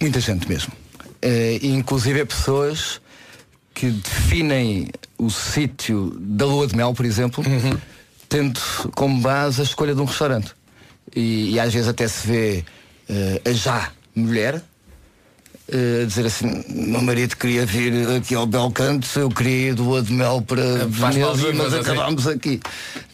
Muita 0.00 0.20
gente 0.20 0.48
mesmo. 0.48 0.72
E 1.20 1.66
inclusive 1.66 2.24
pessoas 2.24 3.00
que 3.74 3.90
definem 3.90 4.90
o 5.18 5.28
sítio 5.28 6.16
da 6.20 6.46
lua 6.46 6.68
de 6.68 6.76
mel, 6.76 6.94
por 6.94 7.04
exemplo, 7.04 7.42
tendo 8.28 8.60
como 8.94 9.20
base 9.20 9.60
a 9.60 9.64
escolha 9.64 9.92
de 9.92 10.00
um 10.00 10.04
restaurante. 10.04 10.54
E, 11.16 11.54
e 11.54 11.58
às 11.58 11.74
vezes 11.74 11.88
até 11.88 12.06
se 12.06 12.28
vê 12.28 12.64
a 13.44 13.52
já 13.52 13.90
mulher 14.14 14.62
eh, 15.70 16.02
a 16.02 16.06
dizer 16.06 16.26
assim, 16.26 16.64
meu 16.68 17.00
marido 17.02 17.36
queria 17.36 17.64
vir 17.66 17.92
aqui 18.16 18.34
ao 18.34 18.46
Belcanto, 18.46 19.06
eu 19.18 19.28
queria 19.28 19.70
ir 19.70 19.74
de 19.74 20.12
mel 20.12 20.40
para 20.42 20.62
faz 20.90 21.14
Veneza, 21.14 21.52
mas 21.54 21.74
assim. 21.74 21.80
acabámos 21.90 22.26
aqui. 22.26 22.60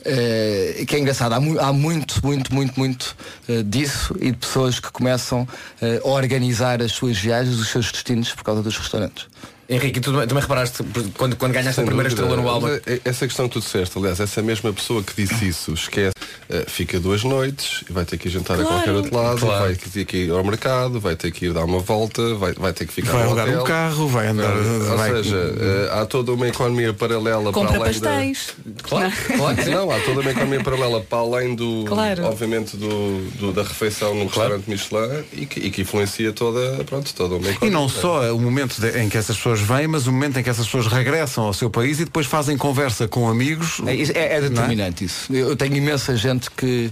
Eh, 0.04 0.76
e 0.80 0.86
que 0.86 0.94
é 0.96 0.98
engraçado, 1.00 1.32
há, 1.32 1.40
mu- 1.40 1.58
há 1.58 1.72
muito, 1.72 2.20
muito, 2.24 2.54
muito, 2.54 2.78
muito 2.78 3.16
eh, 3.48 3.62
disso 3.64 4.14
e 4.20 4.30
de 4.30 4.36
pessoas 4.36 4.78
que 4.78 4.90
começam 4.92 5.48
eh, 5.82 6.00
a 6.04 6.08
organizar 6.08 6.80
as 6.82 6.92
suas 6.92 7.16
viagens, 7.18 7.56
os 7.58 7.68
seus 7.68 7.90
destinos 7.90 8.32
por 8.32 8.44
causa 8.44 8.62
dos 8.62 8.76
restaurantes. 8.76 9.26
Henrique, 9.68 9.98
tu 10.00 10.12
também, 10.12 10.42
reparaste 10.42 10.82
quando, 11.16 11.36
quando 11.36 11.52
ganhaste 11.52 11.70
a 11.70 11.72
Sem 11.74 11.86
primeira 11.86 12.10
dúvida. 12.10 12.28
estrela 12.28 12.60
no? 12.60 12.60
Mas, 12.60 12.82
eh, 12.86 13.00
Essa 13.04 13.26
questão 13.26 13.48
que 13.48 13.54
tu 13.54 13.60
disseste, 13.60 13.96
aliás, 13.98 14.20
essa 14.20 14.42
mesma 14.42 14.72
pessoa 14.74 15.02
que 15.02 15.14
disse 15.16 15.48
isso, 15.48 15.72
esquece, 15.72 16.12
eh, 16.50 16.64
fica 16.68 17.00
duas 17.00 17.24
noites 17.24 17.82
e 17.88 17.92
vai 17.92 18.04
ter 18.04 18.18
que 18.18 18.28
ir 18.28 18.30
jantar 18.30 18.56
Claro. 18.56 18.68
a 18.68 18.72
qualquer 18.74 18.92
outro 18.92 19.16
lado, 19.16 19.38
Claro. 19.40 19.64
vai 19.64 19.74
ter 19.74 20.04
que 20.04 20.16
ir 20.18 20.30
ao 20.30 20.44
mercado, 20.44 21.00
vai 21.00 21.16
ter 21.16 21.30
que 21.30 21.46
ir 21.46 21.52
dar 21.54 21.64
uma 21.64 21.78
volta, 21.80 22.34
vai, 22.34 22.52
vai 22.52 22.72
ter 22.74 22.86
que 22.86 22.92
ficar 22.92 23.12
Vai 23.12 23.22
alugar 23.22 23.48
um 23.48 23.64
carro, 23.64 24.06
vai 24.08 24.26
andar- 24.28 24.44
Eh, 24.54 24.90
Ou 24.90 24.96
vai- 24.98 25.10
seja, 25.22 25.90
há 25.92 26.04
toda 26.06 26.32
uma 26.32 26.46
economia 26.48 26.92
paralela 26.92 27.50
Compra 27.50 27.78
para 27.78 27.84
além 27.88 28.00
da... 28.00 28.08
pastéis. 28.10 28.54
Claro, 28.82 29.12
claro 29.36 29.62
sim. 29.64 29.70
Não, 29.74 29.90
há 29.90 29.98
toda 30.00 30.20
uma 30.20 30.30
economia 30.30 30.62
paralela 30.62 31.00
para 31.00 31.18
além 31.18 31.54
do, 31.54 31.84
Claro. 31.88 32.24
obviamente, 32.26 32.76
do, 32.76 33.30
do- 33.38 33.52
da 33.52 33.62
refeição 33.62 34.14
no 34.14 34.24
restaurante 34.26 34.68
Michelin 34.68 35.24
e 35.32 35.46
que, 35.46 35.60
e 35.60 35.70
que 35.70 35.80
influencia 35.82 36.32
toda, 36.34 36.84
pronto, 36.84 37.12
toda 37.14 37.36
uma 37.36 37.48
E 37.48 37.50
economia. 37.52 37.78
não 37.78 37.88
só 37.88 38.30
o 38.34 38.38
momento 38.38 38.78
de- 38.78 38.98
em 39.00 39.08
que 39.08 39.16
essas 39.16 39.36
pessoas 39.36 39.53
vêm, 39.60 39.86
mas 39.86 40.06
o 40.06 40.12
momento 40.12 40.38
em 40.38 40.42
que 40.42 40.50
essas 40.50 40.66
pessoas 40.66 40.86
regressam 40.86 41.44
ao 41.44 41.52
seu 41.54 41.68
país 41.70 42.00
e 42.00 42.04
depois 42.04 42.26
fazem 42.26 42.56
conversa 42.56 43.06
com 43.08 43.28
amigos. 43.28 43.80
É, 43.86 43.94
é- 44.18 44.36
é 44.36 44.40
não 44.42 44.48
determinante 44.50 45.04
isso. 45.04 45.32
Eu 45.32 45.56
tenho 45.56 45.76
imensa 45.76 46.16
gente 46.16 46.50
que, 46.50 46.90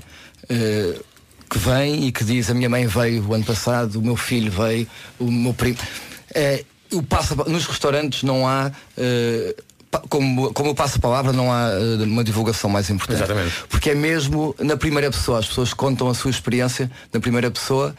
eh, 0.48 0.96
que 1.50 1.58
vem 1.58 2.06
e 2.06 2.12
que 2.12 2.24
diz 2.24 2.50
a 2.50 2.54
minha 2.54 2.68
mãe 2.68 2.86
veio 2.86 3.24
o 3.26 3.34
ano 3.34 3.44
passado, 3.44 3.96
o 3.98 4.02
meu 4.02 4.16
filho 4.16 4.50
veio, 4.50 4.86
o 5.18 5.30
meu 5.30 5.52
primo. 5.54 5.78
Eh, 6.34 6.64
o 6.92 7.02
passa, 7.02 7.34
nos 7.34 7.66
restaurantes 7.66 8.22
não 8.22 8.46
há. 8.46 8.70
eh, 8.96 9.54
como, 10.08 10.50
como 10.54 10.70
eu 10.70 10.74
passo 10.74 10.96
a 10.96 11.00
palavra, 11.00 11.34
não 11.34 11.52
há 11.52 11.68
uma 12.06 12.24
divulgação 12.24 12.70
mais 12.70 12.88
importante. 12.88 13.18
Exatamente. 13.22 13.52
Porque 13.68 13.90
é 13.90 13.94
mesmo 13.94 14.54
na 14.58 14.74
primeira 14.74 15.10
pessoa, 15.10 15.38
as 15.38 15.46
pessoas 15.46 15.74
contam 15.74 16.08
a 16.08 16.14
sua 16.14 16.30
experiência 16.30 16.90
na 17.12 17.20
primeira 17.20 17.50
pessoa 17.50 17.94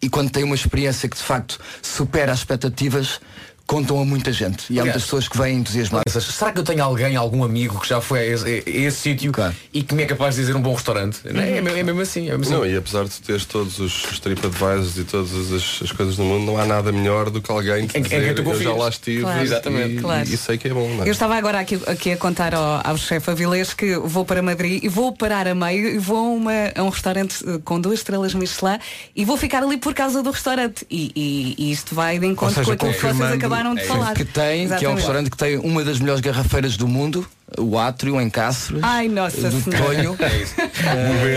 e 0.00 0.08
quando 0.08 0.30
têm 0.30 0.44
uma 0.44 0.54
experiência 0.54 1.08
que 1.08 1.16
de 1.16 1.22
facto 1.24 1.58
supera 1.82 2.30
as 2.30 2.38
expectativas, 2.38 3.20
contam 3.66 3.98
a 4.00 4.04
muita 4.04 4.32
gente. 4.32 4.66
E 4.72 4.78
há 4.78 4.84
muitas 4.84 5.04
pessoas 5.04 5.26
que 5.28 5.36
vêm 5.38 5.56
entusiasmadas. 5.58 6.12
Será 6.22 6.52
que 6.52 6.60
eu 6.60 6.64
tenho 6.64 6.82
alguém, 6.84 7.16
algum 7.16 7.42
amigo 7.44 7.80
que 7.80 7.88
já 7.88 8.00
foi 8.00 8.18
a 8.20 8.24
esse, 8.26 8.44
a 8.66 8.70
esse 8.70 8.96
sítio 8.98 9.32
e 9.72 9.82
que 9.82 9.94
me 9.94 10.02
é 10.02 10.06
capaz 10.06 10.34
de 10.34 10.42
dizer 10.42 10.54
um 10.54 10.60
bom 10.60 10.74
restaurante? 10.74 11.20
Não 11.24 11.40
É, 11.40 11.58
é, 11.58 11.60
mesmo- 11.60 11.78
é 11.78 11.82
mesmo 11.82 12.00
assim. 12.00 12.28
É 12.28 12.36
mesmo 12.36 12.54
Não, 12.54 12.62
assim. 12.62 12.72
e 12.72 12.76
apesar 12.76 13.04
de 13.04 13.20
teres 13.22 13.44
todos 13.46 13.78
os, 13.78 14.20
TripAdvisors 14.20 14.96
e 14.98 15.04
todas 15.04 15.52
as, 15.52 15.82
as 15.82 15.92
coisas 15.92 16.16
do 16.16 16.24
mundo, 16.24 16.44
não 16.44 16.58
há 16.58 16.66
nada 16.66 16.92
melhor 16.92 17.30
do 17.30 17.40
que 17.40 17.50
alguém 17.50 17.86
que 17.86 17.96
Em- 17.96 18.00
em 18.00 18.04
dizer, 18.04 18.34
tu 18.34 18.42
eu 18.42 18.62
já 18.62 18.72
lá 18.72 18.88
estive 18.88 19.22
Claro. 19.22 19.40
e, 19.40 19.42
Exatamente. 19.42 19.94
e- 19.96 20.00
Claro. 20.00 20.28
e 20.28 20.36
sei 20.36 20.58
que 20.58 20.68
é 20.68 20.74
bom. 20.74 20.88
não 20.94 21.04
é? 21.04 21.08
Eu 21.08 21.12
estava 21.12 21.34
agora 21.36 21.58
aqui, 21.60 21.78
aqui 21.86 22.12
a 22.12 22.16
contar 22.16 22.54
ao, 22.54 22.80
ao 22.84 22.96
chefe 22.98 23.30
Avilés 23.30 23.72
que 23.74 23.96
vou 23.98 24.24
para 24.24 24.42
Madrid 24.42 24.82
e 24.84 24.88
vou 24.88 25.12
parar 25.12 25.48
a 25.48 25.54
meio 25.54 25.88
e 25.88 25.98
vou 25.98 26.16
a, 26.18 26.20
uma- 26.30 26.72
a 26.74 26.82
um 26.82 26.88
restaurante 26.90 27.42
eh, 27.46 27.58
com 27.64 27.80
duas 27.80 28.00
estrelas 28.00 28.34
Michelin 28.34 28.78
e 29.16 29.24
vou 29.24 29.36
ficar 29.36 29.62
ali 29.62 29.76
por 29.78 29.94
causa 29.94 30.22
do 30.22 30.30
restaurante. 30.30 30.86
E, 30.90 31.10
e- 31.16 31.54
e 31.58 31.72
isto 31.72 31.94
vai 31.94 32.18
de 32.18 32.26
encontro 32.26 32.54
seja, 32.54 32.66
com 32.66 32.72
aquilo 32.72 32.92
que 32.92 32.98
vocês 33.00 33.12
confirmando 33.12 33.53
acabaram 33.54 33.74
de 33.74 33.82
é 33.82 33.84
falar. 33.84 34.14
Que 34.14 34.24
tem, 34.24 34.32
que 34.32 34.40
é 34.42 34.48
um 34.52 34.64
Exatamente. 34.64 34.96
restaurante 34.96 35.30
que 35.30 35.36
tem 35.36 35.58
uma 35.58 35.84
das 35.84 35.98
melhores 35.98 36.20
garrafeiras 36.20 36.76
do 36.76 36.88
mundo, 36.88 37.26
o 37.58 37.78
Átrio 37.78 38.20
em 38.20 38.28
Cáceres. 38.30 38.82
Ai, 38.82 39.08
nossa 39.08 39.50
do. 39.50 39.62
Tonho. 39.70 40.16
É 40.18 40.36
isso. 40.36 40.54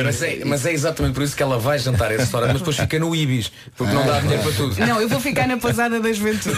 mas, 0.04 0.22
é, 0.22 0.42
mas 0.46 0.66
é 0.66 0.74
exatamente 0.74 1.14
por 1.14 1.24
isso 1.24 1.36
que 1.36 1.44
ela 1.44 1.58
vai 1.58 1.80
jantar 1.80 2.10
a 2.10 2.14
esse 2.14 2.24
restaurante, 2.24 2.52
mas 2.52 2.60
depois 2.60 2.78
fica 2.78 3.00
no 3.00 3.16
Ibis, 3.16 3.52
porque 3.76 3.94
não 3.94 4.06
dá 4.06 4.20
dinheiro 4.20 4.44
para 4.44 4.52
tudo. 4.52 4.86
Não, 4.86 5.02
eu 5.02 5.10
vou 5.10 5.20
ficar 5.20 5.48
na 5.48 5.58
pousada 5.58 6.00
da 6.00 6.12
juventude. 6.12 6.58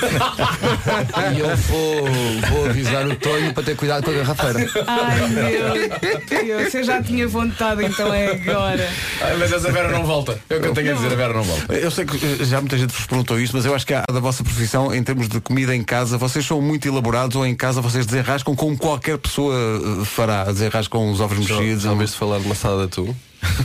E 1.36 1.39
eu 1.39 1.58
vou, 1.58 2.06
vou 2.50 2.65
avisar 2.69 3.08
o 3.08 3.15
Tonho 3.15 3.54
para 3.54 3.63
ter 3.63 3.76
cuidado 3.76 4.04
com 4.04 4.12
a 4.12 4.13
garrafeira. 4.13 4.69
Ai 4.88 5.28
meu 5.28 6.28
Deus, 6.28 6.74
eu 6.74 6.84
já 6.84 7.02
tinha 7.02 7.28
vontade, 7.28 7.86
então 7.86 8.13
é 8.13 8.32
agora. 8.32 8.89
Ai, 9.22 9.38
mas 9.38 9.52
essa 9.52 9.72
Vera 9.72 9.89
não 9.89 10.06
volta. 10.06 10.39
É 10.50 10.56
o 10.56 10.62
que 10.62 10.67
eu 10.67 10.74
tenho 10.74 10.91
a 10.91 10.95
dizer, 10.95 11.12
a 11.12 11.15
Vera 11.15 11.34
não 11.34 11.43
volta. 11.43 11.74
Eu 11.74 11.91
sei 11.91 12.06
que 12.06 12.15
eh, 12.15 12.45
já 12.45 12.60
muita 12.60 12.78
gente 12.78 12.93
vos 12.93 13.06
perguntou 13.06 13.39
isto, 13.39 13.56
mas 13.56 13.65
eu 13.65 13.76
acho 13.76 13.86
que 13.86 13.93
há 13.93 14.04
da 14.12 14.19
vossa 14.19 14.43
profissão, 14.43 14.93
em 14.93 15.04
termos 15.04 15.28
de 15.28 15.39
comida 15.41 15.76
em 15.76 15.84
casa, 15.84 16.17
vocês 16.17 16.45
são 16.45 16.62
muito 16.62 16.88
elaborados 16.88 17.36
ou 17.36 17.45
em 17.45 17.56
casa 17.56 17.82
vocês 17.82 18.06
desenrascam 18.06 18.56
como 18.56 18.78
qualquer 18.78 19.17
pessoa 19.17 19.48
eh, 19.51 20.05
fará, 20.05 20.45
desenrascam 20.45 21.12
os 21.12 21.19
ovos 21.21 21.38
mexidos. 21.38 21.83
Já 21.83 21.91
ouviste 21.91 22.17
falar 22.17 22.39
de 22.39 22.47
maçada 22.47 22.77
de 22.77 22.83
atum? 22.83 23.15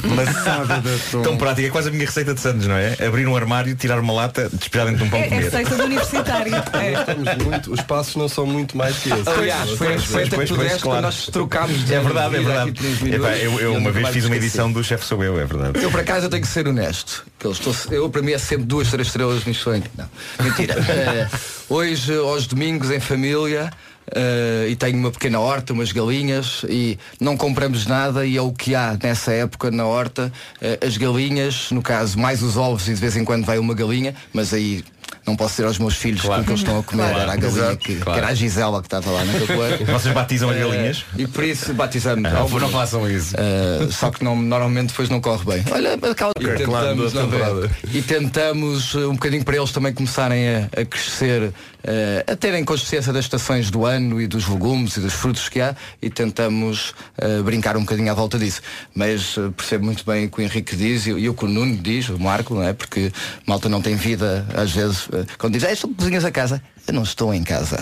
Maçada 0.04 0.80
de 0.80 0.94
atum. 0.94 1.22
Tão 1.22 1.36
prática, 1.36 1.66
é 1.66 1.70
quase 1.70 1.88
a 1.88 1.92
minha 1.92 2.06
receita 2.06 2.32
de 2.34 2.40
Santos, 2.40 2.66
não 2.66 2.76
é? 2.76 2.96
Abrir 3.04 3.26
um 3.26 3.34
armário, 3.36 3.74
tirar 3.74 3.98
uma 3.98 4.12
lata, 4.12 4.48
despejar 4.52 4.86
dentro 4.86 5.00
de 5.00 5.04
um 5.04 5.10
pão 5.10 5.18
É, 5.18 5.24
é 5.24 5.28
comer. 5.28 5.42
receita 5.44 5.76
do 5.76 5.84
universitário. 5.84 6.54
É. 6.54 6.92
Estamos 6.92 7.44
muito, 7.44 7.72
os 7.72 7.80
passos 7.80 8.16
não 8.16 8.28
são 8.28 8.46
muito 8.46 8.76
mais 8.76 8.96
que 8.98 9.10
esses. 9.12 9.26
Aliás, 9.26 9.70
foi 9.70 9.88
a 9.88 9.90
receita 9.96 10.36
que 10.38 10.46
tu 10.46 10.56
deste 10.56 10.78
claro. 10.80 10.98
quando 10.98 11.02
nós 11.02 11.26
trocámos 11.26 11.84
de 11.84 11.94
É 11.94 12.00
verdade, 12.00 12.36
é 12.36 12.40
verdade. 12.40 12.70
Epá, 12.70 13.04
minutos, 13.04 13.42
eu, 13.42 13.60
eu 13.60 13.74
uma 13.74 13.90
vez 13.90 14.08
fiz 14.08 14.24
uma 14.26 14.36
edição 14.36 14.70
do 14.70 14.82
Chefe 14.84 15.04
Sou 15.04 15.22
Eu, 15.22 15.38
é 15.40 15.44
verdade. 15.44 15.82
Eu 15.82 15.90
por 15.90 16.00
acaso 16.00 16.26
eu 16.26 16.30
tenho 16.30 16.42
que 16.42 16.48
ser 16.48 16.68
honesto. 16.68 17.24
Que 17.38 17.46
eu, 17.46 17.52
estou, 17.52 17.74
eu 17.90 18.08
para 18.08 18.22
mim 18.22 18.32
é 18.32 18.38
sempre 18.38 18.66
duas, 18.66 18.90
três 18.90 19.08
estrelas 19.08 19.44
Michelin. 19.44 19.82
Não, 19.96 20.08
mentira. 20.40 20.74
Eh, 20.94 21.28
hoje, 21.68 22.16
aos 22.16 22.46
domingos, 22.46 22.90
em 22.90 23.00
família, 23.00 23.70
eh, 24.12 24.68
e 24.70 24.76
tenho 24.76 24.98
uma 24.98 25.10
pequena 25.10 25.40
horta, 25.40 25.72
umas 25.72 25.92
galinhas, 25.92 26.64
e 26.68 26.98
não 27.20 27.36
compramos 27.36 27.86
nada 27.86 28.26
e 28.26 28.36
é 28.36 28.42
o 28.42 28.52
que 28.52 28.74
há 28.74 28.98
nessa 29.02 29.32
época 29.32 29.70
na 29.70 29.86
horta. 29.86 30.32
Eh, 30.60 30.78
as 30.84 30.96
galinhas, 30.96 31.70
no 31.70 31.82
caso, 31.82 32.18
mais 32.18 32.42
os 32.42 32.56
ovos 32.56 32.88
e 32.88 32.94
de 32.94 33.00
vez 33.00 33.16
em 33.16 33.24
quando 33.24 33.44
vai 33.44 33.58
uma 33.58 33.74
galinha, 33.74 34.14
mas 34.32 34.52
aí 34.52 34.84
não 35.26 35.36
posso 35.36 35.52
dizer 35.52 35.66
aos 35.66 35.78
meus 35.78 35.94
filhos 35.96 36.24
o 36.24 36.28
que 36.44 36.50
eles 36.50 36.60
estão 36.60 36.78
a 36.78 36.82
comer. 36.82 37.02
Claro. 37.04 37.18
Era 37.20 37.32
a 37.32 37.36
galinha 37.36 37.60
Exato. 37.62 37.76
que, 37.78 37.94
que 37.94 38.00
Claro. 38.00 38.18
era 38.18 38.28
a 38.28 38.34
Gisela 38.34 38.80
que 38.80 38.86
estava 38.86 39.10
lá 39.10 39.24
naquele 39.24 39.46
coelho. 39.46 39.86
Vocês 39.92 40.14
batizam 40.14 40.50
as 40.50 40.56
Eh, 40.56 40.60
galinhas? 40.60 41.04
E 41.16 41.26
por 41.26 41.44
isso 41.44 41.72
batizamos. 41.74 42.24
Ah, 42.30 42.46
não 42.48 42.68
façam 42.70 43.08
isso. 43.10 43.34
Eh, 43.36 43.88
só 43.90 44.10
que 44.10 44.22
não, 44.24 44.36
normalmente 44.40 44.88
depois 44.88 45.08
não 45.08 45.20
corre 45.20 45.44
bem. 45.44 45.64
Olha, 45.72 45.94
aquela 45.94 46.32
e 46.40 46.46
Ok, 46.46 46.64
claro, 46.66 46.88
tentamos, 46.88 47.14
é? 47.14 47.20
temporada. 47.20 47.70
e 47.92 48.02
tentamos 48.02 48.94
eh, 48.94 48.98
um 49.06 49.12
bocadinho 49.14 49.44
para 49.44 49.56
eles 49.56 49.70
também 49.72 49.92
começarem 49.92 50.48
a, 50.48 50.80
a 50.80 50.84
crescer, 50.84 51.52
eh, 51.82 52.24
a 52.26 52.36
terem 52.36 52.64
consciência 52.64 53.12
das 53.12 53.24
estações 53.24 53.70
do 53.70 53.84
ano 53.86 54.20
e 54.20 54.26
dos 54.26 54.48
legumes 54.48 54.96
e 54.96 55.00
dos 55.00 55.12
frutos 55.14 55.48
que 55.48 55.60
há 55.60 55.74
e 56.02 56.08
tentamos 56.10 56.94
eh, 57.18 57.40
brincar 57.42 57.76
um 57.76 57.80
bocadinho 57.80 58.10
à 58.10 58.14
volta 58.14 58.38
disso. 58.38 58.60
Mas 58.94 59.36
eh, 59.38 59.50
percebo 59.56 59.84
muito 59.84 60.04
bem 60.04 60.26
o 60.26 60.30
que 60.30 60.40
o 60.40 60.42
Henrique 60.42 60.76
diz 60.76 61.06
e, 61.06 61.10
e 61.10 61.28
o 61.28 61.34
que 61.34 61.44
o 61.44 61.48
Nuno 61.48 61.76
diz, 61.76 62.08
o 62.08 62.18
Marco, 62.18 62.54
não 62.54 62.62
é? 62.62 62.72
Porque 62.72 63.12
malta 63.46 63.68
não 63.68 63.80
tem 63.82 63.94
vida, 63.96 64.46
às 64.54 64.72
vezes, 64.72 65.08
eh, 65.12 65.13
quando 65.38 65.52
diz, 65.54 65.62
"Ei, 65.64 65.76
tu 65.76 65.88
cozinhas 65.88 66.24
a 66.24 66.30
casa, 66.30 66.62
eu 66.86 66.94
não 66.94 67.02
estou 67.02 67.32
em 67.32 67.42
casa. 67.42 67.78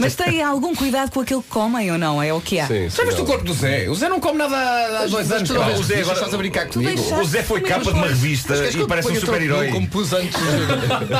Mas 0.00 0.14
tem 0.14 0.42
algum 0.42 0.74
cuidado 0.74 1.10
com 1.10 1.20
aquilo 1.20 1.42
que 1.42 1.48
comem 1.48 1.90
ou 1.90 1.98
não? 1.98 2.22
É 2.22 2.32
o 2.32 2.40
que 2.40 2.58
há. 2.60 2.66
Já 2.66 3.04
viste 3.04 3.20
o 3.20 3.24
corpo 3.24 3.44
do 3.44 3.54
Zé? 3.54 3.88
O 3.88 3.94
Zé 3.94 4.08
não 4.08 4.20
come 4.20 4.38
nada 4.38 4.56
há- 4.56 5.06
dois 5.06 5.30
anos. 5.32 5.50
Pá. 5.50 5.68
o 5.68 5.82
Zé 5.82 6.00
agora- 6.00 6.14
Estás 6.18 6.34
a 6.34 6.36
brincar 6.36 6.66
Tu 6.66 6.80
comigo? 6.80 7.20
O 7.20 7.24
Zé 7.24 7.42
foi 7.42 7.60
capa 7.62 7.84
de 7.84 7.90
uma 7.98 8.06
revista 8.08 8.54
e 8.54 8.86
parece 8.86 9.08
um 9.10 9.14
super-herói. 9.20 9.68
como 9.68 9.86
pus 9.88 10.12
antes? 10.12 10.38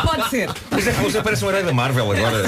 Pode 0.05 0.31
ser. 0.31 0.51
O 0.51 0.81
Zé, 0.81 0.93
o 1.07 1.11
Zé 1.11 1.23
parece 1.23 1.45
um 1.45 1.49
herói 1.49 1.63
da 1.63 1.73
Marvel 1.73 2.11
agora. 2.13 2.43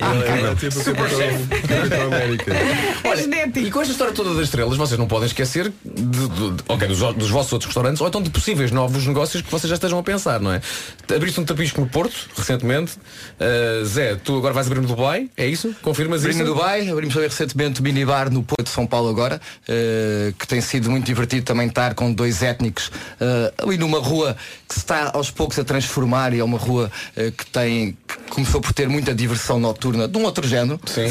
É 0.00 0.52
o 0.52 0.56
Capitão, 0.56 1.68
Capitão 1.68 2.02
América. 2.06 2.52
É 2.54 3.58
E 3.60 3.70
com 3.70 3.80
esta 3.80 3.92
história 3.92 4.12
toda 4.14 4.34
das 4.34 4.44
estrelas, 4.44 4.76
vocês 4.76 4.98
não 4.98 5.06
podem 5.06 5.26
esquecer 5.26 5.72
de, 5.84 6.02
de- 6.28 6.50
de- 6.52 6.64
ok, 6.68 6.88
dos, 6.88 6.98
dos 7.14 7.30
vossos 7.30 7.52
outros 7.52 7.66
restaurantes 7.66 8.00
ou 8.00 8.08
então 8.08 8.22
de 8.22 8.30
possíveis 8.30 8.70
novos 8.70 9.06
negócios 9.06 9.42
que 9.42 9.50
vocês 9.50 9.68
já 9.68 9.74
estejam 9.74 9.98
a 9.98 10.02
pensar, 10.02 10.40
não 10.40 10.52
é? 10.52 10.60
Abriste 11.22 11.38
um 11.40 11.44
tapisco 11.44 11.80
no 11.80 11.86
Porto, 11.86 12.28
recentemente. 12.36 12.94
Uh, 13.38 13.84
Zé, 13.84 14.16
tu 14.16 14.36
agora 14.36 14.52
vais 14.52 14.66
abrir 14.66 14.80
no 14.80 14.88
Dubai, 14.88 15.30
é 15.36 15.46
isso? 15.46 15.72
Confirmas 15.80 16.22
Abri 16.22 16.32
isso? 16.34 16.40
no 16.40 16.52
Dubai, 16.52 16.88
abrimos 16.88 17.14
também 17.14 17.28
recentemente 17.28 17.78
o 17.80 17.82
minibar 17.84 18.28
no 18.28 18.42
Porto 18.42 18.64
de 18.64 18.70
São 18.70 18.84
Paulo 18.88 19.08
agora, 19.08 19.40
eh, 19.68 20.32
que 20.36 20.48
tem 20.48 20.60
sido 20.60 20.90
muito 20.90 21.04
divertido 21.06 21.44
também 21.44 21.68
estar 21.68 21.94
com 21.94 22.12
dois 22.12 22.42
étnicos 22.42 22.90
eh, 23.20 23.52
ali 23.58 23.76
numa 23.78 24.00
rua 24.00 24.36
que 24.66 24.74
se 24.74 24.80
está 24.80 25.12
aos 25.14 25.30
poucos 25.30 25.56
a 25.60 25.64
transformar 25.64 26.34
e 26.34 26.40
é 26.40 26.44
uma 26.44 26.58
rua 26.58 26.90
que 27.14 27.46
tem 27.46 27.96
que 28.08 28.18
começou 28.30 28.60
por 28.60 28.72
ter 28.72 28.88
muita 28.88 29.14
diversão 29.14 29.60
noturna 29.60 30.08
de 30.08 30.18
um 30.18 30.24
outro 30.24 30.46
género. 30.48 30.80
Sim, 30.86 31.02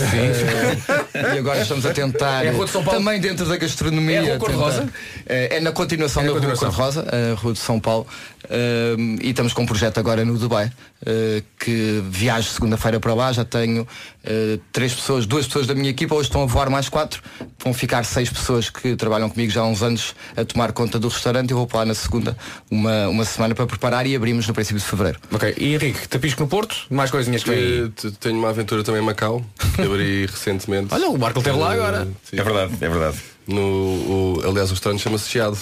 Eh, 1.13 1.35
e 1.35 1.39
agora 1.39 1.61
estamos 1.61 1.85
a 1.85 1.93
tentar 1.93 2.43
É 2.43 2.49
a 2.49 2.51
Rua 2.51 2.65
de 2.65 2.71
São 2.71 2.83
Paulo? 2.83 2.99
também 2.99 3.19
dentro 3.21 3.45
da 3.45 3.55
gastronomia. 3.57 4.17
É 4.17 4.19
a 4.19 4.23
Rua 4.23 4.37
Cor-de-Rosa? 4.39 4.89
É, 5.25 5.59
na 5.61 5.71
continuação 5.71 6.23
É 6.23 6.25
na 6.25 6.33
da 6.33 6.39
Rua 6.39 6.49
continuação. 6.51 6.83
Cor-de-Rosa, 6.83 7.31
a 7.31 7.35
Rua 7.39 7.53
de 7.53 7.59
São 7.59 7.79
Paulo. 7.79 8.07
Eh, 8.53 8.95
e 9.23 9.29
estamos 9.29 9.53
com 9.53 9.61
um 9.61 9.65
projeto 9.65 9.97
agora 9.97 10.25
no 10.25 10.37
Dubai, 10.37 10.69
eh, 11.05 11.41
que 11.57 12.03
viajo 12.09 12.49
segunda-feira 12.49 12.99
para 12.99 13.13
lá, 13.13 13.31
já 13.31 13.45
tenho 13.45 13.87
eh, 14.25 14.59
três 14.73 14.93
pessoas, 14.93 15.25
duas 15.25 15.47
pessoas 15.47 15.67
da 15.67 15.73
minha 15.73 15.89
equipa, 15.89 16.13
hoje 16.15 16.27
estão 16.27 16.43
a 16.43 16.45
voar 16.45 16.69
mais 16.69 16.89
quatro, 16.89 17.23
vão 17.63 17.73
ficar 17.73 18.03
seis 18.03 18.29
pessoas 18.29 18.69
que 18.69 18.93
trabalham 18.97 19.29
comigo 19.29 19.49
já 19.49 19.61
há 19.61 19.65
uns 19.65 19.81
anos 19.81 20.13
a 20.35 20.43
tomar 20.43 20.73
conta 20.73 20.99
do 20.99 21.07
restaurante, 21.07 21.51
eu 21.51 21.57
vou 21.57 21.65
para 21.65 21.79
lá 21.79 21.85
na 21.85 21.95
segunda, 21.95 22.35
uma, 22.69 23.07
uma 23.07 23.23
semana 23.23 23.55
para 23.55 23.65
preparar 23.65 24.05
e 24.05 24.17
abrimos 24.17 24.45
no 24.45 24.53
princípio 24.53 24.79
de 24.79 24.85
fevereiro. 24.85 25.19
Ok, 25.31 25.55
e 25.57 25.73
Henrique, 25.73 26.09
tapisco 26.09 26.41
no 26.41 26.49
Porto, 26.49 26.75
mais 26.89 27.09
coisinhas 27.09 27.45
que 27.45 27.51
aí. 27.51 27.91
Eh, 28.03 28.11
Tenho 28.19 28.37
uma 28.37 28.49
aventura 28.49 28.83
também 28.83 29.01
em 29.01 29.05
Macau, 29.05 29.41
que 29.75 29.81
abri 29.81 30.25
recentemente. 30.31 30.93
Olha, 30.93 31.09
o 31.09 31.17
Marco 31.17 31.39
esteve 31.39 31.57
lá 31.57 31.71
agora. 31.71 32.05
É 32.33 32.43
verdade, 32.43 32.73
é 32.81 32.89
verdade. 32.89 33.17
No, 33.47 33.61
o, 33.61 34.41
aliás, 34.45 34.69
o 34.69 34.73
restaurante 34.73 35.01
chama-se 35.01 35.29
Chiado. 35.29 35.57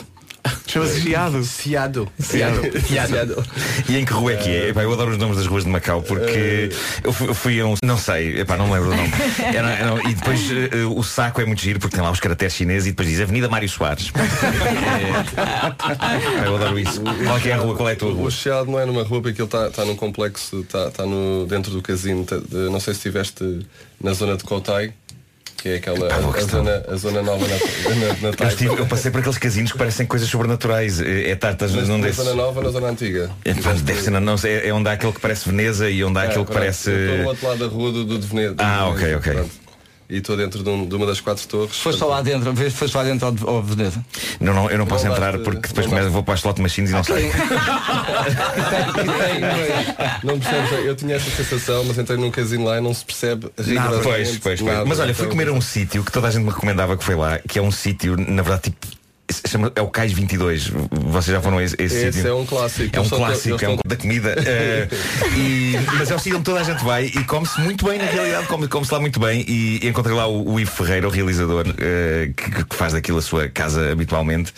Chama-se 0.67 1.01
Chiado. 1.01 1.43
Ciado. 1.43 2.07
Ciado. 2.19 2.61
Ciado. 3.07 3.45
E 3.87 3.97
em 3.97 4.05
que 4.05 4.13
rua 4.13 4.33
é 4.33 4.37
que 4.37 4.49
é? 4.49 4.69
Epá, 4.69 4.83
eu 4.83 4.93
adoro 4.93 5.11
os 5.11 5.17
nomes 5.17 5.37
das 5.37 5.47
ruas 5.47 5.63
de 5.63 5.69
Macau 5.69 6.01
porque 6.03 6.69
eu 7.03 7.11
fui, 7.11 7.29
eu 7.29 7.33
fui 7.33 7.59
a 7.59 7.65
um. 7.65 7.73
Não 7.83 7.97
sei, 7.97 8.39
epá, 8.41 8.55
não 8.55 8.67
me 8.67 8.73
lembro 8.73 8.91
o 8.91 8.95
nome. 8.95 9.09
Era- 9.53 9.71
era- 9.71 10.09
e 10.09 10.13
depois 10.13 10.39
eh, 10.51 10.85
o 10.85 11.01
saco 11.03 11.41
é 11.41 11.45
muito 11.45 11.61
giro 11.61 11.79
porque 11.79 11.95
tem 11.95 12.03
lá 12.05 12.11
os 12.11 12.19
caracteres 12.19 12.53
chineses 12.53 12.87
e 12.87 12.91
depois 12.91 13.09
diz 13.09 13.19
Avenida 13.19 13.49
Mário 13.49 13.67
Soares. 13.67 14.11
É, 14.15 14.19
eu 16.47 16.55
adoro 16.55 16.79
isso. 16.79 17.01
Qual 17.01 17.37
é 17.37 17.39
que 17.39 17.49
é 17.49 17.53
a 17.53 17.57
rua? 17.57 17.75
Qual 17.75 17.89
é 17.89 17.93
a 17.93 17.95
tua 17.95 18.09
O 18.11 18.15
rua? 18.15 18.31
Chiado 18.31 18.69
não 18.71 18.79
é 18.79 18.85
numa 18.85 19.03
rua 19.03 19.21
porque 19.21 19.41
ele 19.41 19.47
está 19.47 19.69
tá 19.71 19.85
num 19.85 19.95
complexo, 19.95 20.61
está 20.61 20.89
tá 20.91 21.05
no, 21.05 21.45
dentro 21.47 21.71
do 21.71 21.81
casino. 21.81 22.25
tá- 22.25 22.37
de- 22.37 22.69
não 22.69 22.79
sei 22.79 22.93
se 22.93 22.99
estiveste 22.99 23.65
na 24.01 24.13
zona 24.13 24.37
de 24.37 24.43
Cotai, 24.43 24.93
que 25.61 25.69
é 25.69 25.75
aquela 25.75 26.05
Epá, 26.07 26.15
a, 26.15 26.41
zona, 26.41 26.83
a 26.87 26.95
zona 26.95 27.21
nova 27.21 27.45
na, 27.47 27.55
na, 27.55 28.13
na 28.21 28.29
Eu, 28.39 28.47
estive- 28.47 28.75
eu 28.79 28.85
passei 28.85 29.11
por 29.11 29.19
aqueles 29.19 29.37
casinos 29.37 29.71
que 29.71 29.77
parecem 29.77 30.05
coisas 30.05 30.29
sobrenaturais. 30.29 30.99
É, 31.01 31.31
é 31.31 31.35
tartas 31.35 31.71
Mas 31.73 31.87
num 31.87 31.97
na 31.97 32.09
zona 32.11 32.33
nova 32.33 32.61
na 32.61 32.69
zona 32.69 32.87
antiga? 32.87 33.29
É, 33.45 33.53
pá, 33.53 33.73
deve 33.73 34.01
ser, 34.01 34.11
não 34.11 34.37
sei, 34.37 34.67
é 34.67 34.73
onde 34.73 34.89
há 34.89 34.93
aquele 34.93 35.13
que 35.13 35.19
parece 35.19 35.47
Veneza 35.49 35.89
e 35.89 36.03
onde 36.03 36.19
há 36.19 36.23
aquele 36.23 36.45
que 36.45 36.51
parece. 36.53 36.91
Estou 36.91 37.17
no 37.17 37.27
outro 37.27 37.47
lado 37.47 37.59
da 37.59 37.67
rua 37.67 37.91
do, 37.91 38.05
do, 38.05 38.19
de 38.19 38.27
Veneza. 38.27 38.55
Ah, 38.57 38.87
ok, 38.89 39.15
ok. 39.15 39.33
Pronto. 39.33 39.68
E 40.09 40.17
estou 40.17 40.35
dentro 40.35 40.63
de, 40.63 40.69
um- 40.69 40.87
de 40.87 40.95
uma 40.95 41.05
das 41.05 41.21
quatro 41.21 41.47
torres. 41.47 41.75
Foste 41.77 42.03
lá 42.03 42.19
dentro, 42.23 42.51
foste 42.71 42.97
lá 42.97 43.03
dentro 43.03 43.27
ao, 43.27 43.55
ao 43.57 43.61
Veneza. 43.61 44.03
Não, 44.39 44.53
não, 44.55 44.67
eu 44.71 44.77
não 44.79 44.87
posso 44.87 45.05
Não 45.05 45.11
entrar 45.13 45.37
porque 45.37 45.67
depois 45.67 45.85
não 45.85 45.93
começo, 45.93 46.09
vou 46.09 46.23
para 46.23 46.33
as 46.33 46.39
slot 46.39 46.59
machines 46.59 46.89
e 46.89 46.93
não 46.93 47.03
saio. 47.03 47.29
Não 50.23 50.39
percebes, 50.39 50.85
eu 50.85 50.95
tinha 50.95 51.15
essa 51.15 51.29
sensação, 51.31 51.83
mas 51.85 51.97
entrei 51.97 52.17
num 52.17 52.31
casino 52.31 52.65
lá 52.65 52.77
e 52.77 52.81
não 52.81 52.93
se 52.93 53.05
percebe 53.05 53.49
rigorosamente 53.57 54.03
Pois, 54.03 54.29
pois, 54.39 54.61
pois. 54.61 54.73
nada. 54.73 54.85
Mas 54.85 54.99
olha, 54.99 55.13
fui 55.13 55.25
Então, 55.25 55.37
comer 55.37 55.49
a 55.49 55.53
um 55.53 55.61
sítio 55.61 56.03
que 56.03 56.11
toda 56.11 56.27
a 56.27 56.31
gente 56.31 56.43
me 56.43 56.49
recomendava 56.49 56.97
que 56.97 57.03
foi 57.03 57.15
lá, 57.15 57.39
que 57.39 57.57
é 57.59 57.61
um 57.61 57.71
sítio, 57.71 58.15
na 58.17 58.41
verdade, 58.41 58.63
tipo. 58.63 58.98
Chama- 59.47 59.71
é 59.75 59.81
o 59.81 59.87
Cais 59.87 60.11
22. 60.11 60.71
Vocês 60.91 61.35
já 61.35 61.41
foram 61.41 61.57
a 61.57 61.63
esse, 61.63 61.75
esse 61.79 61.95
Esse 61.95 62.11
sítio? 62.13 62.29
é 62.29 62.33
um 62.33 62.45
clássico. 62.45 62.89
É 62.95 62.99
um 62.99 63.09
clássico, 63.09 63.65
é 63.65 63.69
um 63.69 63.77
da 63.85 63.95
comida. 63.95 64.35
eh, 64.45 64.87
e- 65.35 65.75
mas 65.97 66.09
é 66.11 66.15
um 66.15 66.19
sítio 66.19 66.35
onde 66.37 66.45
toda 66.45 66.59
a 66.59 66.63
gente 66.63 66.83
vai 66.83 67.05
e 67.05 67.23
come-se 67.25 67.59
muito 67.61 67.85
bem, 67.85 67.97
na 67.99 68.05
realidade, 68.05 68.47
come- 68.47 68.67
come-se 68.67 68.93
lá 68.93 68.99
muito 68.99 69.19
bem. 69.19 69.45
E 69.47 69.87
encontrei 69.87 70.15
lá 70.15 70.27
o, 70.27 70.53
o 70.53 70.59
Ivo 70.59 70.71
Ferreira, 70.71 71.07
o 71.07 71.11
realizador, 71.11 71.65
eh, 71.77 72.31
que, 72.35 72.63
que 72.65 72.75
faz 72.75 72.93
daquilo 72.93 73.17
a 73.17 73.21
sua 73.21 73.47
casa 73.49 73.91
habitualmente. 73.91 74.53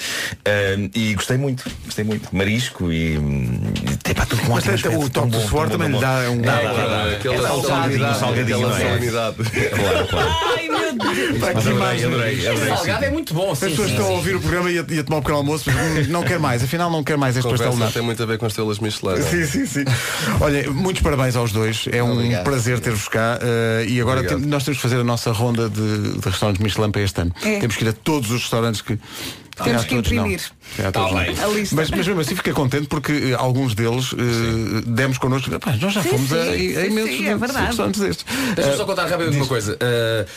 Eh, 0.45 0.89
e 0.95 1.13
gostei 1.15 1.37
muito, 1.37 1.63
gostei 1.85 2.03
muito. 2.05 2.29
Marisco 2.35 2.91
e. 2.91 3.15
e 3.15 3.97
tem 4.03 4.13
para 4.13 4.25
tudo 4.25 4.41
com 4.43 4.53
Mas 4.53 4.63
tem- 4.63 4.71
o 4.73 4.75
aspecto, 4.75 5.09
toque 5.09 5.29
do 5.29 5.39
suor 5.41 5.69
também 5.69 5.89
lhe 5.89 5.99
dá 5.99 6.29
um- 6.29 6.41
Dá, 6.41 6.51
dá, 6.51 6.57
Aquela- 6.71 6.73
dá, 6.87 7.05
dá. 7.05 7.11
aquela 7.11 7.35
É 7.35 7.51
um 7.51 7.63
salgadinho, 7.63 8.15
salgadinho, 8.15 8.75
é? 8.75 9.11
Claro, 9.11 10.07
claro. 10.07 10.60
Adorei, 10.99 12.05
adorei, 12.05 12.47
adorei. 12.47 12.69
Salgado 12.75 13.05
é 13.05 13.09
muito 13.09 13.33
bom, 13.33 13.51
As 13.51 13.59
pessoas 13.59 13.87
sim, 13.89 13.95
estão 13.95 14.07
a 14.07 14.15
ouvir 14.15 14.35
o 14.35 14.39
programa 14.41 14.71
e 14.71 14.79
a, 14.79 14.85
e 14.89 14.99
a 14.99 15.03
tomar 15.03 15.17
um 15.17 15.21
pequeno 15.21 15.37
almoço, 15.37 15.69
mas 15.71 16.07
hum, 16.07 16.11
não 16.11 16.23
quer 16.23 16.39
mais, 16.39 16.63
afinal 16.63 16.89
não 16.91 17.03
quer 17.03 17.17
mais 17.17 17.35
este 17.37 17.49
pastel 17.49 17.75
nada. 17.75 17.91
tem 17.91 18.01
muito 18.01 18.21
a 18.21 18.25
ver 18.25 18.37
com 18.37 18.45
as 18.45 18.51
estrelas 18.51 18.79
Michelin. 18.79 19.13
não 19.19 19.27
é? 19.27 19.29
Sim, 19.29 19.45
sim, 19.45 19.65
sim. 19.65 19.85
Olha, 20.39 20.69
muitos 20.71 21.01
parabéns 21.01 21.35
aos 21.35 21.51
dois. 21.51 21.85
É 21.91 22.01
um 22.03 22.13
Obrigado. 22.13 22.43
prazer 22.43 22.79
ter-vos 22.79 23.07
cá. 23.07 23.39
eh, 23.41 23.85
e 23.87 24.01
agora 24.01 24.19
Obrigado. 24.19 24.39
tem- 24.41 24.49
nós 24.49 24.63
temos 24.63 24.77
que 24.77 24.81
fazer 24.83 24.97
a 24.99 25.03
nossa 25.03 25.31
ronda 25.31 25.69
de, 25.69 26.19
de 26.19 26.29
restaurantes 26.29 26.61
Michelin 26.63 26.91
para 26.91 27.01
este 27.01 27.21
ano. 27.21 27.33
É. 27.43 27.59
Temos 27.59 27.75
que 27.75 27.83
ir 27.83 27.89
a 27.89 27.93
todos 27.93 28.31
os 28.31 28.41
restaurantes 28.41 28.81
que. 28.81 28.93
Se 29.51 29.57
calhar 29.65 29.83
Temos 29.83 29.83
que 29.83 29.95
todos 29.95 30.11
não. 30.13 30.17
imprimir. 30.23 30.39
Se 30.39 30.77
calhar 30.77 30.91
todos 30.91 31.09
Tá 31.11 31.15
não. 31.17 31.23
bem. 31.25 31.43
A 31.43 31.47
lista. 31.47 31.75
Mas, 31.75 31.89
mas 31.91 32.07
mesmo 32.07 32.21
assim 32.21 32.35
fiquei 32.35 32.53
contente 32.53 32.87
porque 32.87 33.11
eh, 33.11 33.33
alguns 33.37 33.75
deles 33.75 34.11
eh, 34.13 34.81
demos 34.87 35.17
connosco. 35.17 35.51
Nós 35.81 35.93
já 35.93 36.01
Sim, 36.01 36.09
fomos 36.09 36.33
a, 36.33 36.43
sim, 36.45 36.49
a 36.49 36.81
sim, 36.81 36.87
imensos 36.87 37.17
sim, 37.17 37.27
é 37.27 37.37
verdade. 37.37 37.65
restaurantes 37.67 37.99
destes. 38.01 38.25
Deixa-me 38.55 38.77
só 38.77 38.85
contar 38.85 39.03
rapidamente 39.03 39.37
uma 39.37 39.45
coisa. 39.47 39.73
Uh, 39.73 40.27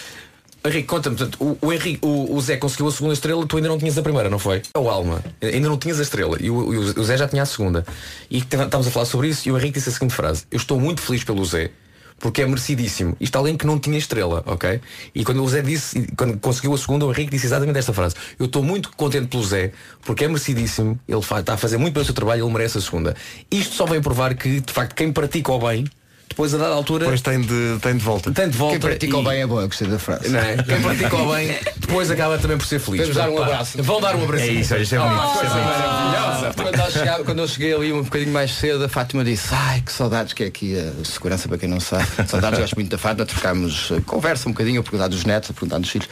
Henrique, 0.67 0.89
conta-me, 0.89 1.17
o, 1.39 1.59
o, 1.61 1.73
Henrique, 1.73 1.99
o, 2.01 2.35
o 2.35 2.41
Zé 2.41 2.57
conseguiu 2.57 2.89
a 2.89 2.91
segunda 2.93 3.12
estrela, 3.12 3.45
tu 3.47 3.57
ainda 3.57 3.69
não 3.69 3.77
tinhas 3.79 3.99
a 3.99 4.03
primeira, 4.03 4.31
não 4.31 4.39
foi? 4.39 4.62
É 4.75 4.79
o 4.79 4.89
Alma. 4.89 5.23
Ainda 5.43 5.69
não 5.69 5.77
tinhas 5.77 5.99
a 6.01 6.03
estrela. 6.03 6.39
E 6.41 6.49
o, 6.51 6.57
o- 6.99 7.05
Zé 7.05 7.19
já 7.19 7.29
tinha 7.29 7.43
a 7.43 7.47
segunda. 7.47 7.85
E 8.31 8.39
estávamos 8.39 8.87
a 8.87 8.91
falar 8.91 9.05
sobre 9.05 9.29
isso 9.29 9.47
e 9.47 9.53
o 9.53 9.59
Henrique 9.59 9.75
disse 9.79 9.91
a 9.91 9.93
seguinte 9.93 10.15
frase. 10.15 10.45
Eu 10.51 10.57
estou 10.57 10.81
muito 10.81 11.03
feliz 11.03 11.23
pelo 11.23 11.45
Zé. 11.45 11.71
Porque 12.19 12.41
é 12.41 12.47
merecidíssimo. 12.47 13.15
Isto 13.21 13.35
é 13.35 13.39
alguém 13.39 13.57
que 13.57 13.67
não 13.67 13.79
tinha 13.79 13.99
estrela, 13.99 14.43
ok? 14.47 14.81
E 15.15 15.25
quando 15.25 15.43
o 15.43 15.49
Zé 15.49 15.61
disse, 15.61 16.07
quando 16.17 16.39
conseguiu 16.39 16.73
a 16.73 16.79
segunda, 16.79 17.05
o 17.05 17.11
Henrique 17.12 17.31
disse 17.33 17.45
exatamente 17.47 17.77
esta 17.79 17.93
frase. 17.93 18.15
Eu 18.39 18.47
estou 18.47 18.62
muito 18.62 18.91
contente 18.97 19.27
pelo 19.27 19.43
Zé, 19.45 19.73
porque 20.03 20.25
é 20.25 20.29
merecidíssimo, 20.29 20.99
ele 21.07 21.19
está 21.19 21.55
a 21.55 21.57
fazer 21.59 21.77
muito 21.77 21.93
bem 21.93 22.03
o 22.03 22.07
seu 22.07 22.15
trabalho, 22.15 22.45
ele 22.47 22.53
merece 22.53 22.79
a 22.79 22.81
segunda. 22.81 23.15
Isto 23.51 23.75
só 23.75 23.85
vem 23.85 24.01
provar 24.01 24.35
que, 24.35 24.61
de 24.61 24.73
facto, 24.73 24.95
quem 24.95 25.12
pratica 25.12 25.53
o 25.53 25.59
bem, 25.59 25.85
depois 26.29 26.53
a 26.55 26.59
dada 26.59 26.75
altura. 26.75 27.05
Depois 27.05 27.20
tem 27.20 27.41
de, 27.41 27.79
tem 27.81 27.97
de 27.97 28.03
volta. 28.05 28.33
Tem 28.33 28.49
de 28.49 28.57
volta. 28.59 28.72
Quem 28.72 28.81
pratica 28.81 29.16
o 29.16 29.20
e- 29.20 29.25
bem 29.25 29.41
é 29.43 29.47
bom, 29.47 29.61
eu 29.61 29.68
gostei 29.68 29.87
da 29.87 29.99
frase. 29.99 30.29
não 30.31 30.41
é? 30.41 30.57
Quem 30.62 30.81
pratica 30.83 31.16
o 31.16 31.33
bem 31.33 31.57
depois 31.77 32.11
acaba 32.11 32.39
também 32.39 32.59
por 32.59 32.66
ser 32.66 32.79
feliz. 32.81 33.03
Vamos 33.03 33.16
dar 33.16 33.31
um 33.31 33.43
abraço. 33.43 33.83
Vão 33.83 34.01
dar 34.01 34.16
um 34.16 34.25
abraço. 34.25 34.43
É 34.45 34.49
isso, 34.49 34.75
olha, 34.75 34.83
isto 34.83 34.95
é 34.95 34.99
bonito. 34.99 35.14
Oh, 35.20 35.45
maravilhosa. 35.45 36.55
Quando, 36.55 36.77
nós 36.77 36.93
chegava- 36.93 37.25
quando 37.25 37.39
eu 37.41 37.49
cheguei 37.49 37.75
ali 37.75 37.93
um 37.93 38.03
bocadinho 38.03 38.33
mais 38.33 38.53
cedo, 38.53 38.85
a 38.85 38.89
Fátima 38.89 39.25
disse, 39.25 39.49
ai 39.53 39.81
que 39.81 39.93
saudades 39.93 40.33
que 40.33 40.43
é 40.45 40.47
aqui 40.47 40.77
a 40.79 41.05
segurança 41.05 41.49
para 41.49 41.59
quem 41.59 41.68
não 41.68 41.81
sabe. 41.81 42.07
Saudades, 42.27 42.59
gosto 42.59 42.75
muito 42.75 42.91
da 42.91 42.99
Fátima, 42.99 43.27
trocámos 43.27 43.91
eh, 43.93 44.01
conversa 44.05 44.49
um 44.49 44.53
bocadinho, 44.53 44.81
a 44.81 44.83
perguntar 44.83 45.09
dos 45.09 45.25
netos, 45.25 45.51
a 45.51 45.53
perguntar 45.53 45.79
dos 45.79 45.91
filhos. 45.91 46.09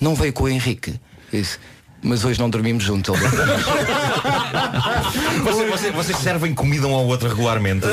Não 0.00 0.14
veio 0.14 0.32
com 0.32 0.44
o 0.44 0.48
Henrique. 0.48 0.94
Disse, 1.32 1.58
mas 2.02 2.24
hoje 2.24 2.38
não 2.38 2.50
dormimos 2.50 2.84
juntos. 2.84 3.18
Ele 3.20 3.30
Vocês, 5.42 5.70
vocês- 5.70 5.94
vocês 5.94 6.18
servem 6.18 6.54
comida 6.54 6.86
um 6.86 6.94
ao 6.94 7.06
outro 7.06 7.28
regularmente? 7.28 7.86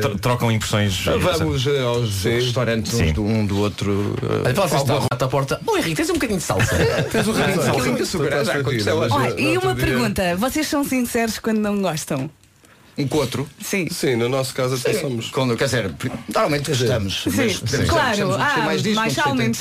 Tro- 0.00 0.18
Trocam 0.18 0.50
impressões? 0.50 1.04
Vamos 1.04 1.66
eh, 1.66 1.80
aos 1.82 2.24
restaurantes 2.24 2.94
uns 2.94 3.12
do, 3.12 3.24
um 3.24 3.46
do 3.46 3.58
outro. 3.58 4.14
eh, 4.44 4.50
assim, 4.64 4.76
alguma- 4.76 5.06
está 5.12 5.24
à 5.24 5.28
porta. 5.28 5.60
Oh 5.66 5.76
Henrique, 5.76 5.96
tens 5.96 6.10
um 6.10 6.14
bocadinho 6.14 6.38
de 6.38 6.44
salsa. 6.44 6.76
Tens 7.10 7.28
um 7.28 7.32
bocadinho 7.32 7.58
de 7.58 7.64
salsa. 7.64 8.18
Muito 8.18 8.44
Já 8.44 8.52
aconteceu 8.54 8.96
hoje. 8.96 9.14
Olha, 9.14 9.40
e 9.40 9.58
uma 9.58 9.74
pergunta, 9.74 10.36
vocês 10.36 10.66
são 10.66 10.84
sinceros 10.84 11.38
quando 11.38 11.58
não 11.58 11.80
gostam? 11.80 12.28
Um 12.96 13.08
coutro. 13.08 13.48
Sim. 13.60 13.88
Sim, 13.90 14.14
no 14.16 14.28
nosso 14.28 14.54
caso 14.54 14.76
até 14.76 14.94
somos. 15.00 15.28
Quando, 15.30 15.56
quer 15.56 15.64
dizer, 15.64 15.92
normalmente 16.32 16.70
gostamos. 16.70 17.22
Sim, 17.24 17.30
mas 17.34 17.58
podemos- 17.58 17.90
claro. 17.90 18.32
Ah, 18.34 18.58
mais 18.64 18.82
disto, 18.82 18.96
mais 18.96 19.16
menos. 19.34 19.58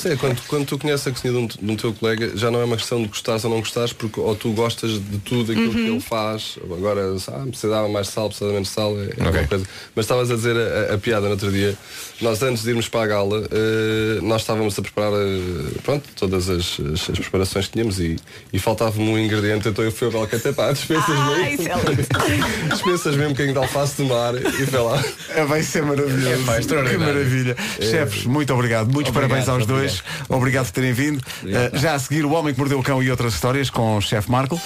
Sim, 0.00 0.16
quando, 0.16 0.40
quando 0.48 0.66
tu 0.66 0.78
conheces 0.78 1.06
a 1.06 1.10
cozinha 1.10 1.32
de 1.34 1.38
um, 1.38 1.46
de 1.46 1.70
um 1.72 1.76
teu 1.76 1.92
colega, 1.92 2.32
já 2.34 2.50
não 2.50 2.60
é 2.60 2.64
uma 2.64 2.76
questão 2.76 3.02
de 3.02 3.08
gostares 3.08 3.44
ou 3.44 3.50
não 3.50 3.58
gostares, 3.60 3.92
porque 3.92 4.18
ou 4.18 4.34
tu 4.34 4.52
gostas 4.52 4.92
de 4.92 5.18
tudo 5.18 5.52
aquilo 5.52 5.70
que 5.70 5.80
Uhum. 5.80 5.86
ele 5.96 6.00
faz, 6.00 6.58
agora 6.64 7.14
ah, 7.28 7.44
precisava 7.46 7.88
mais 7.88 8.08
sal, 8.08 8.28
precisava 8.28 8.52
menos 8.54 8.68
sal, 8.70 8.96
é, 8.98 9.10
é 9.18 9.22
uma 9.22 9.32
coisa. 9.46 9.66
Mas 9.94 10.04
estavas 10.06 10.30
a 10.30 10.34
dizer 10.34 10.56
a, 10.56 10.92
a- 10.92 10.94
a 10.94 10.98
piada 10.98 11.26
no 11.26 11.32
outro 11.32 11.52
dia, 11.52 11.76
nós 12.22 12.42
antes 12.42 12.62
de 12.62 12.70
irmos 12.70 12.88
para 12.88 13.02
a 13.02 13.06
gala, 13.06 13.46
eh, 13.50 14.18
nós 14.22 14.40
estávamos 14.42 14.78
a 14.78 14.82
preparar 14.82 15.12
eh, 15.12 15.78
pronto, 15.84 16.04
todas 16.16 16.48
as, 16.48 16.80
as- 16.80 17.10
as 17.10 17.18
preparações 17.18 17.66
que 17.66 17.72
tínhamos 17.72 18.00
e, 18.00 18.16
e 18.52 18.58
faltava-me 18.58 19.06
um 19.06 19.18
ingrediente, 19.18 19.68
então 19.68 19.84
eu 19.84 19.92
fui 19.92 20.06
ao 20.06 20.12
balcão 20.12 20.38
até 20.38 20.52
pá, 20.52 20.72
dispensas 22.70 23.16
mesmo. 23.16 23.30
um 23.30 23.32
bocadinho 23.32 23.52
de 23.52 23.58
alface 23.58 23.96
do 23.96 24.04
mar 24.06 24.34
e 24.34 24.66
foi 24.66 24.80
lá. 24.80 25.02
É, 25.34 25.44
vai 25.44 25.62
ser 25.62 25.82
maravilhoso. 25.82 26.28
É, 26.28 26.44
pá, 26.44 26.60
que 26.60 26.96
maravilha. 26.96 27.56
É. 27.78 27.82
Chefes, 27.82 28.24
muito 28.26 28.52
obrigado. 28.54 28.86
Muitos 28.92 29.10
Obrigado, 29.10 29.28
parabéns 29.28 29.48
aos 29.48 29.62
obrigado. 29.64 29.80
dois. 29.80 30.02
Obrigado 30.28 30.66
por 30.66 30.72
terem 30.72 30.92
vindo. 30.92 31.20
Uh, 31.20 31.78
já 31.78 31.94
a 31.94 31.98
seguir, 31.98 32.24
O 32.24 32.32
Homem 32.32 32.52
que 32.52 32.58
Mordeu 32.60 32.78
o 32.78 32.82
Cão 32.82 33.02
e 33.02 33.10
outras 33.10 33.34
histórias 33.34 33.70
com 33.70 33.96
o 33.96 34.00
chefe 34.00 34.30
Marco. 34.30 34.60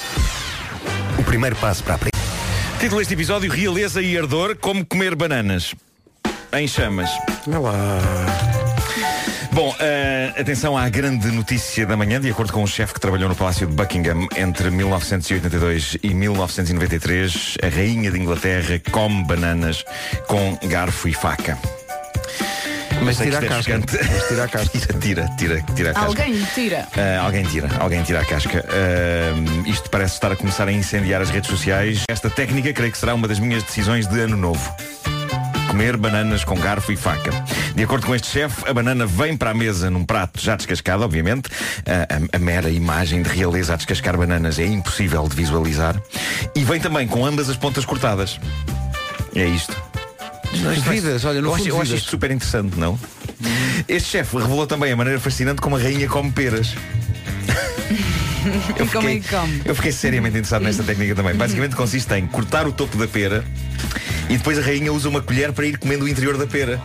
O 1.18 1.22
primeiro 1.24 1.56
passo 1.56 1.82
para 1.82 1.94
a 1.94 1.98
Título 2.78 2.98
deste 3.00 3.14
episódio, 3.14 3.50
Realeza 3.50 4.00
e 4.00 4.16
Ardor, 4.16 4.56
como 4.56 4.84
comer 4.86 5.14
bananas. 5.14 5.74
Em 6.52 6.66
chamas. 6.66 7.10
Bom, 9.52 9.74
eh, 9.80 10.32
atenção 10.38 10.78
à 10.78 10.88
grande 10.88 11.28
notícia 11.28 11.84
da 11.84 11.96
manhã, 11.96 12.20
de 12.20 12.30
acordo 12.30 12.52
com 12.52 12.62
um 12.62 12.66
chefe 12.66 12.94
que 12.94 13.00
trabalhou 13.00 13.28
no 13.28 13.34
Palácio 13.34 13.66
de 13.66 13.72
Buckingham 13.72 14.28
entre 14.36 14.70
1982 14.70 15.98
e 16.02 16.14
1993, 16.14 17.58
a 17.62 17.68
rainha 17.68 18.10
de 18.12 18.18
Inglaterra 18.18 18.80
come 18.92 19.24
bananas 19.24 19.84
com 20.28 20.56
garfo 20.68 21.08
e 21.08 21.12
faca. 21.12 21.58
Mas 23.02 23.16
tira 23.16 23.38
a 23.38 23.44
é 23.44 23.48
casca. 23.48 23.80
Mas 23.80 24.28
tira 24.28 24.44
a 24.44 24.48
casca. 24.48 24.78
tira, 25.00 25.28
tira, 25.36 25.36
tira, 25.36 25.74
tira 25.74 25.90
a 25.90 25.94
casca. 25.94 26.08
Alguém 26.08 26.44
tira. 26.54 26.88
Ah, 26.96 27.24
alguém 27.24 27.44
tira, 27.44 27.68
alguém 27.78 28.02
tira 28.02 28.20
a 28.20 28.24
casca. 28.24 28.64
Ah, 28.68 29.68
isto 29.68 29.90
parece 29.90 30.14
estar 30.14 30.30
a 30.30 30.36
começar 30.36 30.68
a 30.68 30.72
incendiar 30.72 31.20
as 31.20 31.30
redes 31.30 31.50
sociais. 31.50 32.04
Esta 32.08 32.30
técnica 32.30 32.72
creio 32.72 32.92
que 32.92 32.98
será 32.98 33.14
uma 33.14 33.26
das 33.26 33.40
minhas 33.40 33.62
decisões 33.62 34.06
de 34.06 34.20
ano 34.20 34.36
novo. 34.36 34.74
Comer 35.70 35.96
bananas 35.96 36.42
com 36.42 36.56
garfo 36.56 36.90
e 36.90 36.96
faca. 36.96 37.30
De 37.76 37.84
acordo 37.84 38.04
com 38.04 38.12
este 38.14 38.26
chefe, 38.28 38.68
a 38.68 38.74
banana 38.74 39.06
vem 39.06 39.36
para 39.36 39.50
a 39.50 39.54
mesa 39.54 39.88
num 39.88 40.04
prato 40.04 40.40
já 40.42 40.56
descascado, 40.56 41.04
obviamente. 41.04 41.48
A, 41.86 42.14
a- 42.16 42.36
a 42.36 42.38
mera 42.40 42.68
imagem 42.70 43.22
de 43.22 43.28
realeza 43.28 43.74
a 43.74 43.76
descascar 43.76 44.16
bananas 44.16 44.58
é 44.58 44.66
impossível 44.66 45.28
de 45.28 45.36
visualizar. 45.36 45.94
E 46.56 46.64
vem 46.64 46.80
também 46.80 47.06
com 47.06 47.24
ambas 47.24 47.48
as 47.48 47.56
pontas 47.56 47.84
cortadas. 47.84 48.40
É 49.34 49.46
isto. 49.46 49.74
Vidas, 50.90 51.24
olha, 51.24 51.40
no 51.40 51.48
eu, 51.50 51.54
acho, 51.54 51.68
eu 51.68 51.80
acho 51.80 51.94
isto 51.94 52.10
super 52.10 52.32
interessante, 52.32 52.76
não? 52.76 52.98
Este 53.88 54.08
chefe 54.10 54.36
revelou 54.38 54.66
também 54.66 54.90
a 54.90 54.96
maneira 54.96 55.20
fascinante 55.20 55.60
como 55.60 55.76
a 55.76 55.78
rainha 55.78 56.08
come 56.08 56.32
peras. 56.32 56.74
E 58.40 58.86
como 58.88 59.06
é? 59.06 59.20
Eu 59.66 59.74
fiquei 59.74 59.92
seriamente 59.92 60.30
interessado 60.38 60.62
nesta 60.62 60.82
técnica 60.82 61.14
também. 61.14 61.34
Basicamente 61.34 61.76
consiste 61.76 62.12
em 62.14 62.26
cortar 62.26 62.66
o 62.66 62.72
topo 62.72 62.96
da 62.96 63.06
pera 63.06 63.44
e 64.30 64.36
depois 64.36 64.56
a 64.58 64.62
rainha 64.62 64.92
usa 64.92 65.08
uma 65.08 65.20
colher 65.20 65.52
para 65.52 65.66
ir 65.66 65.76
comendo 65.76 66.04
o 66.04 66.08
interior 66.08 66.38
da 66.38 66.46
pera. 66.46 66.80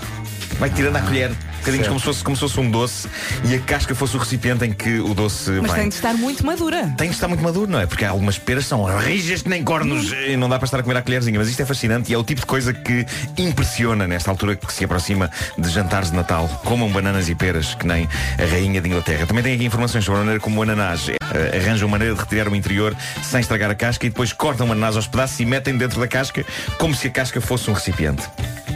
Vai 0.60 0.70
tirando 0.70 0.95
a 0.95 1.01
colher, 1.01 1.32
bocadinhos 1.60 1.88
como 1.88 1.99
se, 1.99 2.06
fosse, 2.06 2.24
como 2.24 2.36
se 2.36 2.39
fosse 2.41 2.60
um 2.60 2.70
doce 2.70 3.08
e 3.43 3.56
a 3.56 3.60
casca 3.60 3.95
fosse 3.95 4.16
o 4.16 4.20
recipiente 4.20 4.66
em 4.66 4.72
que 4.72 4.99
o 4.99 5.14
doce 5.14 5.51
Mas 5.62 5.74
tem 5.74 5.89
de 5.89 5.95
estar 5.95 6.14
muito 6.14 6.45
madura. 6.45 6.93
Tem 6.97 7.10
que 7.10 7.16
estar 7.16 7.28
muito 7.28 7.43
maduro, 7.43 7.70
não 7.70 7.80
é? 7.80 7.86
Porque 7.86 8.06
algumas 8.06 8.38
peras 8.38 8.66
são 8.66 8.84
rijas 8.84 9.41
que 9.41 9.49
nem 9.49 9.64
cornos 9.64 10.14
e 10.28 10.38
não 10.38 10.47
dá 10.47 10.58
para 10.58 10.66
estar 10.66 10.80
a 10.80 10.84
comer 10.84 10.97
à 10.97 11.01
colherzinha. 11.01 11.38
Mas 11.38 11.49
isto 11.49 11.62
é 11.62 11.66
fascinante 11.66 12.12
e 12.12 12.16
é 12.16 12.18
o 12.18 12.24
tipo 12.24 12.41
de 12.41 12.47
coisa 12.47 12.74
que 12.74 13.06
impressiona 13.38 14.08
nesta 14.08 14.30
altura 14.30 14.56
que 14.56 14.72
se 14.72 14.86
aproxima 14.86 15.30
de 15.58 15.70
jantares 15.70 16.12
de 16.12 16.16
Natal. 16.16 16.47
Comam 16.64 16.89
bananas 16.89 17.28
e 17.30 17.36
peras, 17.36 17.76
que 17.76 17.86
nem 17.86 18.08
a 18.38 18.45
rainha 18.45 18.80
de 18.80 18.88
Inglaterra. 18.88 19.26
Também 19.26 19.43
tem 19.43 19.56
aqui 19.56 19.66
informações 19.66 20.06
sobre 20.06 20.22
a 20.22 20.24
maneira 20.24 20.39
como 20.39 20.60
o 20.60 20.64
ananás 20.64 21.10
eh, 21.10 21.58
arranjam 21.58 21.89
maneira 21.89 22.14
de 22.14 22.20
retirar 22.20 22.47
o 22.47 22.56
interior 22.56 22.95
sem 23.24 23.39
estragar 23.39 23.72
a 23.72 23.76
casca 23.76 24.06
e 24.06 24.10
depois 24.10 24.32
cortam 24.32 24.70
o 24.70 24.72
ananás 24.72 24.95
aos 24.95 25.08
pedaços 25.08 25.39
e 25.39 25.45
metem 25.45 25.76
dentro 25.78 25.99
da 25.99 26.08
casca 26.08 26.45
como 26.78 26.95
se 26.95 27.08
a 27.08 27.10
casca 27.10 27.41
fosse 27.41 27.70
um 27.70 27.74
recipiente. 27.74 28.24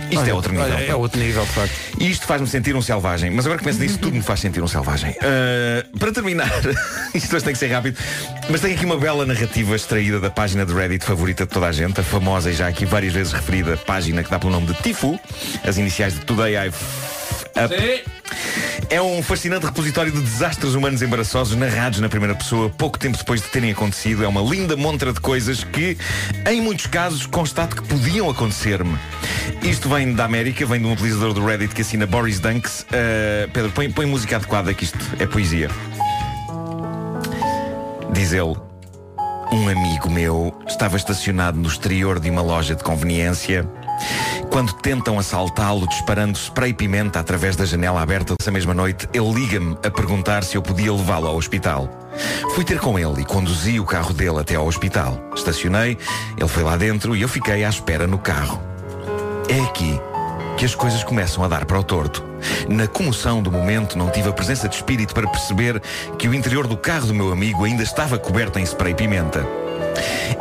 Isto 0.09 0.21
Olha, 0.21 0.31
é 0.31 0.33
outro 0.33 0.51
nível. 0.51 0.65
olha, 0.65 0.83
é 0.85 0.95
outro 0.95 1.19
nível, 1.19 1.45
de 1.45 1.51
facto. 1.51 1.73
E 1.99 2.09
isto 2.09 2.25
faz-me 2.25 2.47
sentir 2.47 2.75
um 2.75 2.81
selvagem. 2.81 3.29
Mas 3.29 3.45
agora 3.45 3.59
que 3.59 3.65
penso 3.65 3.79
nisso, 3.79 3.99
tudo 3.99 4.15
me 4.15 4.21
faz 4.21 4.39
sentir 4.39 4.61
um 4.61 4.67
selvagem. 4.67 5.15
Uh, 5.29 5.97
para 5.97 6.11
terminar, 6.11 6.49
isto 7.13 7.35
hoje 7.35 7.45
tem 7.45 7.53
que 7.53 7.59
ser 7.59 7.67
rápido, 7.67 7.97
mas 8.49 8.61
tem 8.61 8.73
aqui 8.73 8.85
uma 8.85 8.97
bela 8.97 9.25
narrativa 9.25 9.75
extraída 9.75 10.19
da 10.19 10.29
página 10.29 10.65
de 10.65 10.73
Reddit 10.73 11.05
favorita 11.05 11.45
de 11.45 11.51
toda 11.51 11.67
a 11.67 11.71
gente, 11.71 11.99
a 11.99 12.03
famosa 12.03 12.49
e 12.49 12.53
já 12.53 12.67
aqui 12.67 12.85
várias 12.85 13.13
vezes 13.13 13.31
referida 13.31 13.77
página 13.77 14.23
que 14.23 14.29
dá 14.29 14.39
pelo 14.39 14.51
nome 14.51 14.67
de 14.67 14.73
Tifu, 14.75 15.19
as 15.63 15.77
iniciais 15.77 16.13
de 16.13 16.21
Today 16.21 16.55
I've. 16.55 17.18
É 18.89 18.99
um 18.99 19.21
fascinante 19.21 19.67
repositório 19.67 20.11
de 20.11 20.19
desastres 20.19 20.73
humanos 20.73 21.01
embaraçosos 21.03 21.55
narrados 21.55 21.99
na 21.99 22.09
primeira 22.09 22.33
pessoa 22.33 22.71
pouco 22.71 22.97
tempo 22.97 23.17
depois 23.17 23.39
de 23.41 23.47
terem 23.47 23.71
acontecido. 23.71 24.23
É 24.23 24.27
uma 24.27 24.41
linda 24.41 24.75
montra 24.75 25.13
de 25.13 25.19
coisas 25.19 25.63
que, 25.63 25.95
em 26.49 26.59
muitos 26.59 26.87
casos, 26.87 27.27
constato 27.27 27.75
que 27.75 27.87
podiam 27.87 28.27
acontecer-me. 28.29 28.97
Isto 29.61 29.89
vem 29.89 30.13
da 30.13 30.25
América, 30.25 30.65
vem 30.65 30.79
de 30.79 30.87
um 30.87 30.93
utilizador 30.93 31.33
do 31.33 31.45
Reddit 31.45 31.75
que 31.75 31.81
assina 31.81 32.07
Boris 32.07 32.39
Dunks. 32.39 32.81
Uh, 32.81 33.49
Pedro, 33.51 33.71
põe, 33.71 33.91
põe 33.91 34.05
música 34.07 34.37
adequada 34.37 34.73
que 34.73 34.85
isto 34.85 34.97
é 35.19 35.27
poesia. 35.27 35.69
Diz 38.11 38.33
ele. 38.33 38.55
Um 39.51 39.67
amigo 39.67 40.09
meu 40.09 40.55
estava 40.67 40.97
estacionado 40.97 41.59
no 41.59 41.67
exterior 41.67 42.19
de 42.19 42.29
uma 42.29 42.41
loja 42.41 42.75
de 42.75 42.83
conveniência 42.83 43.67
quando 44.49 44.73
tentam 44.73 45.19
assaltá-lo 45.19 45.87
disparando 45.87 46.37
spray 46.37 46.73
pimenta 46.73 47.19
através 47.19 47.55
da 47.55 47.65
janela 47.65 48.01
aberta 48.01 48.33
essa 48.39 48.51
mesma 48.51 48.73
noite, 48.73 49.07
ele 49.13 49.31
liga-me 49.31 49.77
a 49.85 49.91
perguntar 49.91 50.43
se 50.43 50.57
eu 50.57 50.61
podia 50.61 50.91
levá-lo 50.91 51.27
ao 51.27 51.35
hospital. 51.35 51.89
Fui 52.55 52.63
ter 52.63 52.79
com 52.79 52.97
ele 52.97 53.21
e 53.21 53.25
conduzi 53.25 53.79
o 53.79 53.85
carro 53.85 54.13
dele 54.13 54.39
até 54.39 54.55
ao 54.55 54.67
hospital. 54.67 55.19
Estacionei, 55.35 55.97
ele 56.37 56.49
foi 56.49 56.63
lá 56.63 56.75
dentro 56.75 57.15
e 57.15 57.21
eu 57.21 57.27
fiquei 57.27 57.63
à 57.63 57.69
espera 57.69 58.07
no 58.07 58.17
carro. 58.17 58.61
É 59.47 59.61
aqui 59.61 59.99
que 60.57 60.65
as 60.65 60.75
coisas 60.75 61.03
começam 61.03 61.43
a 61.43 61.47
dar 61.47 61.65
para 61.65 61.79
o 61.79 61.83
torto. 61.83 62.23
Na 62.67 62.85
comoção 62.87 63.41
do 63.41 63.51
momento, 63.51 63.97
não 63.97 64.09
tive 64.09 64.29
a 64.29 64.33
presença 64.33 64.67
de 64.67 64.75
espírito 64.75 65.13
para 65.13 65.29
perceber 65.29 65.81
que 66.17 66.27
o 66.27 66.33
interior 66.33 66.67
do 66.67 66.75
carro 66.75 67.07
do 67.07 67.13
meu 67.13 67.31
amigo 67.31 67.63
ainda 67.63 67.83
estava 67.83 68.17
coberto 68.17 68.59
em 68.59 68.63
spray 68.63 68.93
pimenta. 68.93 69.45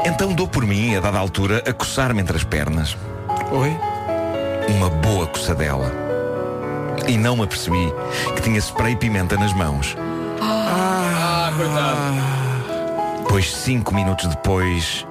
Então 0.05 0.33
dou 0.33 0.49
por 0.49 0.67
mim, 0.67 0.97
a 0.97 1.01
dada 1.01 1.19
altura, 1.19 1.63
a 1.67 1.73
coçar-me 1.73 2.21
entre 2.21 2.37
as 2.37 2.45
pernas. 2.45 2.97
Oi? 3.51 3.77
Uma 4.77 4.91
boa 4.91 5.27
coçadela. 5.27 5.91
E 7.07 7.17
não 7.17 7.37
me 7.37 7.43
apercebi 7.45 7.93
que 8.35 8.43
tinha 8.43 8.59
spray 8.59 8.97
pimenta 8.97 9.37
nas 9.37 9.53
mãos. 9.53 9.97
Ah, 10.41 11.53
coitado. 11.57 13.27
Pois 13.29 13.55
cinco 13.55 13.95
minutos 13.95 14.27
depois 14.27 15.07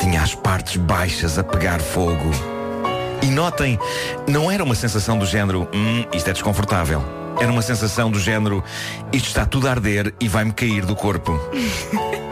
tinha 0.00 0.22
as 0.22 0.34
partes 0.34 0.76
baixas 0.76 1.38
a 1.38 1.44
pegar 1.44 1.80
fogo. 1.80 2.30
E 3.22 3.26
notem, 3.26 3.78
não 4.28 4.50
era 4.50 4.62
uma 4.62 4.74
sensação 4.74 5.18
do 5.18 5.24
género, 5.24 5.68
hum, 5.74 6.04
isto 6.12 6.28
é 6.28 6.32
desconfortável. 6.32 7.02
Era 7.40 7.50
uma 7.50 7.62
sensação 7.62 8.10
do 8.10 8.18
género, 8.18 8.62
isto 9.12 9.28
está 9.28 9.46
tudo 9.46 9.66
a 9.66 9.70
arder 9.70 10.14
e 10.20 10.28
vai-me 10.28 10.52
cair 10.52 10.84
do 10.84 10.94
corpo. 10.94 11.38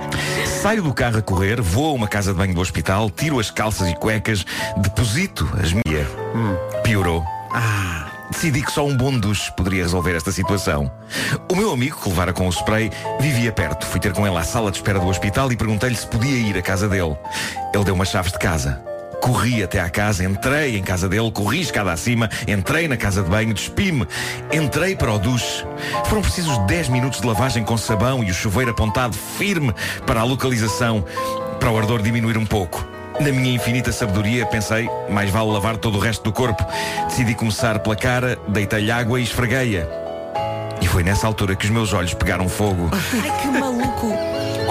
Saio 0.63 0.81
do 0.81 0.95
carro 0.95 1.19
a 1.19 1.23
correr, 1.23 1.61
vou 1.61 1.91
a 1.91 1.93
uma 1.93 2.07
casa 2.07 2.33
de 2.33 2.39
banho 2.39 2.55
do 2.55 2.61
hospital, 2.61 3.11
tiro 3.11 3.41
as 3.41 3.51
calças 3.51 3.89
e 3.89 3.97
cuecas, 3.97 4.47
deposito 4.77 5.45
as 5.61 5.73
minhas. 5.73 6.07
Piorou. 6.85 7.25
Ah, 7.53 8.07
decidi 8.31 8.63
que 8.63 8.71
só 8.71 8.87
um 8.87 8.97
bom 8.97 9.19
duche 9.19 9.51
poderia 9.57 9.83
resolver 9.83 10.15
esta 10.15 10.31
situação. 10.31 10.89
O 11.51 11.57
meu 11.57 11.73
amigo, 11.73 12.01
que 12.01 12.09
levara 12.09 12.33
com 12.33 12.47
o 12.47 12.53
spray, 12.53 12.93
vivia 13.19 13.51
perto. 13.51 13.85
Fui 13.85 13.99
ter 13.99 14.13
com 14.13 14.25
ele 14.25 14.37
à 14.37 14.45
sala 14.45 14.71
de 14.71 14.77
espera 14.77 15.01
do 15.01 15.09
hospital 15.09 15.51
e 15.51 15.57
perguntei-lhe 15.57 15.97
se 15.97 16.07
podia 16.07 16.39
ir 16.39 16.57
à 16.57 16.63
casa 16.63 16.89
dele. 16.89 17.17
Ele 17.75 17.85
deu 17.85 17.95
umas 17.95 18.11
chaves 18.11 18.31
de 18.31 18.39
casa. 18.39 18.92
Corri 19.23 19.63
até 19.63 19.79
à 19.79 19.89
casa, 19.89 20.25
entrei 20.25 20.77
em 20.77 20.83
casa 20.83 21.09
dele, 21.09 21.31
corri 21.31 21.61
escada 21.61 21.93
acima, 21.93 22.29
entrei 22.47 22.89
na 22.89 22.97
casa 22.97 23.23
de 23.23 23.31
banho, 23.31 23.55
despi-me, 23.55 24.05
entrei 24.53 24.97
para 24.97 25.13
o 25.13 25.19
duche. 25.19 25.65
Foram 26.07 26.23
precisos 26.23 26.59
10 26.67 26.89
minutos 26.89 27.21
de 27.21 27.27
lavagem 27.29 27.63
com 27.63 27.77
sabão 27.77 28.25
e 28.25 28.33
o 28.33 28.35
chuveiro 28.35 28.73
apontado 28.73 29.17
firme 29.17 29.73
para 30.05 30.23
a 30.23 30.25
localização, 30.25 31.05
para 31.61 31.71
o 31.71 31.79
ardor 31.79 32.03
diminuir 32.03 32.37
um 32.37 32.45
pouco. 32.45 32.85
Na 33.21 33.31
minha 33.31 33.55
infinita 33.55 33.93
sabedoria 33.93 34.45
pensei, 34.45 34.91
mais 35.09 35.31
vale 35.31 35.53
lavar 35.53 35.77
todo 35.77 35.99
o 35.99 36.01
resto 36.01 36.25
do 36.25 36.33
corpo. 36.33 36.67
Decidi 37.07 37.37
começar 37.37 37.79
pela 37.79 37.95
cara, 37.95 38.37
deitei-lhe 38.49 38.91
água 38.91 39.21
e 39.21 39.23
esfreguei-a. 39.23 39.87
E 40.81 40.87
foi 40.89 41.05
nessa 41.05 41.29
altura 41.29 41.55
que 41.55 41.65
os 41.65 41.71
meus 41.71 41.93
olhos 41.93 42.13
pegaram 42.13 42.49
fogo. 42.49 42.91
Ai, 42.91 43.41
que 43.41 43.47
maluco. 43.47 44.22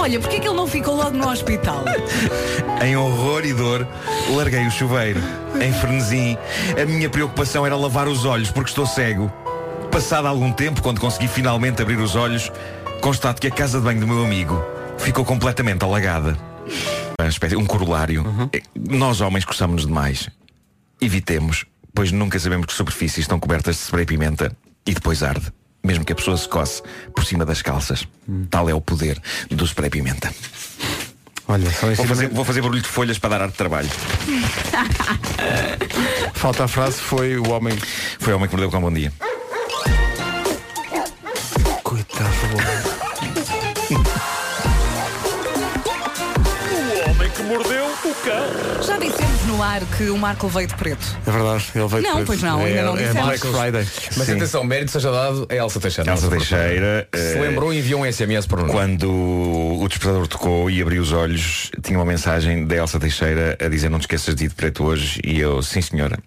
Olha, 0.02 0.20
porquê 0.20 0.40
que 0.40 0.48
ele 0.48 0.58
não 0.58 0.66
ficou 0.66 0.96
logo 0.96 1.16
no 1.16 1.30
hospital? 1.30 1.86
Em 2.84 2.96
horror 2.98 3.46
e 3.46 3.54
dor, 3.54 3.88
larguei 4.32 4.66
o 4.66 4.72
chuveiro. 4.72 5.22
Em 5.62 5.72
frenesim, 5.72 6.36
a 6.82 6.84
minha 6.88 7.08
preocupação 7.08 7.64
era 7.68 7.76
lavar 7.76 8.08
os 8.08 8.26
olhos 8.26 8.50
porque 8.50 8.72
estou 8.72 8.88
cego. 8.88 9.32
Passado 9.92 10.28
algum 10.28 10.52
tempo, 10.52 10.82
quando 10.82 11.00
consegui 11.00 11.28
finalmente 11.28 11.84
abrir 11.84 12.00
os 12.00 12.16
olhos, 12.16 12.52
constato 13.00 13.40
que 13.40 13.46
a 13.46 13.52
casa 13.52 13.78
de 13.78 13.84
banho 13.84 14.00
do 14.00 14.08
meu 14.08 14.26
amigo 14.26 14.60
ficou 14.98 15.24
completamente 15.24 15.84
alagada. 15.84 16.36
uma 17.20 17.30
espécie, 17.30 17.56
um 17.56 17.66
corolário. 17.66 18.26
É, 18.54 18.62
Nós 18.76 19.22
homens 19.22 19.46
coçamos-nos 19.46 19.86
demais. 19.86 20.30
Evitemos, 21.00 21.66
pois 21.94 22.12
nunca 22.12 22.40
sabemos 22.40 22.66
que 22.66 22.74
superfícies 22.74 23.20
estão 23.20 23.40
cobertas 23.40 23.76
de 23.76 23.82
spray 23.84 24.08
pimenta 24.08 24.52
e 24.84 24.96
depois 24.96 25.22
arde. 25.22 25.54
Mesmo 25.84 26.06
que 26.06 26.14
a 26.14 26.16
pessoa 26.16 26.38
se 26.38 26.48
coce 26.48 26.82
por 27.16 27.26
cima 27.26 27.44
das 27.46 27.62
calças. 27.62 28.08
Tal 28.50 28.70
é 28.70 28.74
o 28.74 28.82
poder 28.82 29.20
do 29.50 29.66
spray 29.66 29.90
pimenta. 29.90 30.34
Olha, 31.48 31.70
vou, 31.70 32.06
fazer, 32.06 32.30
vou 32.30 32.46
fazer 32.46 32.62
barulho 32.62 32.82
de 32.82 32.88
folhas 32.88 33.18
para 33.18 33.32
dar 33.32 33.42
ar 33.42 33.50
de 33.50 33.56
trabalho. 33.56 33.90
Falta 36.34 36.64
a 36.64 36.68
frase, 36.68 37.02
foi 37.02 37.38
o 37.38 37.50
homem. 37.50 37.78
Foi 38.20 38.32
o 38.32 38.38
homem 38.38 38.48
que 38.48 38.56
mordeu 38.56 38.72
com 38.72 38.78
um 38.78 38.82
bom 38.82 38.94
dia. 38.94 39.12
Coitado. 41.84 42.30
O 46.72 47.10
homem 47.10 47.30
que 47.32 47.44
mordeu 47.44 47.86
o 47.86 48.16
cão. 48.24 48.71
Dissemos 49.02 49.46
no 49.48 49.64
ar 49.64 49.82
que 49.98 50.10
o 50.10 50.18
Marco 50.18 50.48
veio 50.48 50.68
de 50.68 50.76
preto. 50.76 51.18
É 51.26 51.32
verdade, 51.32 51.66
ele 51.74 51.88
veio 51.88 52.04
Não, 52.04 52.12
preto. 52.14 52.28
pois 52.28 52.42
não, 52.44 52.62
é, 52.62 52.66
ainda 52.66 52.82
não 52.84 52.98
é 52.98 53.08
dissemos. 53.08 53.28
Black 53.28 53.48
Friday. 53.48 53.88
Mas 54.18 54.28
Sim. 54.28 54.34
atenção, 54.36 54.64
mérito 54.64 54.92
seja 54.92 55.12
dado 55.12 55.48
a 55.50 55.56
Elsa 55.56 55.80
Teixeira. 55.80 56.12
Elsa 56.12 56.30
Teixeira. 56.30 57.08
Se 57.14 57.38
eh, 57.38 57.42
lembrou 57.42 57.74
e 57.74 57.80
enviou 57.80 58.02
um 58.02 58.12
SMS 58.12 58.46
para 58.46 58.60
o 58.60 58.62
Nuno. 58.62 58.74
Quando 58.74 59.10
o 59.10 59.88
despertador 59.88 60.28
tocou 60.28 60.70
e 60.70 60.82
abriu 60.82 61.02
os 61.02 61.12
olhos, 61.12 61.72
tinha 61.82 61.98
uma 61.98 62.06
mensagem 62.06 62.66
da 62.66 62.76
Elsa 62.76 63.00
Teixeira 63.00 63.58
a 63.60 63.68
dizer 63.68 63.90
não 63.90 63.98
te 63.98 64.04
esqueças 64.04 64.36
de 64.36 64.46
ir 64.46 64.50
de 64.50 64.56
preto 64.56 64.84
hoje 64.84 65.20
e 65.24 65.40
eu, 65.40 65.62
sim 65.64 65.82
senhora. 65.82 66.20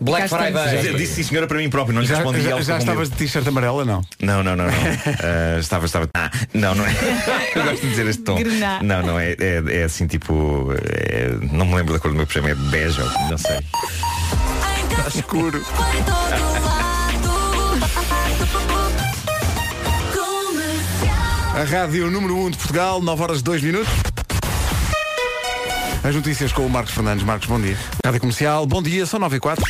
Black. 0.00 0.28
Friday. 0.28 0.94
Disse 0.96 1.14
sim 1.14 1.22
senhora 1.22 1.46
para 1.46 1.58
mim 1.58 1.70
próprio, 1.70 1.94
não 1.94 2.02
lhe 2.02 2.08
Já, 2.08 2.16
respondi 2.16 2.42
já, 2.42 2.60
já 2.60 2.78
estavas 2.78 3.08
de 3.08 3.16
t-shirt 3.16 3.46
amarela, 3.46 3.84
não? 3.84 4.04
Não, 4.20 4.42
não, 4.42 4.56
não, 4.56 4.66
não. 4.66 4.72
Ah, 4.72 5.58
estava, 5.60 5.86
estava. 5.86 6.08
Ah, 6.14 6.30
não, 6.52 6.74
não 6.74 6.84
é. 6.84 6.90
Eu 7.54 7.64
gosto 7.64 7.80
de 7.82 7.88
dizer 7.90 8.06
este 8.06 8.22
tom. 8.22 8.36
Grená. 8.36 8.80
Não, 8.82 9.02
não 9.02 9.18
é. 9.18 9.32
É, 9.32 9.62
é 9.80 9.84
assim 9.84 10.06
tipo. 10.06 10.72
é- 10.72 11.36
não 11.52 11.66
me 11.66 11.74
lembro 11.76 11.92
da 11.94 12.00
cor 12.00 12.10
do 12.10 12.16
meu 12.16 12.26
pijama, 12.26 12.50
é 12.50 12.54
bege, 12.54 13.00
ou 13.00 13.08
não 13.30 13.38
sei. 13.38 13.58
Está 14.90 15.08
escuro. 15.18 15.64
A 21.54 21.62
Rádio 21.62 22.10
número 22.10 22.36
1 22.46 22.50
de 22.50 22.56
Portugal, 22.58 23.00
9 23.00 23.22
horas 23.22 23.42
2 23.42 23.62
minutos. 23.62 24.13
As 26.04 26.14
notícias 26.14 26.52
com 26.52 26.66
o 26.66 26.68
Marcos 26.68 26.92
Fernandes. 26.92 27.24
Marcos, 27.24 27.48
bom 27.48 27.58
dia. 27.58 27.78
Rádio 28.04 28.20
Comercial, 28.20 28.66
bom 28.66 28.82
dia, 28.82 29.06
são 29.06 29.18
9 29.18 29.38
e 29.38 29.40
4. 29.40 29.64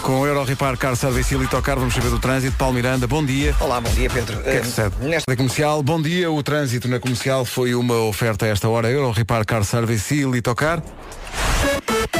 Com 0.00 0.20
o 0.20 0.26
Euro 0.26 0.42
Repar 0.44 0.78
Car 0.78 0.96
Service 0.96 1.34
e 1.34 1.36
Litocar, 1.36 1.78
vamos 1.78 1.92
saber 1.92 2.08
do 2.08 2.18
trânsito. 2.18 2.56
Paulo 2.56 2.72
Miranda, 2.72 3.06
bom 3.06 3.22
dia. 3.22 3.54
Olá, 3.60 3.78
bom 3.78 3.90
dia, 3.90 4.08
Pedro. 4.08 4.42
Que 4.42 4.48
é 4.48 4.60
que 4.60 4.66
nesta 4.66 5.30
Rádio 5.30 5.36
Comercial, 5.36 5.82
bom 5.82 6.00
dia. 6.00 6.30
O 6.30 6.42
trânsito 6.42 6.88
na 6.88 6.98
comercial 6.98 7.44
foi 7.44 7.74
uma 7.74 7.96
oferta 8.04 8.46
a 8.46 8.48
esta 8.48 8.66
hora. 8.66 8.90
Euro 8.90 9.10
Repar 9.10 9.44
Car 9.44 9.62
Service 9.62 10.14
e 10.14 10.24
Litocar. 10.24 10.82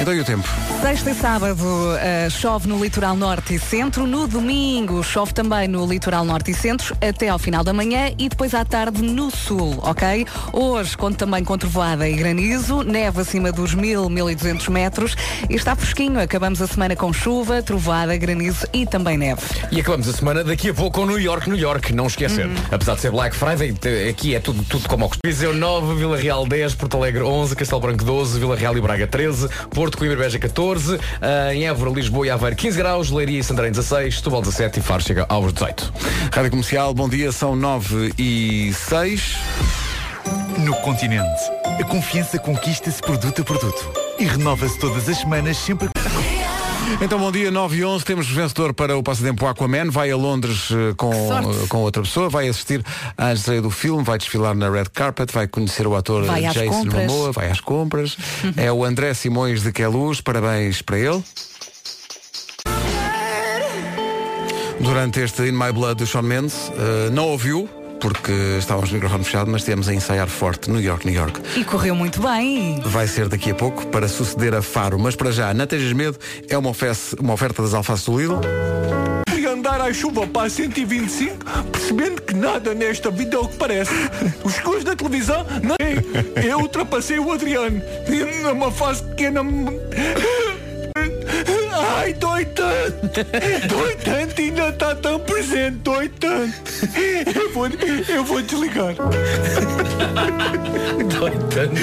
Então 0.00 0.14
e 0.14 0.20
o 0.20 0.24
tempo? 0.24 0.48
Sexta 0.80 1.10
e 1.10 1.14
sábado 1.14 1.60
eh, 2.00 2.30
chove 2.30 2.68
no 2.68 2.80
litoral 2.80 3.16
norte 3.16 3.56
e 3.56 3.58
centro. 3.58 4.06
No 4.06 4.28
domingo 4.28 5.02
chove 5.02 5.34
também 5.34 5.66
no 5.66 5.84
litoral 5.84 6.24
norte 6.24 6.52
e 6.52 6.54
centro 6.54 6.96
até 7.00 7.28
ao 7.28 7.38
final 7.38 7.64
da 7.64 7.72
manhã 7.72 8.12
e 8.16 8.28
depois 8.28 8.54
à 8.54 8.64
tarde 8.64 9.02
no 9.02 9.28
sul, 9.28 9.76
ok? 9.82 10.24
Hoje 10.52 10.96
conto 10.96 11.16
também 11.16 11.42
com 11.42 11.58
trovoada 11.58 12.08
e 12.08 12.14
granizo, 12.14 12.82
neve 12.84 13.20
acima 13.20 13.50
dos 13.50 13.74
1000, 13.74 14.08
1200 14.08 14.68
metros 14.68 15.16
e 15.50 15.56
está 15.56 15.74
fresquinho. 15.74 16.20
Acabamos 16.20 16.62
a 16.62 16.68
semana 16.68 16.94
com 16.94 17.12
chuva, 17.12 17.60
trovoada, 17.60 18.16
granizo 18.16 18.68
e 18.72 18.86
também 18.86 19.18
neve. 19.18 19.42
E 19.72 19.80
acabamos 19.80 20.08
a 20.08 20.12
semana 20.12 20.44
daqui 20.44 20.70
a 20.70 20.74
pouco 20.74 21.00
com 21.00 21.06
New 21.06 21.18
York, 21.18 21.50
New 21.50 21.58
York, 21.58 21.92
não 21.92 22.06
esquecer. 22.06 22.46
Uhum. 22.46 22.54
Apesar 22.70 22.94
de 22.94 23.00
ser 23.00 23.10
Black 23.10 23.34
Friday, 23.34 23.74
aqui 24.08 24.36
é 24.36 24.38
tudo, 24.38 24.62
tudo 24.62 24.88
como 24.88 25.04
ao 25.04 25.08
costume. 25.10 25.32
Viseu 25.32 25.52
9, 25.52 25.96
Vila 25.96 26.16
Real 26.16 26.46
10, 26.46 26.76
Porto 26.76 26.96
Alegre 26.96 27.24
11, 27.24 27.56
Castelo 27.56 27.80
Branco 27.80 28.04
12, 28.04 28.38
Vila 28.38 28.54
Real 28.54 28.76
e 28.76 28.80
Braga 28.80 29.06
13, 29.08 29.48
Porto 29.70 29.87
Coimbra 29.96 30.18
e 30.18 30.22
Beja 30.22 30.38
14, 30.38 30.98
ah, 31.20 31.54
em 31.54 31.66
Évora, 31.66 31.90
Lisboa 31.90 32.26
e 32.26 32.30
Aveiro 32.30 32.56
15 32.56 32.76
graus, 32.76 33.10
Leiria 33.10 33.40
e 33.40 33.42
Santarém 33.42 33.70
16, 33.70 34.16
Setúbal 34.16 34.42
17 34.42 34.80
e 34.80 34.82
Faro 34.82 35.02
chega 35.02 35.26
aos 35.28 35.52
18. 35.52 35.92
Rádio 36.32 36.50
Comercial, 36.50 36.92
bom 36.92 37.08
dia, 37.08 37.32
são 37.32 37.56
9 37.56 38.12
e 38.18 38.72
6. 38.74 39.36
No 40.58 40.74
continente, 40.76 41.40
a 41.80 41.84
confiança 41.84 42.38
conquista-se 42.38 43.00
produto 43.00 43.42
a 43.42 43.44
produto 43.44 43.92
e 44.18 44.24
renova-se 44.24 44.78
todas 44.78 45.08
as 45.08 45.18
semanas 45.18 45.56
sempre. 45.56 45.88
Então, 47.00 47.18
bom 47.18 47.30
dia, 47.30 47.50
9 47.50 47.76
e 47.76 47.84
11, 47.84 48.04
temos 48.04 48.28
vencedor 48.28 48.74
para 48.74 48.96
o 48.96 49.02
passatempo 49.02 49.46
Aquaman, 49.46 49.90
vai 49.90 50.10
a 50.10 50.16
Londres 50.16 50.68
eh, 50.72 50.94
com, 50.96 51.12
eh, 51.12 51.66
com 51.68 51.78
outra 51.78 52.02
pessoa, 52.02 52.28
vai 52.28 52.48
assistir 52.48 52.84
à 53.16 53.32
estreia 53.32 53.62
do 53.62 53.70
filme, 53.70 54.02
vai 54.02 54.18
desfilar 54.18 54.54
na 54.54 54.68
Red 54.68 54.86
Carpet, 54.92 55.32
vai 55.32 55.46
conhecer 55.46 55.86
o 55.86 55.94
ator 55.94 56.24
Vai 56.24 56.44
às 56.44 56.54
Jason 56.54 56.84
compras. 56.84 57.06
Momoa, 57.06 57.32
vai 57.32 57.50
às 57.50 57.60
compras. 57.60 58.16
é 58.56 58.72
o 58.72 58.84
André 58.84 59.14
Simões 59.14 59.62
de 59.62 59.70
Queluz, 59.70 60.20
parabéns 60.20 60.82
para 60.82 60.98
ele. 60.98 61.22
Durante 64.80 65.20
este 65.20 65.42
In 65.42 65.52
My 65.52 65.72
Blood 65.72 65.96
do 65.96 66.06
Sean 66.06 66.22
Mendes, 66.22 66.72
eh, 66.76 67.10
não 67.10 67.28
ouviu, 67.28 67.68
porque 68.00 68.32
estávamos 68.58 68.90
no 68.90 68.94
microfone 68.96 69.24
fechado, 69.24 69.50
mas 69.50 69.64
temos 69.64 69.88
a 69.88 69.94
ensaiar 69.94 70.28
forte, 70.28 70.70
New 70.70 70.80
York, 70.80 71.06
New 71.06 71.14
York. 71.14 71.40
E 71.56 71.64
correu 71.64 71.94
muito 71.94 72.20
bem. 72.20 72.80
Vai 72.84 73.06
ser 73.06 73.28
daqui 73.28 73.50
a 73.50 73.54
pouco 73.54 73.86
para 73.88 74.08
suceder 74.08 74.54
a 74.54 74.62
Faro. 74.62 74.98
Mas 74.98 75.16
para 75.16 75.30
já, 75.32 75.52
não 75.54 75.66
tejas 75.66 75.92
medo, 75.92 76.18
é 76.48 76.56
uma, 76.56 76.70
oferta- 76.70 77.16
uma 77.20 77.32
oferta 77.34 77.62
das 77.62 77.74
alfaces 77.74 78.04
do 78.04 78.18
Lidl. 78.18 78.40
E 79.36 79.46
andar 79.46 79.80
à 79.80 79.92
chuva 79.92 80.26
para 80.26 80.48
125, 80.50 81.36
percebendo 81.70 82.22
que 82.22 82.34
nada 82.34 82.74
nesta 82.74 83.10
vida 83.10 83.36
é 83.36 83.38
o 83.38 83.46
que 83.48 83.56
parece. 83.56 83.92
Os 84.44 84.54
escuros 84.54 84.84
da 84.84 84.96
televisão, 84.96 85.46
não 85.62 85.76
é. 85.80 86.48
Eu 86.48 86.58
ultrapassei 86.60 87.18
o 87.18 87.30
Adriano. 87.32 87.80
Numa 88.42 88.70
fase 88.72 89.02
pequena. 89.04 89.42
Ai, 92.08 92.14
dói 92.14 92.44
tanto! 92.46 93.22
Dói 93.68 93.94
tanto 93.96 94.40
e 94.40 94.44
ainda 94.44 94.70
está 94.70 94.94
tão 94.94 95.20
presente, 95.20 95.76
dói 95.80 96.08
tanto! 96.08 96.54
Eu 97.36 97.52
vou, 97.52 97.66
eu 98.08 98.24
vou 98.24 98.40
desligar. 98.40 98.94
Dói 101.18 101.32
tanto. 101.50 101.76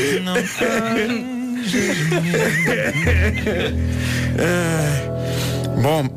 Ah, 4.39 5.75
Bom, 5.79 6.09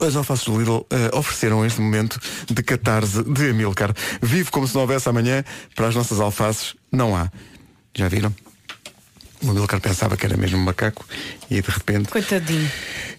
as 0.00 0.16
alfaces 0.16 0.46
do 0.46 0.58
Lidl 0.58 0.86
eh, 0.90 1.10
ofereceram 1.12 1.66
este 1.66 1.82
momento 1.82 2.18
de 2.48 2.62
catarse 2.62 3.22
de 3.24 3.50
Amilcar. 3.50 3.92
Vive 4.22 4.50
como 4.50 4.66
se 4.66 4.74
não 4.74 4.80
houvesse 4.80 5.06
amanhã, 5.06 5.44
para 5.76 5.88
as 5.88 5.94
nossas 5.94 6.18
alfaces 6.18 6.74
não 6.90 7.14
há. 7.14 7.30
Já 7.94 8.08
viram? 8.08 8.34
O 9.44 9.50
Amilcar 9.50 9.80
pensava 9.80 10.16
que 10.16 10.24
era 10.26 10.36
mesmo 10.36 10.58
um 10.58 10.62
macaco 10.64 11.04
e 11.50 11.60
de 11.60 11.68
repente. 11.70 12.08
Coitadinho. 12.08 12.70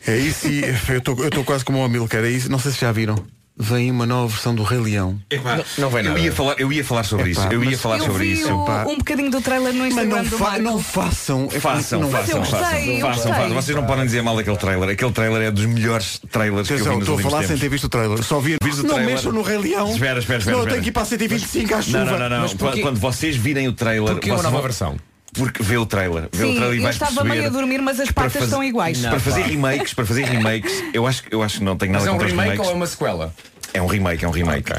É 0.07 0.17
isso 0.17 0.47
e 0.47 0.61
eu 0.89 0.97
estou 0.97 1.17
eu 1.19 1.27
estou 1.27 1.43
quase 1.43 1.63
como 1.65 1.79
o 1.79 1.83
Amilcar, 1.83 2.23
é 2.23 2.29
isso. 2.29 2.49
Não 2.51 2.59
sei 2.59 2.71
se 2.71 2.81
já 2.81 2.91
viram. 2.91 3.15
Vem 3.57 3.89
uma 3.89 4.05
nova 4.05 4.27
versão 4.27 4.53
do 4.53 4.63
Rei 4.63 4.77
Leão. 4.79 5.17
Epá, 5.29 5.63
não 5.77 5.89
vem 5.89 6.03
eu 6.03 6.09
nada. 6.09 6.19
ia 6.19 6.29
falar, 6.33 6.55
eu 6.59 6.73
ia 6.73 6.83
falar 6.83 7.05
sobre 7.05 7.31
Epá, 7.31 7.43
isso. 7.43 7.53
Eu 7.53 7.63
ia 7.63 7.69
mas- 7.71 7.79
falar 7.81 7.97
Eu 7.99 8.05
sobre 8.07 8.25
vi 8.25 8.31
isso. 8.33 8.53
o- 8.53 8.91
um 8.91 8.97
bocadinho 8.97 9.31
do 9.31 9.39
trailer 9.39 9.71
no 9.71 9.79
Mas 9.79 9.87
Instagram 9.93 10.15
não, 10.17 10.23
do 10.29 10.37
fa 10.37 10.43
Marco. 10.43 10.61
não 10.61 10.79
façam. 10.83 11.47
é 11.49 11.59
Façam, 11.61 12.01
não 12.01 12.09
façam, 12.11 12.39
eu 12.39 12.43
façam, 12.43 12.59
eu 12.59 12.99
façam, 12.99 13.31
gostei. 13.31 13.31
façam. 13.39 13.53
Vocês 13.53 13.77
não 13.77 13.85
podem 13.85 14.03
dizer 14.05 14.21
mal 14.23 14.35
daquele 14.35 14.57
trailer. 14.57 14.89
Aquele 14.89 15.11
trailer 15.13 15.41
é 15.43 15.51
dos 15.51 15.65
melhores 15.67 16.19
trailers 16.29 16.67
que 16.67 16.73
eu 16.73 16.77
vi 16.79 16.83
Atenção, 16.83 16.99
nos 16.99 17.07
estou 17.07 17.17
a 17.17 17.31
falar 17.31 17.47
sem 17.47 17.57
ter 17.57 17.69
visto 17.69 17.85
o 17.85 17.89
trailer. 17.89 18.21
Só 18.23 18.41
vi. 18.41 18.57
Vires 18.61 18.79
o 18.79 18.83
não 18.83 18.95
trailer. 18.95 19.15
mexam 19.15 19.31
no 19.31 19.41
Rei 19.41 19.57
Leão. 19.57 19.89
Espera, 19.93 20.19
espera, 20.19 20.39
espera. 20.39 20.57
Eu 20.57 20.59
espera. 20.59 20.71
tenho 20.71 20.83
que 20.83 20.89
ir 20.89 20.91
para 20.91 21.01
a 21.03 21.05
125 21.05 21.75
à 21.75 21.81
chuva. 21.81 21.99
Não, 21.99 22.05
não, 22.11 22.19
não, 22.19 22.29
não. 22.29 22.41
Mas 22.41 22.53
Quando, 22.81 22.99
vocês 22.99 23.37
virem 23.37 23.69
o 23.69 23.73
trailer. 23.73 24.11
Porquê 24.15 24.31
uma 24.31 24.35
vocês 24.35 24.43
nova 24.43 24.57
vão- 24.57 24.63
versão? 24.63 24.97
Porque 25.35 25.61
vê 25.61 25.77
o 25.77 25.85
trailer. 25.85 26.29
Vê 26.31 26.45
o 26.45 26.47
Sim, 26.49 26.55
trailer 26.55 26.79
e 26.79 26.83
eu 26.83 26.89
estava 26.89 27.23
meio 27.23 27.45
a 27.45 27.49
dormir, 27.49 27.81
mas 27.81 27.99
as 27.99 28.09
patas 28.11 28.33
fazer- 28.33 28.47
são 28.47 28.63
iguais. 28.63 28.99
para 28.99 29.19
fazer 29.19 29.41
remakes, 29.43 29.93
para 29.93 30.05
fazer 30.05 30.23
remakes, 30.25 30.71
eu 30.93 31.05
acho, 31.05 31.23
eu 31.29 31.43
acho 31.43 31.57
que 31.59 31.63
não 31.63 31.75
tenho 31.77 31.91
nada 31.91 32.05
Mas 32.05 32.07
é 32.07 32.11
um 32.11 32.17
contra 32.17 32.27
remake 32.29 32.49
remakes. 32.51 32.67
ou 32.67 32.73
é 32.73 32.75
uma 32.75 32.87
sequela? 32.87 33.33
É 33.73 33.81
um 33.81 33.87
remake, 33.87 34.23
é 34.23 34.27
um 34.27 34.31
remake. 34.31 34.71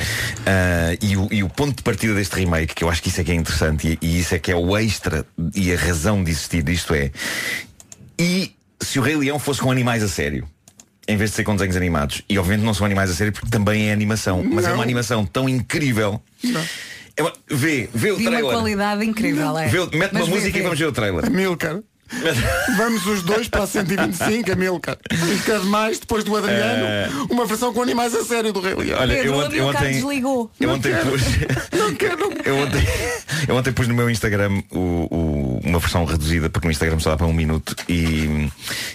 Ah, 0.47 0.97
e, 1.03 1.17
o, 1.17 1.29
e 1.31 1.43
o 1.43 1.49
ponto 1.51 1.77
de 1.77 1.83
partida 1.83 2.15
deste 2.15 2.35
remake, 2.37 2.75
que 2.75 2.83
eu 2.83 2.89
acho 2.89 3.03
que 3.03 3.09
isso 3.11 3.21
é 3.21 3.25
que 3.25 3.31
é 3.33 3.35
interessante 3.35 3.99
e, 4.01 4.07
e 4.07 4.21
isso 4.21 4.35
é 4.35 4.39
que 4.39 4.51
é 4.51 4.57
o 4.57 4.75
extra 4.77 5.27
e 5.55 5.73
a 5.73 5.77
razão 5.77 6.25
de 6.25 6.31
existir 6.31 6.63
disto 6.63 6.95
é. 6.95 7.11
E 8.19 8.53
se 8.81 8.99
o 8.99 9.03
Rei 9.03 9.17
Leão 9.17 9.39
fosse 9.39 9.61
com 9.61 9.71
animais 9.71 10.03
a 10.03 10.09
sério? 10.09 10.49
Em 11.09 11.17
vez 11.17 11.31
de 11.31 11.37
ser 11.37 11.45
com 11.45 11.55
desenhos 11.55 11.77
animados. 11.77 12.23
E 12.29 12.39
obviamente 12.39 12.65
não 12.65 12.75
são 12.75 12.85
animais 12.87 13.11
a 13.11 13.15
sério 13.15 13.33
porque 13.33 13.49
também 13.51 13.91
é 13.91 13.93
animação. 13.93 14.43
Mas 14.43 14.65
é 14.65 14.69
Não. 14.69 14.77
uma 14.77 14.83
animação 14.83 15.25
tão 15.27 15.49
incrível. 15.49 16.21
É 17.17 17.23
uma- 17.23 17.33
vê, 17.49 17.89
vê 17.95 18.11
o 18.11 18.17
uma 18.17 18.31
trailer. 18.31 18.53
qualidade 18.53 19.05
incrível, 19.05 19.57
é. 19.59 19.69
Vê 19.69 19.79
mete 19.97 20.13
Mas 20.13 20.23
uma 20.23 20.25
vê, 20.27 20.31
música 20.35 20.53
vê. 20.53 20.59
e 20.59 20.63
vamos 20.63 20.79
ver 20.79 20.87
o 20.87 20.93
trailer. 20.93 21.25
Amilcar. 21.27 21.81
Vamos 22.77 23.05
os 23.05 23.23
dois 23.25 23.49
para 23.49 23.65
a 23.65 23.67
125, 23.67 24.53
Amilcar. 24.53 24.97
E 25.11 25.39
quer 25.43 25.59
mais, 25.65 25.99
depois 25.99 26.23
do 26.23 26.37
Adriano, 26.37 26.85
Eh, 26.85 27.09
uma 27.29 27.45
versão 27.47 27.75
com 27.75 27.83
animais 27.83 28.15
a 28.15 28.25
sério 28.25 28.53
do 28.53 28.61
Rei 28.61 28.75
Leão. 28.77 29.01
Olha, 29.01 29.17
Pedro, 29.17 29.33
eu 29.35 29.53
eu 29.53 29.67
ontem- 29.67 29.91
desligou. 29.93 30.49
Eu 30.61 30.69
Não 30.69 30.75
ontem 30.77 30.93
quero. 30.93 31.11
pus. 31.11 31.23
Não 31.77 31.95
quero. 31.97 32.17
Eu 32.47 32.57
ontem, 32.59 32.87
eu 33.49 33.57
ontem 33.57 33.73
pus 33.73 33.89
no 33.89 33.95
meu 33.95 34.09
Instagram 34.09 34.63
o- 34.71 34.79
o- 34.79 35.46
uma 35.65 35.79
versão 35.79 36.05
reduzida, 36.05 36.49
porque 36.51 36.67
no 36.67 36.73
Instagram 36.73 36.99
só 37.01 37.11
dá 37.11 37.17
para 37.17 37.27
um 37.27 37.33
minuto 37.33 37.75
e, 37.89 38.49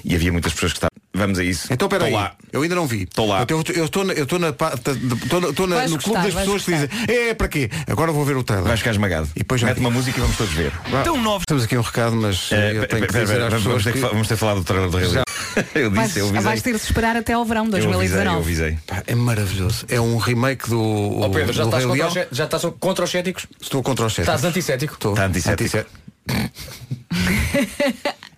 e 0.04 0.16
havia 0.16 0.32
muitas 0.32 0.54
pessoas 0.54 0.74
que 0.74 0.78
estavam. 0.78 0.92
Vamos 1.14 1.40
a 1.40 1.44
isso. 1.44 1.68
Então 1.72 1.90
peraí, 1.90 2.14
eu 2.54 2.62
ainda 2.62 2.74
não 2.76 2.88
vi. 2.88 3.04
Estou 3.04 3.28
lá. 3.28 3.46
Eu 3.48 3.60
estou- 3.60 3.76
eu 3.76 3.86
estou 3.86 4.04
na- 4.06 4.14
eu 4.14 4.24
estou 4.24 4.40
na 4.40 4.52
de- 4.52 5.92
no 5.92 5.98
clube 6.00 6.22
das 6.24 6.34
pessoas 6.34 6.64
que 6.64 6.72
dizem, 6.72 6.90
é 7.10 7.34
para 7.34 7.50
quê? 7.50 7.70
Agora 7.88 8.14
vou 8.14 8.24
ver 8.24 8.38
o 8.38 8.44
trailer. 8.44 8.66
Vais 8.68 8.80
ficar 8.80 8.92
esmagado. 8.92 9.28
E 9.36 9.40
depois 9.40 9.62
Mete 9.62 9.76
vi. 9.76 9.82
uma 9.82 9.90
música 9.92 10.18
e 10.18 10.22
vamos 10.22 10.38
todos 10.38 10.54
ver. 10.54 10.72
Então 11.02 11.18
nove. 11.22 11.44
Temos 11.46 11.64
aqui 11.66 11.78
um 11.78 11.82
recado, 11.82 12.16
mas 12.16 12.50
Eh, 12.52 12.78
eu 12.78 12.88
tenho 12.88 13.08
que 13.08 13.14
dizer 13.14 13.42
às 13.42 13.52
vamos, 13.62 13.84
pessoas 13.84 14.12
vamos 14.12 14.28
ter 14.30 14.38
falar 14.38 14.56
do 14.56 14.64
trailer 14.64 14.90
do 14.90 14.98
Leão. 14.98 15.24
Eu 15.76 15.92
Vais, 15.92 16.08
disse, 16.08 16.20
eu 16.20 16.26
avisei. 16.28 16.44
vais 16.46 16.62
ter 16.62 16.72
de 16.72 16.78
esperar 16.82 17.18
até 17.18 17.34
ao 17.34 17.44
verão 17.44 17.66
Eu 17.66 17.72
avisei, 17.74 17.88
eu 17.90 17.92
2019. 17.92 18.38
avisei. 18.40 18.78
Pá, 18.88 19.04
é 19.06 19.14
maravilhoso. 19.14 19.86
É 19.90 20.00
um 20.00 20.16
remake 20.16 20.70
do, 20.70 21.20
Ó 21.20 21.28
Pedro, 21.28 21.52
já 21.52 21.64
do 21.64 21.68
estás, 21.68 21.84
Rei 21.84 21.90
contra 21.90 21.94
Leão. 21.94 22.08
os, 22.08 22.14
cé- 22.14 22.28
já 22.32 22.46
estás 22.46 22.64
contra 22.80 23.04
os 23.04 23.12
céticos? 23.12 23.48
Estou 23.62 23.84
contra 23.84 24.06
os 24.06 24.14
céticos. 24.14 24.34
Estás 24.34 24.50
antissético? 24.50 24.94
Estou. 24.94 25.12
Está 25.12 25.26
antissético. 25.26 25.86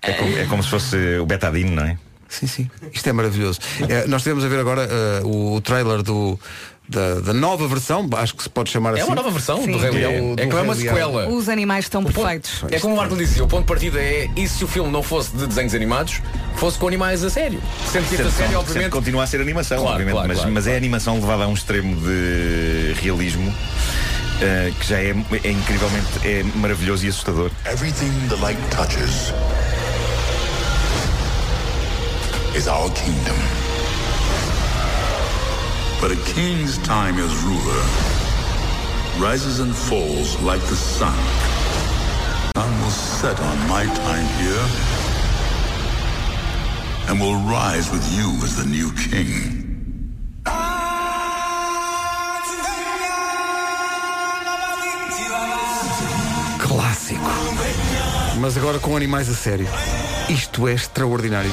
É 0.01 0.13
como, 0.13 0.37
é 0.37 0.45
como 0.45 0.63
se 0.63 0.69
fosse 0.69 1.17
o 1.17 1.25
Betadine, 1.25 1.71
não 1.71 1.85
é? 1.85 1.97
Sim, 2.27 2.47
sim. 2.47 2.71
Isto 2.91 3.09
é 3.09 3.13
maravilhoso. 3.13 3.59
É, 3.87 4.07
nós 4.07 4.23
temos 4.23 4.43
a 4.43 4.47
ver 4.47 4.59
agora 4.59 4.87
eh, 4.89 5.21
o, 5.23 5.61
trailer 5.61 6.01
do, 6.01 6.37
da, 6.89 7.19
da 7.19 7.31
nova 7.33 7.67
versão, 7.67 8.09
acho 8.17 8.35
que 8.35 8.41
se 8.43 8.49
pode 8.49 8.71
chamar 8.71 8.91
É 8.97 9.01
assim. 9.01 9.03
uma 9.09 9.15
nova 9.15 9.29
versão 9.29 9.63
Sim. 9.63 9.71
do 9.71 9.77
Rei 9.77 9.91
Leão. 9.91 10.35
É 10.37 10.47
que 10.47 10.55
é 10.55 10.61
uma 10.61 10.73
sequela. 10.75 11.29
Os 11.29 11.47
animais 11.47 11.85
estão 11.85 12.03
perfeitos. 12.03 12.65
É 12.71 12.79
como 12.79 12.95
o 12.95 12.97
Marco 12.97 13.15
dizia, 13.15 13.43
o 13.43 13.47
ponto 13.47 13.61
de 13.61 13.67
partida 13.67 13.99
é 13.99 14.27
e 14.35 14.47
se 14.47 14.63
o 14.63 14.67
filme 14.67 14.91
não 14.91 15.03
fosse 15.03 15.35
de 15.37 15.45
desenhos 15.45 15.75
animados, 15.75 16.21
fosse 16.55 16.77
com 16.79 16.87
animais 16.87 17.23
a 17.23 17.29
sério. 17.29 17.61
Sendo 17.91 18.09
que 18.09 18.17
série, 18.17 18.31
Sempre 18.31 18.55
obviamente. 18.55 18.91
continua 18.91 19.23
a 19.23 19.27
ser 19.27 19.39
animação, 19.39 19.77
Claro, 19.77 19.91
obviamente, 19.91 20.13
claro, 20.13 20.27
mas, 20.27 20.37
claro, 20.37 20.51
mas 20.53 20.67
é 20.67 20.75
animação 20.75 21.15
levada 21.15 21.43
a 21.43 21.47
um 21.47 21.53
extremo 21.53 21.95
de 22.01 22.93
realismo 22.99 23.53
eh, 24.41 24.71
que 24.79 24.87
já 24.87 24.97
é, 24.99 25.09
é 25.43 25.51
incrivelmente 25.51 26.07
é 26.23 26.43
maravilhoso 26.55 27.05
e 27.05 27.09
assustador. 27.09 27.51
Everything 27.65 28.11
the 28.29 28.35
light 28.35 28.59
touches 28.71 29.31
is 32.55 32.67
our 32.67 32.89
kingdom. 32.91 33.37
But 36.01 36.11
a 36.11 36.17
king's 36.33 36.77
time 36.79 37.17
as 37.17 37.33
ruler 37.43 37.83
rises 39.19 39.59
and 39.59 39.73
falls 39.73 40.39
like 40.41 40.61
the 40.67 40.75
sun. 40.75 41.15
Sun 42.55 42.81
will 42.81 42.91
set 42.91 43.39
on 43.39 43.57
my 43.67 43.85
time 43.85 44.27
here 44.41 44.65
and 47.07 47.19
will 47.19 47.39
rise 47.49 47.89
with 47.91 48.05
you 48.13 48.29
as 48.43 48.55
the 48.55 48.65
new 48.65 48.91
king. 48.93 49.63
Clássico. 50.43 50.92
Mas 58.39 58.57
agora 58.57 58.79
com 58.79 58.95
animais 58.95 59.29
a 59.29 59.33
sério. 59.33 59.67
Isto 60.29 60.67
é 60.67 60.73
extraordinário. 60.73 61.51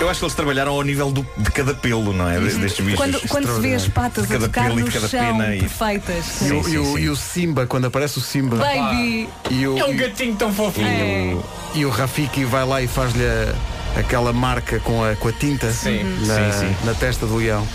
Eu 0.00 0.08
acho 0.08 0.20
que 0.20 0.24
eles 0.24 0.34
trabalharam 0.34 0.72
ao 0.72 0.82
nível 0.82 1.10
do- 1.12 1.26
de 1.36 1.50
cada 1.50 1.74
pelo, 1.74 2.12
não 2.14 2.28
é? 2.28 2.40
Destes 2.40 2.80
bichos. 2.80 2.94
Quando, 2.96 3.20
quando 3.28 3.54
se 3.54 3.60
vê 3.60 3.74
as 3.74 3.86
patas 3.86 4.26
De 4.26 4.34
a 4.34 4.38
cada 4.38 4.46
tocar 4.48 4.64
pelo 4.68 4.80
e 4.88 4.90
cada 4.90 5.08
chão, 5.08 5.20
pena 5.38 5.54
e- 5.54 5.60
perfeitas. 5.60 6.24
E 6.40 6.52
o, 6.52 6.64
Sim, 6.64 6.70
e 6.72 6.78
o- 6.78 6.84
sim, 6.86 6.94
sim. 6.96 7.00
e 7.02 7.08
o 7.10 7.16
Simba, 7.16 7.66
quando 7.66 7.84
aparece 7.86 8.18
o 8.18 8.20
Simba. 8.22 8.56
Baby! 8.56 9.28
E 9.50 9.66
o, 9.66 9.78
É 9.78 9.84
um 9.84 9.94
gatinho 9.96 10.34
tão 10.36 10.52
fofinho. 10.52 10.86
É. 10.88 11.36
e 11.74 11.84
o 11.84 11.90
Rafiki 11.90 12.44
vai 12.46 12.64
lá 12.64 12.80
e 12.80 12.88
faz-lhe 12.88 13.22
a- 13.24 14.00
aquela 14.00 14.32
marca 14.32 14.80
com 14.80 15.04
a, 15.04 15.14
com 15.16 15.28
a 15.28 15.32
tinta 15.32 15.70
Sim, 15.70 16.02
na, 16.26 16.34
sim, 16.52 16.60
sim. 16.60 16.76
na 16.86 16.94
testa 16.94 17.26
do 17.26 17.36
leão. 17.36 17.66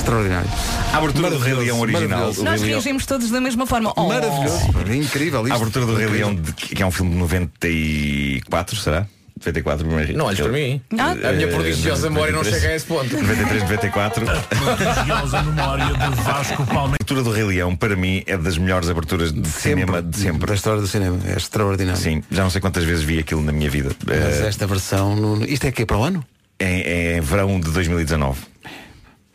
Extraordinário. 0.00 0.48
A 0.92 0.96
abertura 0.96 1.30
do 1.30 1.38
Rei 1.38 1.54
Leão 1.54 1.80
original. 1.80 2.26
Nós 2.26 2.36
Rei 2.36 2.44
Leão- 2.70 2.80
reagimos 2.80 3.04
todos 3.06 3.30
da 3.30 3.40
mesma 3.40 3.66
forma. 3.66 3.92
Oh. 3.96 4.08
Maravilhoso. 4.08 4.70
Incrível 4.92 5.40
A 5.40 5.48
isto. 5.48 5.54
abertura 5.56 5.86
do 5.86 5.94
Rei 5.94 6.06
Leão, 6.06 6.34
de- 6.34 6.52
que 6.52 6.82
é 6.82 6.86
um 6.86 6.90
filme 6.90 7.12
de 7.12 7.18
94, 7.18 8.76
será? 8.76 9.06
94, 9.36 9.86
primeiro. 9.86 10.16
Não 10.18 10.26
olhes 10.26 10.38
para 10.40 10.52
mim. 10.52 10.80
Ah. 10.98 11.12
A 11.28 11.32
minha 11.32 11.48
prodigiosa 11.48 12.10
memória 12.10 12.32
não 12.32 12.44
chega 12.44 12.68
a 12.68 12.74
esse 12.76 12.84
ponto. 12.84 13.10
93, 13.16 13.62
94. 13.62 14.26
Prodigiosa 14.26 15.42
memória 15.42 15.86
de 15.86 16.22
Vasco 16.22 16.66
A 16.70 16.84
abertura 16.84 17.22
do 17.22 17.30
Rei 17.30 17.44
Leão, 17.44 17.74
para 17.76 17.96
mim, 17.96 18.22
é 18.26 18.36
das 18.36 18.58
melhores 18.58 18.88
aberturas 18.90 19.32
de 19.32 19.48
cinema 19.48 20.02
de 20.02 20.16
sempre. 20.18 20.46
Da 20.46 20.54
história 20.54 20.80
do 20.80 20.86
cinema. 20.88 21.18
É 21.26 21.36
extraordinário. 21.36 22.00
Sim, 22.00 22.22
já 22.30 22.42
não 22.42 22.50
sei 22.50 22.60
quantas 22.60 22.84
vezes 22.84 23.02
vi 23.02 23.18
aquilo 23.18 23.42
na 23.42 23.52
minha 23.52 23.70
vida. 23.70 23.90
Mas 24.06 24.40
Eh, 24.40 24.48
esta 24.48 24.66
versão. 24.66 25.16
no- 25.16 25.44
Isto 25.44 25.66
é 25.66 25.72
que 25.72 25.86
para 25.86 25.96
o 25.96 26.04
ano? 26.04 26.22
é, 26.58 27.16
é 27.16 27.20
verão 27.22 27.58
de 27.58 27.70
2019. 27.70 28.38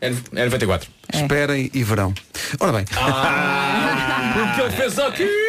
É 0.00 0.08
é 0.08 0.44
94. 0.44 0.90
Esperem 1.12 1.70
e 1.72 1.82
verão. 1.82 2.12
Ora 2.60 2.72
bem, 2.72 2.84
O 2.84 4.54
que 4.54 4.60
ele 4.60 4.70
fez 4.70 4.98
aqui? 4.98 5.45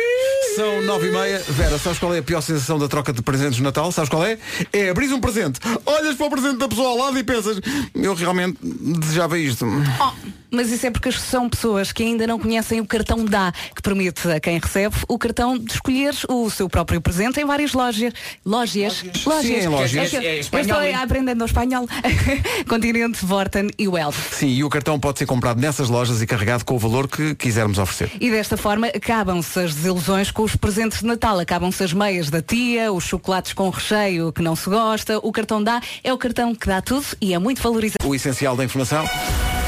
São 0.58 0.82
nove 0.82 1.08
e 1.08 1.12
meia. 1.12 1.39
Vera, 1.49 1.78
sabes 1.78 1.99
qual 1.99 2.14
é 2.14 2.18
a 2.18 2.24
pior 2.24 2.41
sensação 2.41 2.80
da 2.80 2.88
troca 2.88 3.14
de 3.14 3.22
presentes 3.22 3.60
no 3.60 3.64
Natal? 3.66 3.91
Sabes 3.91 4.10
qual 4.10 4.26
é? 4.26 4.38
É 4.74 4.89
abrir 4.89 5.12
um 5.14 5.20
presente, 5.22 5.60
olhas 5.86 6.16
para 6.16 6.26
o 6.26 6.30
presente 6.32 6.58
da 6.58 6.68
pessoa 6.68 6.89
ao 6.89 6.97
lado 6.97 7.18
e 7.20 7.24
pensas, 7.24 7.60
eu 7.93 8.14
realmente 8.16 8.58
desejava 8.64 9.38
isto. 9.38 9.66
Oh, 10.01 10.12
mas 10.49 10.72
isso 10.72 10.86
é 10.88 10.89
porque 10.91 11.12
são 11.12 11.49
pessoas 11.49 11.91
que 11.91 12.01
ainda 12.03 12.26
não 12.26 12.39
conhecem 12.39 12.80
o 12.80 12.86
cartão 12.88 13.24
DA, 13.24 13.51
que 13.76 13.82
permite 13.82 14.28
a 14.32 14.39
quem 14.39 14.58
recebe 14.58 14.95
o 15.08 15.18
cartão 15.20 15.58
de 15.58 15.74
escolher 15.74 16.14
o 16.30 16.49
seu 16.49 16.68
próprio 16.70 16.99
presente 17.01 17.39
em 17.39 17.45
várias 17.45 17.74
lojas. 17.74 18.14
Lojas. 18.45 19.03
Lojas. 19.26 19.45
Sim, 19.45 19.55
em 19.55 19.68
lojas. 19.68 20.14
É 20.14 20.18
É- 20.18 20.26
é 20.26 20.39
espanhol, 20.39 20.82
estou 20.84 21.03
aprendendo 21.03 21.41
o 21.41 21.45
espanhol. 21.45 21.88
Continente, 22.68 23.26
Vorten 23.26 23.70
e 23.78 23.88
Wells. 23.88 24.16
Sim, 24.32 24.47
e 24.47 24.64
o 24.64 24.70
cartão 24.70 24.99
pode 24.99 25.20
ser 25.20 25.26
comprado 25.26 25.60
nessas 25.60 25.89
lojas 25.89 26.22
e 26.22 26.26
carregado 26.26 26.64
com 26.66 26.76
o 26.76 26.80
valor 26.80 27.08
que 27.08 27.36
quisermos 27.36 27.78
oferecer. 27.78 28.12
E 28.20 28.32
desta 28.32 28.55
forma 28.58 28.88
acabam-se 28.88 29.60
as 29.60 29.76
desilusões 29.76 30.32
com 30.32 30.47
os 30.48 30.56
presentes 30.56 31.00
de 31.02 31.06
Natal. 31.06 31.38
Acabam-se 31.39 31.84
as 31.84 31.91
meias 31.91 32.30
da 32.30 32.41
tia, 32.41 32.91
os 32.91 33.04
chocolates 33.04 33.52
com 33.52 33.70
recheio 33.70 34.32
que 34.32 34.41
não 34.41 34.56
se 34.56 34.70
gosta. 34.70 35.20
O 35.20 35.32
cartão 35.32 35.62
dá 35.62 35.82
é 36.04 36.12
o 36.14 36.18
cartão 36.18 36.56
que 36.56 36.66
dá 36.68 36.82
tudo 36.82 37.06
e 37.20 37.34
é 37.34 37.39
muito 37.39 37.62
valorizado. 37.62 38.08
O 38.08 38.16
essencial 38.16 38.56
da 38.56 38.64
informação 38.64 39.06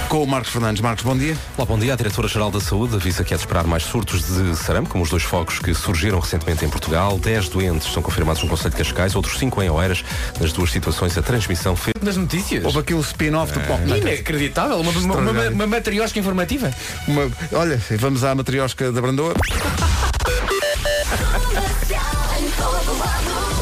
com 0.07 0.23
o 0.23 0.27
Marcos 0.27 0.51
Fernandes. 0.51 0.81
Marcos, 0.81 1.03
bom 1.03 1.15
dia. 1.17 1.37
Olá, 1.57 1.65
bom 1.65 1.77
dia. 1.77 1.93
A 1.93 1.95
Diretora-Geral 1.97 2.49
da 2.49 2.59
Saúde 2.61 2.95
avisa 2.95 3.23
que 3.25 3.33
é 3.33 3.37
de 3.37 3.43
esperar 3.43 3.65
mais 3.67 3.83
surtos 3.83 4.23
de 4.23 4.55
sarampo, 4.55 4.89
como 4.89 5.03
os 5.03 5.09
dois 5.09 5.21
focos 5.21 5.59
que 5.59 5.73
surgiram 5.73 6.17
recentemente 6.19 6.63
em 6.63 6.69
Portugal. 6.69 7.19
Dez 7.19 7.49
doentes 7.49 7.91
são 7.91 8.01
confirmados 8.01 8.41
no 8.41 8.47
Conselho 8.49 8.71
de 8.71 8.77
Cascais, 8.77 9.15
outros 9.15 9.37
cinco 9.37 9.61
em 9.61 9.69
Oeiras. 9.69 10.03
Nas 10.39 10.53
duas 10.53 10.71
situações, 10.71 11.15
a 11.17 11.21
transmissão 11.21 11.75
fez... 11.75 11.93
Das 12.01 12.15
notícias. 12.15 12.63
Houve 12.63 12.79
aqui 12.79 12.93
um 12.93 13.01
spin-off 13.01 13.51
do 13.51 13.59
Pop. 13.61 13.81
Inacreditável. 13.85 14.79
Uma, 14.79 14.91
uma, 14.91 15.15
uma, 15.17 15.49
uma 15.49 15.67
matriosca 15.67 16.17
informativa. 16.17 16.73
Uma- 17.07 17.29
Olha, 17.51 17.79
vamos 17.97 18.23
à 18.23 18.33
matriosca 18.33 18.91
da 18.91 19.01
Brandoa. 19.01 19.33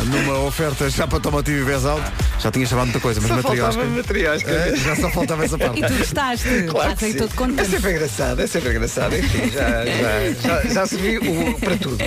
Numa 0.09 0.39
oferta 0.39 0.89
já 0.89 1.05
para 1.07 1.19
Tomotivo 1.19 1.57
e 1.59 1.63
Vez 1.63 1.85
Alto. 1.85 2.11
Já 2.39 2.51
tinha 2.51 2.65
chamado 2.65 2.85
muita 2.85 2.99
coisa, 2.99 3.19
mas 3.19 3.31
matriosca. 3.95 4.49
É, 4.51 4.75
já 4.75 4.95
só 4.95 5.09
faltava 5.09 5.43
essa 5.43 5.57
parte. 5.57 5.77
E 5.77 5.85
tu 5.85 5.93
gostaste? 5.97 6.63
Claro 6.69 6.95
sim. 6.99 7.13
todo 7.13 7.31
É 7.31 7.35
contente. 7.35 7.69
sempre 7.69 7.91
engraçado, 7.91 8.41
é 8.41 8.47
sempre 8.47 8.69
engraçado. 8.69 9.15
Enfim, 9.15 9.49
já, 9.51 9.85
já, 9.85 10.61
já, 10.63 10.73
já 10.73 10.87
se 10.87 10.95
viu 10.97 11.21
o- 11.21 11.59
para 11.59 11.77
tudo. 11.77 11.97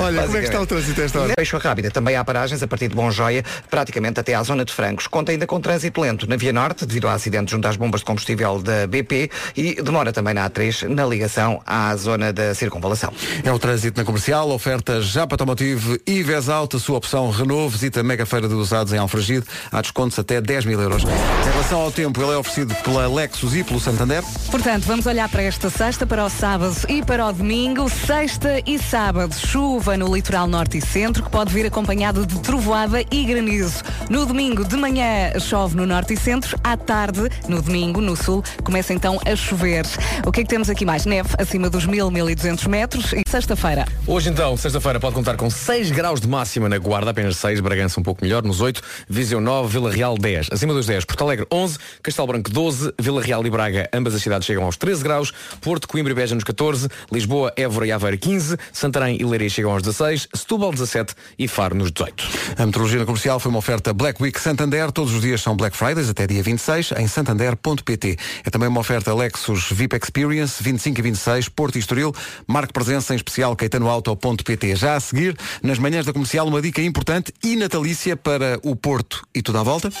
Olha, 0.00 0.22
como 0.22 0.36
é 0.36 0.40
que 0.40 0.46
está 0.46 0.60
o 0.60 0.66
trânsito 0.66 1.00
a 1.00 1.04
esta 1.04 1.20
hora? 1.20 1.34
Peixoa 1.36 1.60
Rápida 1.60 1.90
também 1.90 2.16
há 2.16 2.24
paragens 2.24 2.62
a 2.62 2.66
partir 2.66 2.88
de 2.88 2.94
Bom 2.94 3.10
Joia, 3.10 3.44
praticamente 3.70 4.18
até 4.20 4.34
à 4.34 4.42
zona 4.42 4.64
de 4.64 4.72
Francos. 4.72 5.06
Conta 5.06 5.32
ainda 5.32 5.46
com 5.46 5.60
trânsito 5.60 6.00
lento 6.00 6.28
na 6.28 6.36
Via 6.36 6.52
Norte, 6.52 6.86
devido 6.86 7.06
ao 7.08 7.14
acidente 7.14 7.50
junto 7.52 7.66
às 7.68 7.76
bombas 7.76 8.00
de 8.00 8.06
combustível 8.06 8.60
da 8.62 8.86
BP 8.86 9.30
e 9.56 9.82
demora 9.82 10.12
também 10.12 10.34
na 10.34 10.48
A3, 10.48 10.88
na 10.88 11.04
ligação 11.06 11.60
à 11.66 11.94
zona 11.96 12.32
da 12.32 12.54
circunvalação. 12.54 13.12
É 13.44 13.52
o 13.52 13.58
trânsito 13.58 13.98
na 14.00 14.04
comercial, 14.04 14.50
oferta 14.50 15.00
já 15.02 15.26
para 15.26 15.36
Tomotivo 15.38 15.98
e 16.06 16.22
Vez 16.22 16.48
Alto, 16.48 16.76
a 16.76 16.80
sua 16.80 16.96
opção 16.98 17.25
Renault, 17.30 17.72
visita 17.72 18.00
a 18.00 18.02
mega 18.02 18.26
feira 18.26 18.48
de 18.48 18.54
usados 18.54 18.92
em 18.92 18.98
Alfragide, 18.98 19.46
há 19.70 19.80
descontos 19.80 20.18
até 20.18 20.40
10 20.40 20.64
mil 20.64 20.80
euros. 20.80 21.02
Em 21.04 21.50
relação 21.50 21.80
ao 21.80 21.90
tempo, 21.90 22.20
ele 22.22 22.32
é 22.32 22.36
oferecido 22.36 22.74
pela 22.76 23.08
Lexus 23.08 23.54
e 23.54 23.64
pelo 23.64 23.80
Santander. 23.80 24.22
Portanto, 24.50 24.84
vamos 24.84 25.06
olhar 25.06 25.28
para 25.28 25.42
esta 25.42 25.70
sexta, 25.70 26.06
para 26.06 26.24
o 26.24 26.30
sábado 26.30 26.76
e 26.88 27.02
para 27.02 27.26
o 27.26 27.32
domingo. 27.32 27.88
Sexta 27.88 28.62
e 28.66 28.78
sábado, 28.78 29.34
chuva 29.34 29.96
no 29.96 30.14
litoral 30.14 30.46
norte 30.46 30.78
e 30.78 30.80
centro, 30.80 31.22
que 31.22 31.30
pode 31.30 31.52
vir 31.52 31.66
acompanhado 31.66 32.26
de 32.26 32.38
trovoada 32.40 33.02
e 33.10 33.24
granizo. 33.24 33.82
No 34.08 34.26
domingo 34.26 34.64
de 34.64 34.76
manhã 34.76 35.38
chove 35.40 35.76
no 35.76 35.86
norte 35.86 36.14
e 36.14 36.16
centro, 36.16 36.58
à 36.62 36.76
tarde, 36.76 37.28
no 37.48 37.60
domingo, 37.62 38.00
no 38.00 38.16
sul, 38.16 38.42
começa 38.62 38.92
então 38.92 39.20
a 39.26 39.36
chover. 39.36 39.84
O 40.24 40.32
que 40.32 40.40
é 40.40 40.42
que 40.44 40.48
temos 40.48 40.70
aqui 40.70 40.84
mais? 40.84 41.04
Neve 41.04 41.30
acima 41.38 41.68
dos 41.68 41.86
1000, 41.86 42.10
1200 42.10 42.66
metros 42.66 43.12
e 43.12 43.22
sexta-feira. 43.28 43.86
Hoje 44.06 44.30
então, 44.30 44.56
sexta-feira, 44.56 45.00
pode 45.00 45.14
contar 45.14 45.36
com 45.36 45.50
6 45.50 45.90
graus 45.90 46.20
de 46.20 46.28
máxima 46.28 46.68
na 46.68 46.78
Guarda, 46.78 47.12
apenas 47.16 47.38
6, 47.38 47.60
Bragança 47.60 47.98
um 47.98 48.02
pouco 48.02 48.22
melhor, 48.22 48.42
nos 48.42 48.60
8, 48.60 48.82
Viseu 49.08 49.40
9, 49.40 49.72
Vila 49.72 49.90
Real 49.90 50.18
10. 50.18 50.48
Acima 50.52 50.74
dos 50.74 50.84
10, 50.84 51.06
Porto 51.06 51.24
Alegre 51.24 51.46
11, 51.50 51.78
Castelo 52.02 52.28
Branco 52.28 52.50
12, 52.50 52.92
Vila 53.00 53.22
Real 53.22 53.46
e 53.46 53.48
Braga, 53.48 53.88
ambas 53.90 54.14
as 54.14 54.22
cidades 54.22 54.46
chegam 54.46 54.64
aos 54.64 54.76
13 54.76 55.02
graus, 55.02 55.32
Porto, 55.62 55.88
Coimbra 55.88 56.12
e 56.12 56.14
Beja 56.14 56.34
nos 56.34 56.44
14, 56.44 56.88
Lisboa, 57.10 57.50
Évora 57.56 57.86
e 57.86 57.92
Aveiro 57.92 58.18
15, 58.18 58.58
Santarém 58.70 59.16
e 59.18 59.24
Leiria 59.24 59.48
chegam 59.48 59.72
aos 59.72 59.82
16, 59.82 60.28
Setúbal 60.34 60.72
17 60.72 61.14
e 61.38 61.48
Faro 61.48 61.74
nos 61.74 61.90
18. 61.90 62.22
A 62.58 62.66
metrologia 62.66 63.06
comercial 63.06 63.40
foi 63.40 63.48
uma 63.48 63.60
oferta 63.60 63.94
Black 63.94 64.22
Week 64.22 64.38
Santander. 64.38 64.92
Todos 64.92 65.14
os 65.14 65.22
dias 65.22 65.40
são 65.40 65.56
Black 65.56 65.74
Fridays 65.74 66.10
até 66.10 66.26
dia 66.26 66.42
26 66.42 66.92
em 66.98 67.08
santander.pt. 67.08 68.16
É 68.44 68.50
também 68.50 68.68
uma 68.68 68.80
oferta 68.80 69.14
Lexus 69.14 69.70
VIP 69.72 69.96
Experience 69.96 70.62
25 70.62 70.98
e 70.98 71.02
26 71.02 71.48
Porto 71.48 71.76
e 71.76 71.78
Estoril. 71.78 72.14
Marque 72.46 72.74
presença 72.74 73.14
em 73.14 73.16
especial 73.16 73.56
caetanoauto.pt. 73.56 74.76
Já 74.76 74.96
a 74.96 75.00
seguir, 75.00 75.34
nas 75.62 75.78
manhãs 75.78 76.04
da 76.04 76.12
comercial, 76.12 76.46
uma 76.46 76.60
dica 76.60 76.82
importante 76.82 77.05
e 77.44 77.54
natalícia 77.54 78.16
para 78.16 78.58
o 78.64 78.74
Porto 78.74 79.24
e 79.32 79.40
tudo 79.40 79.58
à 79.58 79.62
volta. 79.62 79.92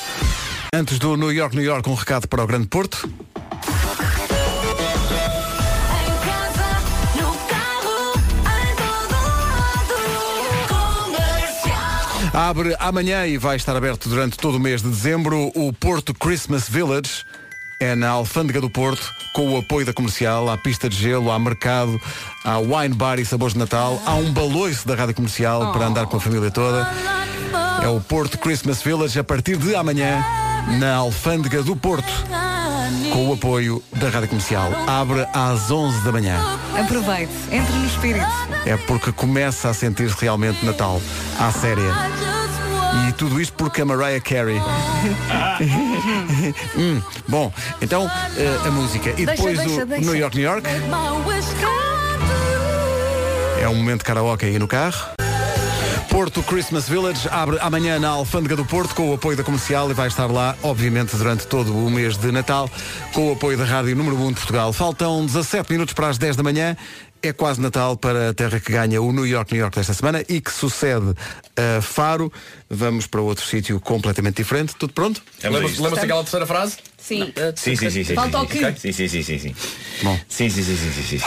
Antes 0.74 0.98
do 0.98 1.16
New 1.16 1.30
York, 1.30 1.54
New 1.54 1.64
York, 1.64 1.88
um 1.88 1.94
recado 1.94 2.26
para 2.26 2.42
o 2.42 2.46
Grande 2.46 2.66
Porto. 2.66 3.08
Abre 12.34 12.74
amanhã 12.80 13.24
e 13.26 13.38
vai 13.38 13.56
estar 13.56 13.76
aberto 13.76 14.08
durante 14.08 14.36
todo 14.36 14.56
o 14.56 14.60
mês 14.60 14.82
de 14.82 14.88
dezembro 14.88 15.52
o 15.54 15.72
Porto 15.72 16.12
Christmas 16.12 16.68
Village. 16.68 17.24
É 17.78 17.94
na 17.94 18.08
Alfândega 18.08 18.58
do 18.58 18.70
Porto, 18.70 19.14
com 19.34 19.52
o 19.52 19.58
apoio 19.58 19.84
da 19.84 19.92
comercial, 19.92 20.48
há 20.48 20.56
pista 20.56 20.88
de 20.88 20.96
gelo, 20.96 21.30
há 21.30 21.38
mercado, 21.38 22.00
há 22.42 22.58
wine 22.58 22.94
bar 22.94 23.18
e 23.18 23.24
sabores 23.24 23.52
de 23.52 23.58
Natal, 23.58 24.00
há 24.06 24.14
um 24.14 24.32
baloiço 24.32 24.88
da 24.88 24.94
rádio 24.94 25.14
comercial 25.14 25.72
para 25.72 25.86
andar 25.86 26.06
com 26.06 26.16
a 26.16 26.20
família 26.20 26.50
toda. 26.50 26.88
É 27.82 27.88
o 27.88 28.00
Porto 28.00 28.38
Christmas 28.38 28.80
Village 28.82 29.18
a 29.18 29.24
partir 29.24 29.58
de 29.58 29.74
amanhã 29.74 30.24
na 30.78 30.96
Alfândega 30.96 31.62
do 31.62 31.76
Porto, 31.76 32.10
com 33.12 33.28
o 33.28 33.34
apoio 33.34 33.82
da 33.94 34.08
rádio 34.08 34.28
comercial. 34.30 34.70
Abre 34.86 35.26
às 35.34 35.70
11 35.70 36.02
da 36.02 36.12
manhã. 36.12 36.40
Aproveite, 36.80 37.32
entre 37.52 37.72
no 37.74 37.86
espírito. 37.86 38.26
É 38.64 38.78
porque 38.78 39.12
começa 39.12 39.68
a 39.68 39.74
sentir-se 39.74 40.16
realmente 40.18 40.64
Natal 40.64 41.00
à 41.38 41.52
séria. 41.52 41.92
E 43.08 43.12
tudo 43.12 43.40
isto 43.40 43.54
porque 43.54 43.82
a 43.82 43.84
Mariah 43.84 44.20
Carey. 44.20 44.60
Hum, 46.76 47.00
bom, 47.26 47.52
então 47.80 48.10
eh, 48.36 48.60
a 48.66 48.70
música. 48.70 49.10
E 49.16 49.24
depois 49.26 49.58
deixa, 49.58 49.82
o 49.82 49.86
deixa. 49.86 50.04
New 50.04 50.16
York, 50.16 50.36
New 50.36 50.44
York. 50.44 50.68
É 53.60 53.68
um 53.68 53.74
momento 53.74 53.98
de 54.00 54.04
karaoke 54.04 54.44
aí 54.44 54.58
no 54.58 54.68
carro. 54.68 55.16
Porto 56.16 56.42
Christmas 56.42 56.88
Village 56.88 57.28
abre 57.30 57.58
amanhã 57.60 57.98
na 57.98 58.08
Alfândega 58.08 58.56
do 58.56 58.64
Porto 58.64 58.94
com 58.94 59.10
o 59.10 59.14
apoio 59.14 59.36
da 59.36 59.44
comercial 59.44 59.90
e 59.90 59.94
vai 59.94 60.08
estar 60.08 60.26
lá, 60.26 60.56
obviamente, 60.62 61.14
durante 61.14 61.46
todo 61.46 61.76
o 61.76 61.90
mês 61.90 62.16
de 62.16 62.32
Natal, 62.32 62.70
com 63.12 63.28
o 63.28 63.32
apoio 63.32 63.58
da 63.58 63.64
Rádio 63.64 63.94
Número 63.94 64.16
1 64.16 64.28
de 64.28 64.34
Portugal. 64.36 64.72
Faltam 64.72 65.26
17 65.26 65.70
minutos 65.70 65.92
para 65.92 66.08
as 66.08 66.16
10 66.16 66.36
da 66.36 66.42
manhã. 66.42 66.76
É 67.26 67.32
quase 67.32 67.60
Natal 67.60 67.96
para 67.96 68.30
a 68.30 68.34
terra 68.34 68.60
que 68.60 68.70
ganha 68.70 69.02
o 69.02 69.10
New 69.10 69.26
York, 69.26 69.52
New 69.52 69.60
York 69.60 69.76
desta 69.76 69.92
semana 69.92 70.22
e 70.28 70.40
que 70.40 70.52
sucede 70.52 71.12
a 71.56 71.82
Faro. 71.82 72.32
Vamos 72.70 73.08
para 73.08 73.20
outro 73.20 73.44
sítio 73.44 73.80
completamente 73.80 74.36
diferente. 74.36 74.76
Tudo 74.76 74.92
pronto? 74.92 75.20
Lembra-se 75.42 75.82
lembra 75.82 76.00
daquela 76.00 76.22
terceira 76.22 76.46
frase? 76.46 76.76
Sim. 76.96 77.32
Sim, 77.56 77.74
sim, 77.74 77.90
sim, 77.90 78.04
sim. 78.04 78.14
Falta 78.14 78.38
sim, 78.38 78.44
o 78.44 78.46
quê? 78.46 78.74
sim, 78.78 78.92
sim, 78.92 79.08
sim, 79.08 79.22
sim, 79.24 79.38
sim. 79.40 79.56
Bom. 80.04 80.20
Sim, 80.28 80.48
sim, 80.50 80.62
sim, 80.62 80.76
sim, 80.76 80.92
sim, 80.92 81.18
sim. 81.18 81.24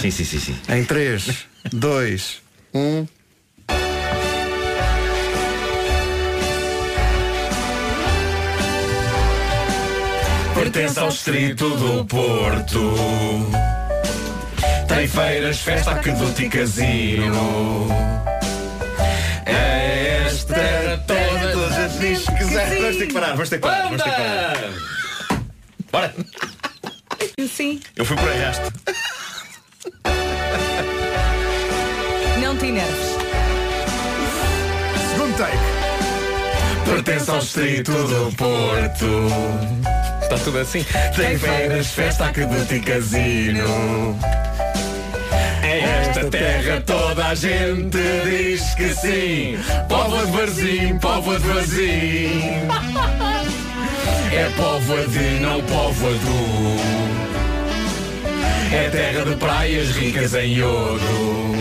Sim, 0.00 0.10
sim, 0.10 0.24
sim, 0.24 0.40
sim. 0.40 0.56
Em 0.70 0.84
3, 0.86 1.46
2, 1.70 2.38
1. 2.72 3.06
Pertence 10.54 10.98
ao 10.98 11.08
distrito 11.10 11.68
do 11.76 12.06
Porto. 12.06 13.71
Tem 14.94 15.08
feiras, 15.08 15.60
festa, 15.60 15.92
aqueduto 15.92 16.42
e 16.42 16.48
casino. 16.50 17.88
É 19.46 20.24
esta 20.26 20.54
terra 20.54 20.98
toda. 21.06 21.52
Todas 21.52 21.78
as 21.78 21.98
discos. 21.98 22.38
Vamos 22.38 22.96
ter 22.98 23.06
que 23.06 23.12
parar, 23.14 23.30
vamos 23.30 23.48
ter 23.48 23.56
que 23.56 23.62
parar. 23.62 23.82
Vamos 23.84 24.02
ter 24.02 24.10
que 24.10 24.16
parar. 24.16 24.58
Bora. 25.90 26.14
Sim. 27.48 27.80
Eu 27.96 28.04
fui 28.04 28.16
por 28.16 28.28
arrasto. 28.28 28.72
Não 32.40 32.56
te 32.56 32.66
enerves. 32.66 33.16
Segundo 35.10 35.36
take. 35.38 35.56
Pertence 36.84 37.30
ao 37.30 37.38
distrito 37.38 37.92
do 37.92 38.36
Porto. 38.36 39.28
Está 40.22 40.38
tudo 40.44 40.58
assim. 40.58 40.84
Tem 41.16 41.38
feiras, 41.38 41.86
festa, 41.88 42.26
aqueduto 42.26 42.74
e 42.74 42.80
casino. 42.80 44.18
Esta 45.80 46.24
terra 46.28 46.82
toda 46.84 47.28
a 47.28 47.34
gente 47.34 47.96
diz 48.24 48.74
que 48.74 48.94
sim. 48.94 49.58
Povo 49.88 50.26
de 50.26 50.32
Varzim, 50.32 50.98
povo 50.98 51.38
de 51.38 51.48
Varzim. 51.48 52.68
É 54.32 54.50
povo 54.54 54.96
de, 55.08 55.40
não 55.40 55.62
povo 55.62 56.08
do. 56.10 57.12
É 58.74 58.90
terra 58.90 59.24
de 59.24 59.36
praias 59.36 59.90
ricas 59.92 60.34
em 60.34 60.62
ouro. 60.62 61.56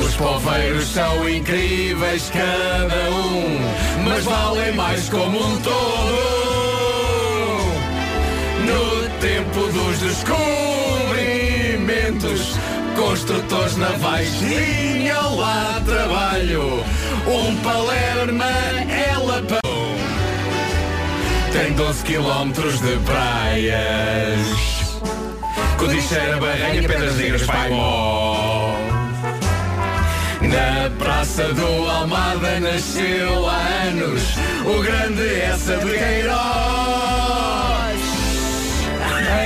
Os 0.00 0.16
poveiros 0.16 0.88
são 0.88 1.28
incríveis, 1.28 2.30
cada 2.30 3.10
um, 3.10 3.58
mas 4.04 4.24
valem 4.24 4.72
mais 4.72 5.08
como 5.08 5.38
um 5.38 5.60
todo. 5.60 6.34
No 8.64 9.08
tempo 9.20 9.72
dos 9.72 10.00
descobrimentos, 10.00 10.83
construtores 12.94 13.76
navais 13.76 14.28
tinham 14.38 15.36
lá 15.36 15.80
trabalho. 15.84 16.84
Um 17.26 17.56
Palerma 17.56 18.44
é 18.44 19.16
Lapão. 19.16 19.60
Tem 21.52 21.72
12 21.72 22.04
quilómetros 22.04 22.80
de 22.80 22.96
praias. 22.98 24.38
Codicheira, 25.78 26.38
Barranha, 26.38 26.86
Pedras 26.86 27.16
Negras, 27.16 27.42
Paimó. 27.42 28.74
Na 30.42 30.90
Praça 30.98 31.54
do 31.54 31.88
Almada 31.88 32.60
nasceu 32.60 33.48
há 33.48 33.56
anos 33.88 34.22
o 34.66 34.82
grande 34.82 35.40
essa 35.40 35.78
de 35.78 35.98
Queiroz. 35.98 37.63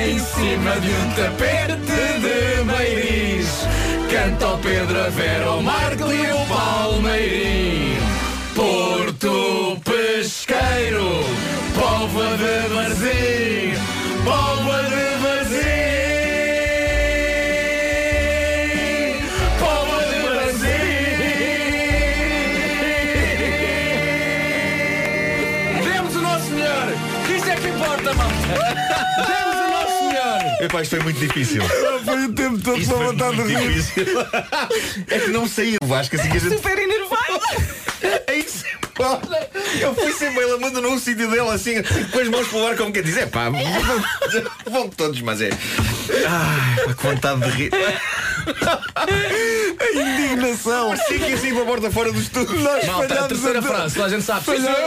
Em 0.01 0.19
cima 0.19 0.81
de 0.81 0.91
um 0.91 1.11
tapete 1.17 1.77
de 1.77 2.65
Meiris. 2.65 3.67
Canta 4.11 4.49
o 4.49 4.59
Pedro, 4.59 5.05
a 5.05 5.09
Vera, 5.11 5.51
o 5.53 5.63
Marco 5.63 6.11
e 6.13 6.33
o 6.33 6.47
Palmeirim 6.47 7.99
Porto 8.55 9.79
Pesqueiro 9.85 11.25
Povo 11.75 12.23
de 12.37 12.69
Varzim 12.75 13.75
Povo 14.25 14.73
de 14.89 15.05
Varzim 15.23 15.69
Povo 19.61 19.99
de 20.09 20.19
Varzim. 20.23 20.99
Demos 25.85 26.17
o 26.17 26.21
Nosso 26.23 26.47
Senhor 26.47 26.89
Que 27.27 27.33
isso 27.35 27.51
é 27.51 27.57
que 27.57 27.69
importa, 27.69 28.15
mano. 28.15 28.33
Demos 29.29 29.57
o 29.61 29.68
Epá, 30.61 30.83
isto 30.83 30.91
foi 30.97 31.01
muito 31.05 31.21
difícil. 31.21 31.63
Foi 32.05 32.25
o 32.25 32.33
tempo 32.33 32.59
todo 32.59 32.79
Isto 32.81 32.91
com 32.93 32.97
foi 32.99 33.07
vontade 33.07 33.37
de 33.37 33.43
muito 33.43 33.59
rir. 33.59 33.75
difícil. 33.75 34.05
É 35.09 35.19
que 35.21 35.31
não 35.31 35.47
saía 35.49 35.79
o 35.83 35.87
Vasco 35.87 36.17
assim 36.17 36.29
que 36.31 36.37
a 36.37 36.41
gente. 36.41 36.57
Super 36.57 36.79
enervado. 36.79 37.41
É 38.27 38.35
isso. 38.37 38.65
Olha, 39.01 39.49
Eu 39.81 39.95
fui 39.95 40.13
sem 40.13 40.35
bem 40.35 40.45
lamando 40.45 40.81
num 40.83 40.99
sítio 40.99 41.31
dele 41.31 41.49
assim, 41.51 41.75
com 42.11 42.19
as 42.19 42.29
mãos 42.29 42.49
para 42.49 42.59
o 42.59 42.67
ar 42.67 42.77
como 42.77 42.93
quer 42.93 43.05
dizer, 43.05 43.29
pá, 43.29 43.49
vão, 43.49 43.61
vão 44.69 44.89
todos, 44.89 45.21
mas 45.21 45.41
é. 45.41 45.51
Ai, 46.29 46.85
pá, 46.85 46.95
que 46.95 47.03
vontade 47.05 47.41
de 47.43 47.51
rir. 47.51 47.71
A 49.77 49.91
indignação. 49.93 50.89
Parecia 50.89 51.19
que 51.19 51.25
ia 51.29 51.35
assim 51.37 51.53
para 51.55 51.63
a 51.63 51.67
porta 51.67 51.91
fora 51.93 52.11
do 52.13 52.19
estúdio. 52.21 52.59
Nós 52.59 52.85
Malta, 52.87 53.15
a 53.25 53.29
terceira 53.29 53.59
a- 53.61 53.63
frase, 53.63 53.95
toda 53.95 54.07
a 54.07 54.11
gente 54.11 54.25
sabe. 54.25 54.45
Falhámos, 54.45 54.79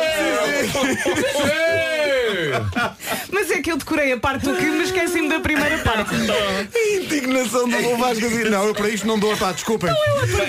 Mas 3.31 3.51
é 3.51 3.61
que 3.61 3.71
eu 3.71 3.77
decorei 3.77 4.11
a 4.13 4.17
parte 4.17 4.45
do 4.45 4.55
que 4.55 4.63
me 4.65 4.83
esqueci-me 4.83 5.29
da 5.29 5.39
primeira 5.39 5.77
parte. 5.79 6.09
A 6.15 6.95
indignação 6.97 7.67
do 7.67 7.81
Dom 7.81 7.97
Vasco 7.97 8.25
assim. 8.25 8.43
Não, 8.49 8.65
eu 8.67 8.73
para 8.73 8.89
isto 8.89 9.07
não 9.07 9.17
dou, 9.19 9.35
pá, 9.37 9.51
desculpem. 9.51 9.91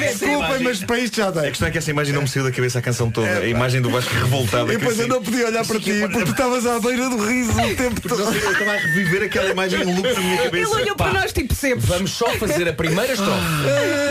Desculpem, 0.00 0.58
mas 0.62 0.82
para 0.84 0.98
isto 0.98 1.16
já 1.16 1.28
A 1.28 1.30
dei. 1.30 1.50
questão 1.50 1.68
é 1.68 1.70
que 1.70 1.78
essa 1.78 1.90
imagem 1.90 2.14
não 2.14 2.22
me 2.22 2.28
saiu 2.28 2.44
da 2.44 2.52
cabeça 2.52 2.78
a 2.78 2.82
canção 2.82 3.10
toda. 3.10 3.28
A 3.28 3.46
imagem 3.46 3.80
do 3.80 3.90
Vasco 3.90 4.12
revoltado. 4.14 4.72
E 4.72 4.76
depois 4.76 4.98
eu 4.98 5.08
não 5.08 5.22
podia 5.22 5.46
olhar 5.46 5.64
para 5.64 5.78
ti 5.80 5.92
porque 6.10 6.24
tu 6.24 6.30
estavas 6.30 6.66
à 6.66 6.78
beira 6.80 7.08
do 7.08 7.24
riso 7.24 7.52
o 7.52 7.76
tempo 7.76 8.00
todo. 8.08 8.24
Não 8.24 8.32
sei, 8.32 8.42
Eu 8.42 8.52
estava 8.52 8.70
a 8.72 8.76
reviver 8.76 9.22
aquela 9.24 9.50
imagem 9.50 9.82
em 9.82 9.94
loop 9.94 10.02
na 10.12 10.20
minha 10.20 10.34
Ele 10.34 10.42
cabeça. 10.44 10.70
olhou 10.76 10.96
para 10.96 11.12
nós 11.12 11.32
tipo 11.32 11.54
sempre. 11.54 11.86
Vamos 11.86 12.10
só 12.12 12.28
fazer 12.36 12.68
a 12.68 12.72
primeira 12.72 13.12
estrofe. 13.12 13.40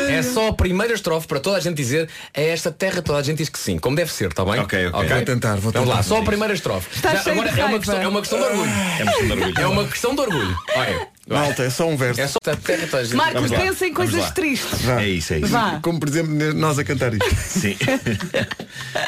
É 0.09 0.21
só 0.23 0.49
a 0.49 0.53
primeira 0.53 0.93
estrofe 0.93 1.27
para 1.27 1.39
toda 1.39 1.57
a 1.57 1.59
gente 1.59 1.75
dizer 1.75 2.09
a 2.35 2.41
esta 2.41 2.71
terra 2.71 3.01
toda 3.01 3.19
a 3.19 3.23
gente 3.23 3.37
diz 3.37 3.49
que 3.49 3.59
sim, 3.59 3.77
como 3.77 3.95
deve 3.95 4.11
ser, 4.11 4.29
está 4.29 4.43
bem? 4.45 4.59
Ok, 4.59 4.87
ok. 4.93 5.09
Vou 5.09 5.21
tentar, 5.25 5.55
vou 5.57 5.71
Vamos 5.71 5.87
tentar. 5.89 5.95
lá, 5.97 6.03
só 6.03 6.17
a 6.17 6.23
primeira 6.23 6.53
estrofe. 6.53 6.87
Está 6.95 7.15
cheio 7.17 7.39
agora 7.39 7.51
é 7.61 7.65
uma, 7.65 7.77
questão, 7.79 8.01
é 8.01 8.07
uma 8.07 8.19
questão 8.21 8.39
de 8.39 8.45
orgulho. 8.45 8.71
É 8.99 9.03
uma 9.03 9.11
questão 9.11 9.25
de 9.27 9.31
orgulho. 9.43 9.59
É 9.61 9.67
uma 9.67 9.87
questão 9.87 10.15
de 10.15 10.21
orgulho. 10.21 10.57
Olha, 10.75 11.07
Malta, 11.27 11.63
é 11.63 11.69
só 11.69 11.87
um 11.87 11.95
verso. 11.95 12.19
é 12.21 12.27
só 12.27 12.39
a 12.45 12.51
a. 12.51 13.15
Marcos, 13.15 13.33
Vamos 13.33 13.51
lá, 13.51 13.59
pensa 13.59 13.87
em 13.87 13.93
vamos 13.93 14.11
coisas 14.11 14.27
lá. 14.27 14.31
tristes. 14.31 14.79
Já. 14.81 15.01
É 15.01 15.07
isso, 15.07 15.33
é 15.33 15.37
isso. 15.39 15.47
Vá. 15.47 15.79
Como 15.81 15.99
por 15.99 16.09
exemplo 16.09 16.33
nós 16.55 16.77
a 16.79 16.83
cantar 16.83 17.13
isto. 17.13 17.35
Sim. 17.35 17.77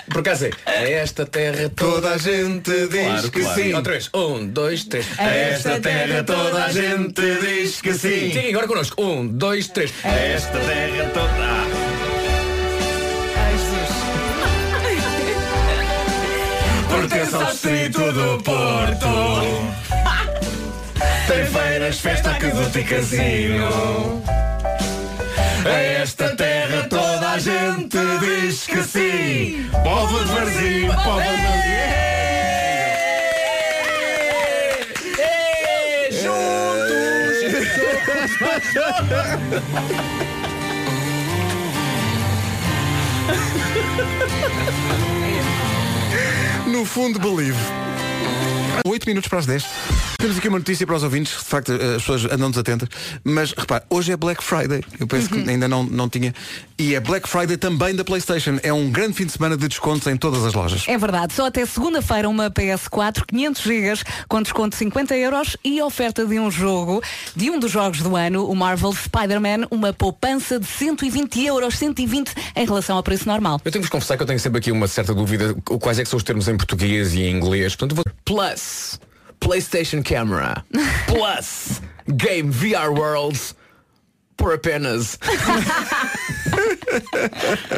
Por 0.10 0.20
acaso 0.20 0.46
é, 0.46 0.52
a 0.68 0.90
esta 0.90 1.26
terra 1.26 1.70
toda 1.76 2.12
a 2.14 2.18
gente 2.18 2.70
diz 2.88 3.04
Claro, 3.06 3.32
que 3.32 3.42
claro. 3.42 3.62
sim. 3.62 3.74
Outra 3.74 3.94
vez, 3.94 4.10
um, 4.14 4.46
dois, 4.48 4.84
três. 4.86 5.06
A 5.18 5.24
esta 5.24 5.80
terra 5.80 6.24
toda 6.24 6.66
a 6.66 6.72
gente 6.72 7.22
diz 7.42 7.82
que 7.82 7.94
sim. 7.94 8.32
Sim, 8.32 8.50
agora 8.50 8.68
connosco. 8.68 9.02
Um, 9.04 9.28
dois, 9.28 9.68
três. 9.68 9.92
Esta 10.04 10.60
terra 10.60 11.10
toda. 11.14 11.83
Pertence 16.94 17.36
ao 17.36 17.44
distrito 17.46 18.12
do 18.12 18.44
Porto. 18.44 19.08
Tem 21.28 21.46
feiras, 21.46 22.00
festa, 22.00 22.32
aqueduto 22.32 22.80
e 22.80 22.84
casino. 22.84 24.22
A 25.66 25.70
esta 25.70 26.36
terra 26.36 26.86
toda 26.90 27.32
a 27.32 27.40
gente 27.40 27.98
diz 28.20 28.68
que 28.68 28.84
sim. 28.84 29.70
Povo 29.84 30.20
de 30.20 30.26
Varzim, 30.32 30.90
povo 31.04 31.22
de 31.22 31.28
Varzim. 31.28 32.04
No 46.68 46.86
fundo, 46.86 47.20
believe. 47.20 47.58
8 48.86 49.06
minutos 49.06 49.30
para 49.30 49.40
as 49.40 49.46
10. 49.46 50.13
Temos 50.24 50.38
aqui 50.38 50.48
uma 50.48 50.60
notícia 50.60 50.88
para 50.88 50.96
os 50.96 51.04
ouvintes, 51.04 51.34
de 51.34 51.44
facto 51.44 51.74
as 51.74 52.02
pessoas 52.02 52.24
andam 52.32 52.50
desatentas, 52.50 52.88
mas 53.26 53.52
repare, 53.52 53.84
hoje 53.90 54.14
é 54.14 54.16
Black 54.16 54.42
Friday, 54.42 54.82
eu 54.98 55.06
penso 55.06 55.28
que 55.28 55.50
ainda 55.50 55.68
não, 55.68 55.84
não 55.84 56.08
tinha, 56.08 56.34
e 56.80 56.96
é 56.96 57.00
Black 57.02 57.28
Friday 57.28 57.58
também 57.58 57.94
da 57.94 58.06
Playstation, 58.06 58.58
é 58.64 58.72
um 58.72 58.90
grande 58.90 59.16
fim 59.16 59.26
de 59.26 59.34
semana 59.34 59.58
de 59.58 59.68
descontos 59.68 60.08
em 60.08 60.16
todas 60.16 60.46
as 60.46 60.54
lojas. 60.54 60.86
É 60.88 60.98
verdade, 60.98 61.34
só 61.34 61.48
até 61.48 61.66
segunda-feira 61.66 62.30
uma 62.30 62.50
PS4 62.50 63.26
500 63.28 63.62
GB 63.62 64.02
com 64.30 64.42
desconto 64.42 64.70
de 64.70 64.76
50 64.78 65.14
euros 65.18 65.58
e 65.62 65.82
oferta 65.82 66.26
de 66.26 66.40
um 66.40 66.50
jogo, 66.50 67.04
de 67.36 67.52
um 67.52 67.60
dos 67.60 67.70
jogos 67.70 68.00
do 68.00 68.16
ano, 68.16 68.50
o 68.50 68.56
Marvel 68.56 68.94
Spider-Man, 68.94 69.68
uma 69.70 69.92
poupança 69.92 70.58
de 70.58 70.68
120 70.68 71.46
euros, 71.48 71.78
120 71.78 72.32
em 72.56 72.66
relação 72.66 72.96
ao 72.96 73.04
preço 73.04 73.28
normal. 73.28 73.60
Eu 73.66 73.72
tenho 73.74 73.84
que 73.84 73.90
vos 73.90 73.90
confessar 73.90 74.16
que 74.16 74.24
eu 74.24 74.28
tenho 74.28 74.40
sempre 74.40 74.60
aqui 74.60 74.72
uma 74.72 74.88
certa 74.88 75.14
dúvida 75.14 75.54
quais 75.82 76.00
é 76.00 76.04
que 76.04 76.10
são 76.10 76.16
os 76.16 76.24
termos 76.24 76.48
em 76.48 76.56
português 76.56 77.14
e 77.14 77.24
em 77.24 77.36
inglês. 77.36 77.76
Portanto, 77.76 77.94
vou... 77.94 78.06
Plus, 78.24 78.98
PlayStation 79.44 80.02
Camera, 80.04 80.64
Plus, 81.08 81.82
Game 82.08 82.50
VR 82.50 82.90
Worlds, 82.92 83.56
por 84.38 84.54
apenas 84.54 85.18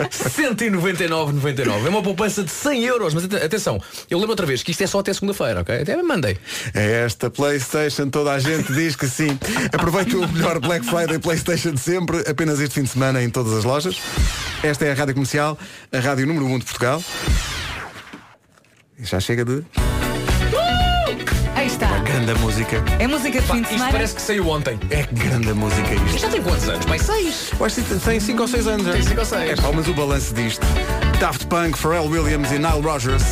199,99. 0.10 1.86
É 1.86 1.90
uma 1.90 2.02
poupança 2.02 2.44
de 2.44 2.52
100 2.52 2.84
euros. 2.86 3.14
Mas 3.14 3.26
ate- 3.26 3.36
atenção, 3.38 3.80
eu 4.10 4.18
lembro 4.18 4.32
outra 4.32 4.46
vez 4.46 4.64
que 4.64 4.72
isto 4.72 4.82
é 4.84 4.88
só 4.88 5.00
até 5.00 5.14
segunda-feira, 5.14 5.62
ok? 5.62 5.82
Até 5.82 5.96
me 5.98 6.04
mandei. 6.04 6.38
É 6.74 7.04
esta 7.06 7.30
Playstation, 7.30 8.10
toda 8.10 8.32
a 8.32 8.40
gente 8.40 8.72
diz 8.74 8.96
que 8.96 9.08
sim. 9.08 9.38
Aproveite 9.74 10.16
o 10.16 10.28
melhor 10.28 10.60
Black 10.60 10.86
Friday 10.86 11.20
Playstation 11.20 11.72
de 11.72 11.80
sempre, 11.80 12.20
apenas 12.30 12.60
este 12.60 12.76
fim 12.76 12.84
de 12.84 12.90
semana 12.90 13.22
em 13.22 13.30
todas 13.30 13.54
as 13.54 13.64
lojas. 13.64 14.00
Esta 14.64 14.86
é 14.86 14.92
a 14.92 14.96
Rádio 14.96 15.14
Comercial, 15.14 15.58
a 15.92 16.00
Rádio 16.00 16.26
Número 16.26 16.46
1 16.46 16.60
de 16.60 16.66
Portugal. 16.66 17.04
E 18.98 19.04
já 19.06 19.20
chega 19.20 19.44
de. 19.44 19.64
Grande 22.06 22.34
música. 22.36 22.84
É 23.00 23.08
música 23.08 23.42
de 23.42 23.48
fim 23.48 23.62
de 23.62 23.68
semana. 23.70 23.92
Parece 23.92 24.16
que 24.16 24.22
saiu 24.22 24.48
ontem. 24.48 24.80
É 24.92 25.04
grande 25.12 25.54
música 25.54 25.94
isto. 25.94 26.06
Isto 26.06 26.20
já 26.20 26.30
tem 26.30 26.42
quantos 26.42 26.70
anos? 26.70 26.86
Pai, 26.86 27.00
seis. 27.00 27.52
Eu 27.60 27.66
acho 27.66 27.84
que 27.84 28.00
tem 28.00 28.20
5 28.20 28.42
ou 28.42 28.48
6 28.48 28.68
anos. 28.68 28.88
Tem 28.88 29.04
cinco 29.04 29.20
ou 29.20 29.26
seis. 29.26 29.52
É 29.52 29.56
pá, 29.56 29.72
mas 29.74 29.88
o 29.88 29.94
balanço 29.94 30.34
disto. 30.34 30.66
Daft 31.20 31.48
Punk, 31.48 31.78
Pharrell 31.78 32.06
Williams 32.06 32.52
e 32.52 32.60
Nile 32.60 32.82
Rodgers. 32.82 33.24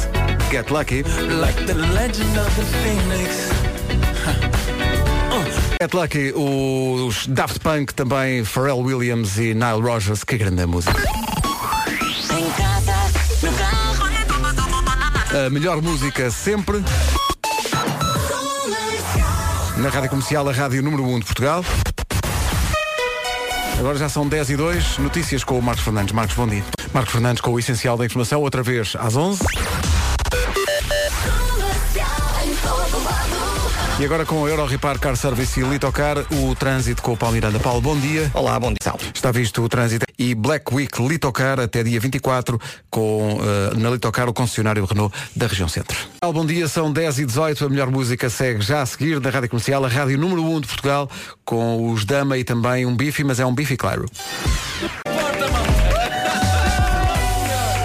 Get 0.51 0.69
Lucky. 0.71 1.03
Like 1.39 1.63
the 1.65 1.73
legend 1.73 2.37
of 2.39 2.49
the 2.55 2.65
phoenix. 2.81 3.49
Get 5.81 5.93
Lucky, 5.93 6.33
os 6.35 7.27
Daft 7.27 7.59
Punk 7.59 7.93
também, 7.93 8.43
Pharrell 8.43 8.79
Williams 8.79 9.37
e 9.37 9.53
Nile 9.53 9.81
Rodgers. 9.81 10.23
Que 10.23 10.37
grande 10.37 10.65
música. 10.65 10.97
Em 10.97 12.51
casa, 12.51 12.95
no 13.41 13.53
carro. 13.53 13.83
A 15.45 15.49
melhor 15.49 15.81
música 15.81 16.29
sempre. 16.29 16.83
Na 19.77 19.89
Rádio 19.89 20.09
Comercial, 20.09 20.47
a 20.47 20.51
Rádio 20.51 20.83
Número 20.83 21.03
1 21.03 21.19
de 21.19 21.25
Portugal. 21.25 21.65
Agora 23.79 23.97
já 23.97 24.07
são 24.07 24.27
10 24.27 24.51
e 24.51 24.55
2, 24.55 24.97
notícias 24.99 25.43
com 25.43 25.57
o 25.57 25.61
Marcos 25.61 25.83
Fernandes. 25.83 26.13
Marcos, 26.13 26.35
bom 26.35 26.47
dia. 26.47 26.63
Marcos 26.93 27.11
Fernandes 27.11 27.41
com 27.41 27.51
o 27.51 27.59
essencial 27.59 27.97
da 27.97 28.05
informação, 28.05 28.41
outra 28.41 28.61
vez 28.61 28.95
às 28.99 29.15
11. 29.15 29.43
E 34.03 34.05
agora 34.05 34.25
com 34.25 34.45
a 34.45 34.49
Euro 34.49 34.65
Repar 34.65 34.99
Car 34.99 35.15
Service 35.15 35.57
e 35.57 35.63
Litocar, 35.63 36.17
o 36.29 36.53
trânsito 36.55 37.01
com 37.01 37.13
o 37.13 37.17
Paulo 37.17 37.35
Miranda. 37.35 37.57
Paulo, 37.57 37.79
bom 37.79 37.97
dia. 37.97 38.29
Olá, 38.33 38.59
bom 38.59 38.67
dia. 38.67 38.77
Está 39.15 39.31
visto 39.31 39.63
o 39.63 39.69
trânsito 39.69 40.05
e 40.19 40.35
Black 40.35 40.75
Week 40.75 41.01
Litocar 41.01 41.57
até 41.57 41.81
dia 41.83 42.01
24 42.01 42.59
com, 42.89 43.39
eh, 43.41 43.77
na 43.77 43.89
Litocar 43.89 44.27
o 44.27 44.33
concessionário 44.33 44.83
Renault 44.83 45.15
da 45.33 45.47
região 45.47 45.69
centro. 45.69 45.97
Paulo, 46.19 46.37
Bom 46.37 46.45
dia, 46.45 46.67
são 46.67 46.91
10 46.91 47.19
e 47.19 47.25
18 47.25 47.65
a 47.65 47.69
melhor 47.69 47.89
música 47.89 48.29
segue 48.29 48.59
já 48.59 48.81
a 48.81 48.85
seguir 48.85 49.21
da 49.21 49.29
Rádio 49.29 49.47
Comercial, 49.47 49.85
a 49.85 49.87
Rádio 49.87 50.17
Número 50.17 50.43
1 50.43 50.59
de 50.59 50.67
Portugal, 50.67 51.09
com 51.45 51.89
os 51.89 52.03
Dama 52.03 52.37
e 52.37 52.43
também 52.43 52.85
um 52.85 52.93
bife, 52.93 53.23
mas 53.23 53.39
é 53.39 53.45
um 53.45 53.55
bife 53.55 53.77
claro. 53.77 54.05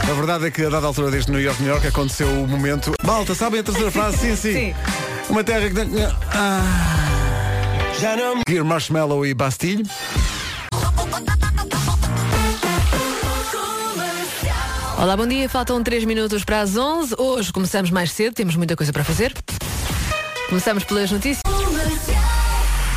A 0.03 0.15
verdade 0.15 0.47
é 0.47 0.51
que 0.51 0.65
a 0.65 0.69
dada 0.69 0.85
altura 0.89 1.13
deste 1.13 1.31
New 1.31 1.41
York, 1.41 1.63
New 1.63 1.71
York 1.71 1.87
aconteceu 1.87 2.27
o 2.27 2.49
momento. 2.49 2.93
Malta, 3.05 3.37
sabem 3.37 3.61
a 3.61 3.63
terceira 3.63 3.93
frase? 3.93 4.17
Sim, 4.17 4.35
sim. 4.35 4.75
Uma 5.29 5.45
terra 5.45 5.69
que. 5.69 5.77
Ah. 6.33 6.63
Já 8.01 8.17
não. 8.17 8.41
Gear 8.49 8.65
Marshmallow 8.65 9.27
e 9.27 9.35
Bastille. 9.35 9.85
Olá, 14.97 15.17
bom 15.17 15.27
dia. 15.27 15.49
Faltam 15.49 15.83
3 15.83 16.05
minutos 16.05 16.45
para 16.45 16.61
as 16.61 16.77
11. 16.77 17.15
Hoje 17.19 17.53
começamos 17.53 17.91
mais 17.91 18.11
cedo, 18.11 18.35
temos 18.35 18.57
muita 18.57 18.75
coisa 18.75 18.93
para 18.93 19.05
fazer. 19.05 19.35
Começamos 20.49 20.85
pelas 20.85 21.11
notícias. 21.11 21.43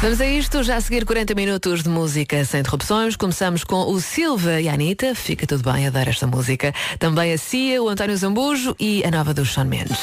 Vamos 0.01 0.19
a 0.19 0.25
isto, 0.25 0.63
já 0.63 0.77
a 0.77 0.81
seguir 0.81 1.05
40 1.05 1.35
minutos 1.35 1.83
de 1.83 1.89
música 1.89 2.43
sem 2.43 2.61
interrupções. 2.61 3.15
Começamos 3.15 3.63
com 3.63 3.91
o 3.91 4.01
Silva 4.01 4.59
e 4.59 4.67
a 4.67 4.73
Anitta. 4.73 5.13
Fica 5.13 5.45
tudo 5.45 5.71
bem, 5.71 5.85
adoro 5.85 6.09
esta 6.09 6.25
música. 6.25 6.73
Também 6.97 7.33
a 7.33 7.37
Cia, 7.37 7.83
o 7.83 7.89
António 7.89 8.17
Zambujo 8.17 8.75
e 8.79 9.03
a 9.03 9.11
nova 9.11 9.33
do 9.33 9.45
Sean 9.45 9.65
Mendes. 9.65 9.99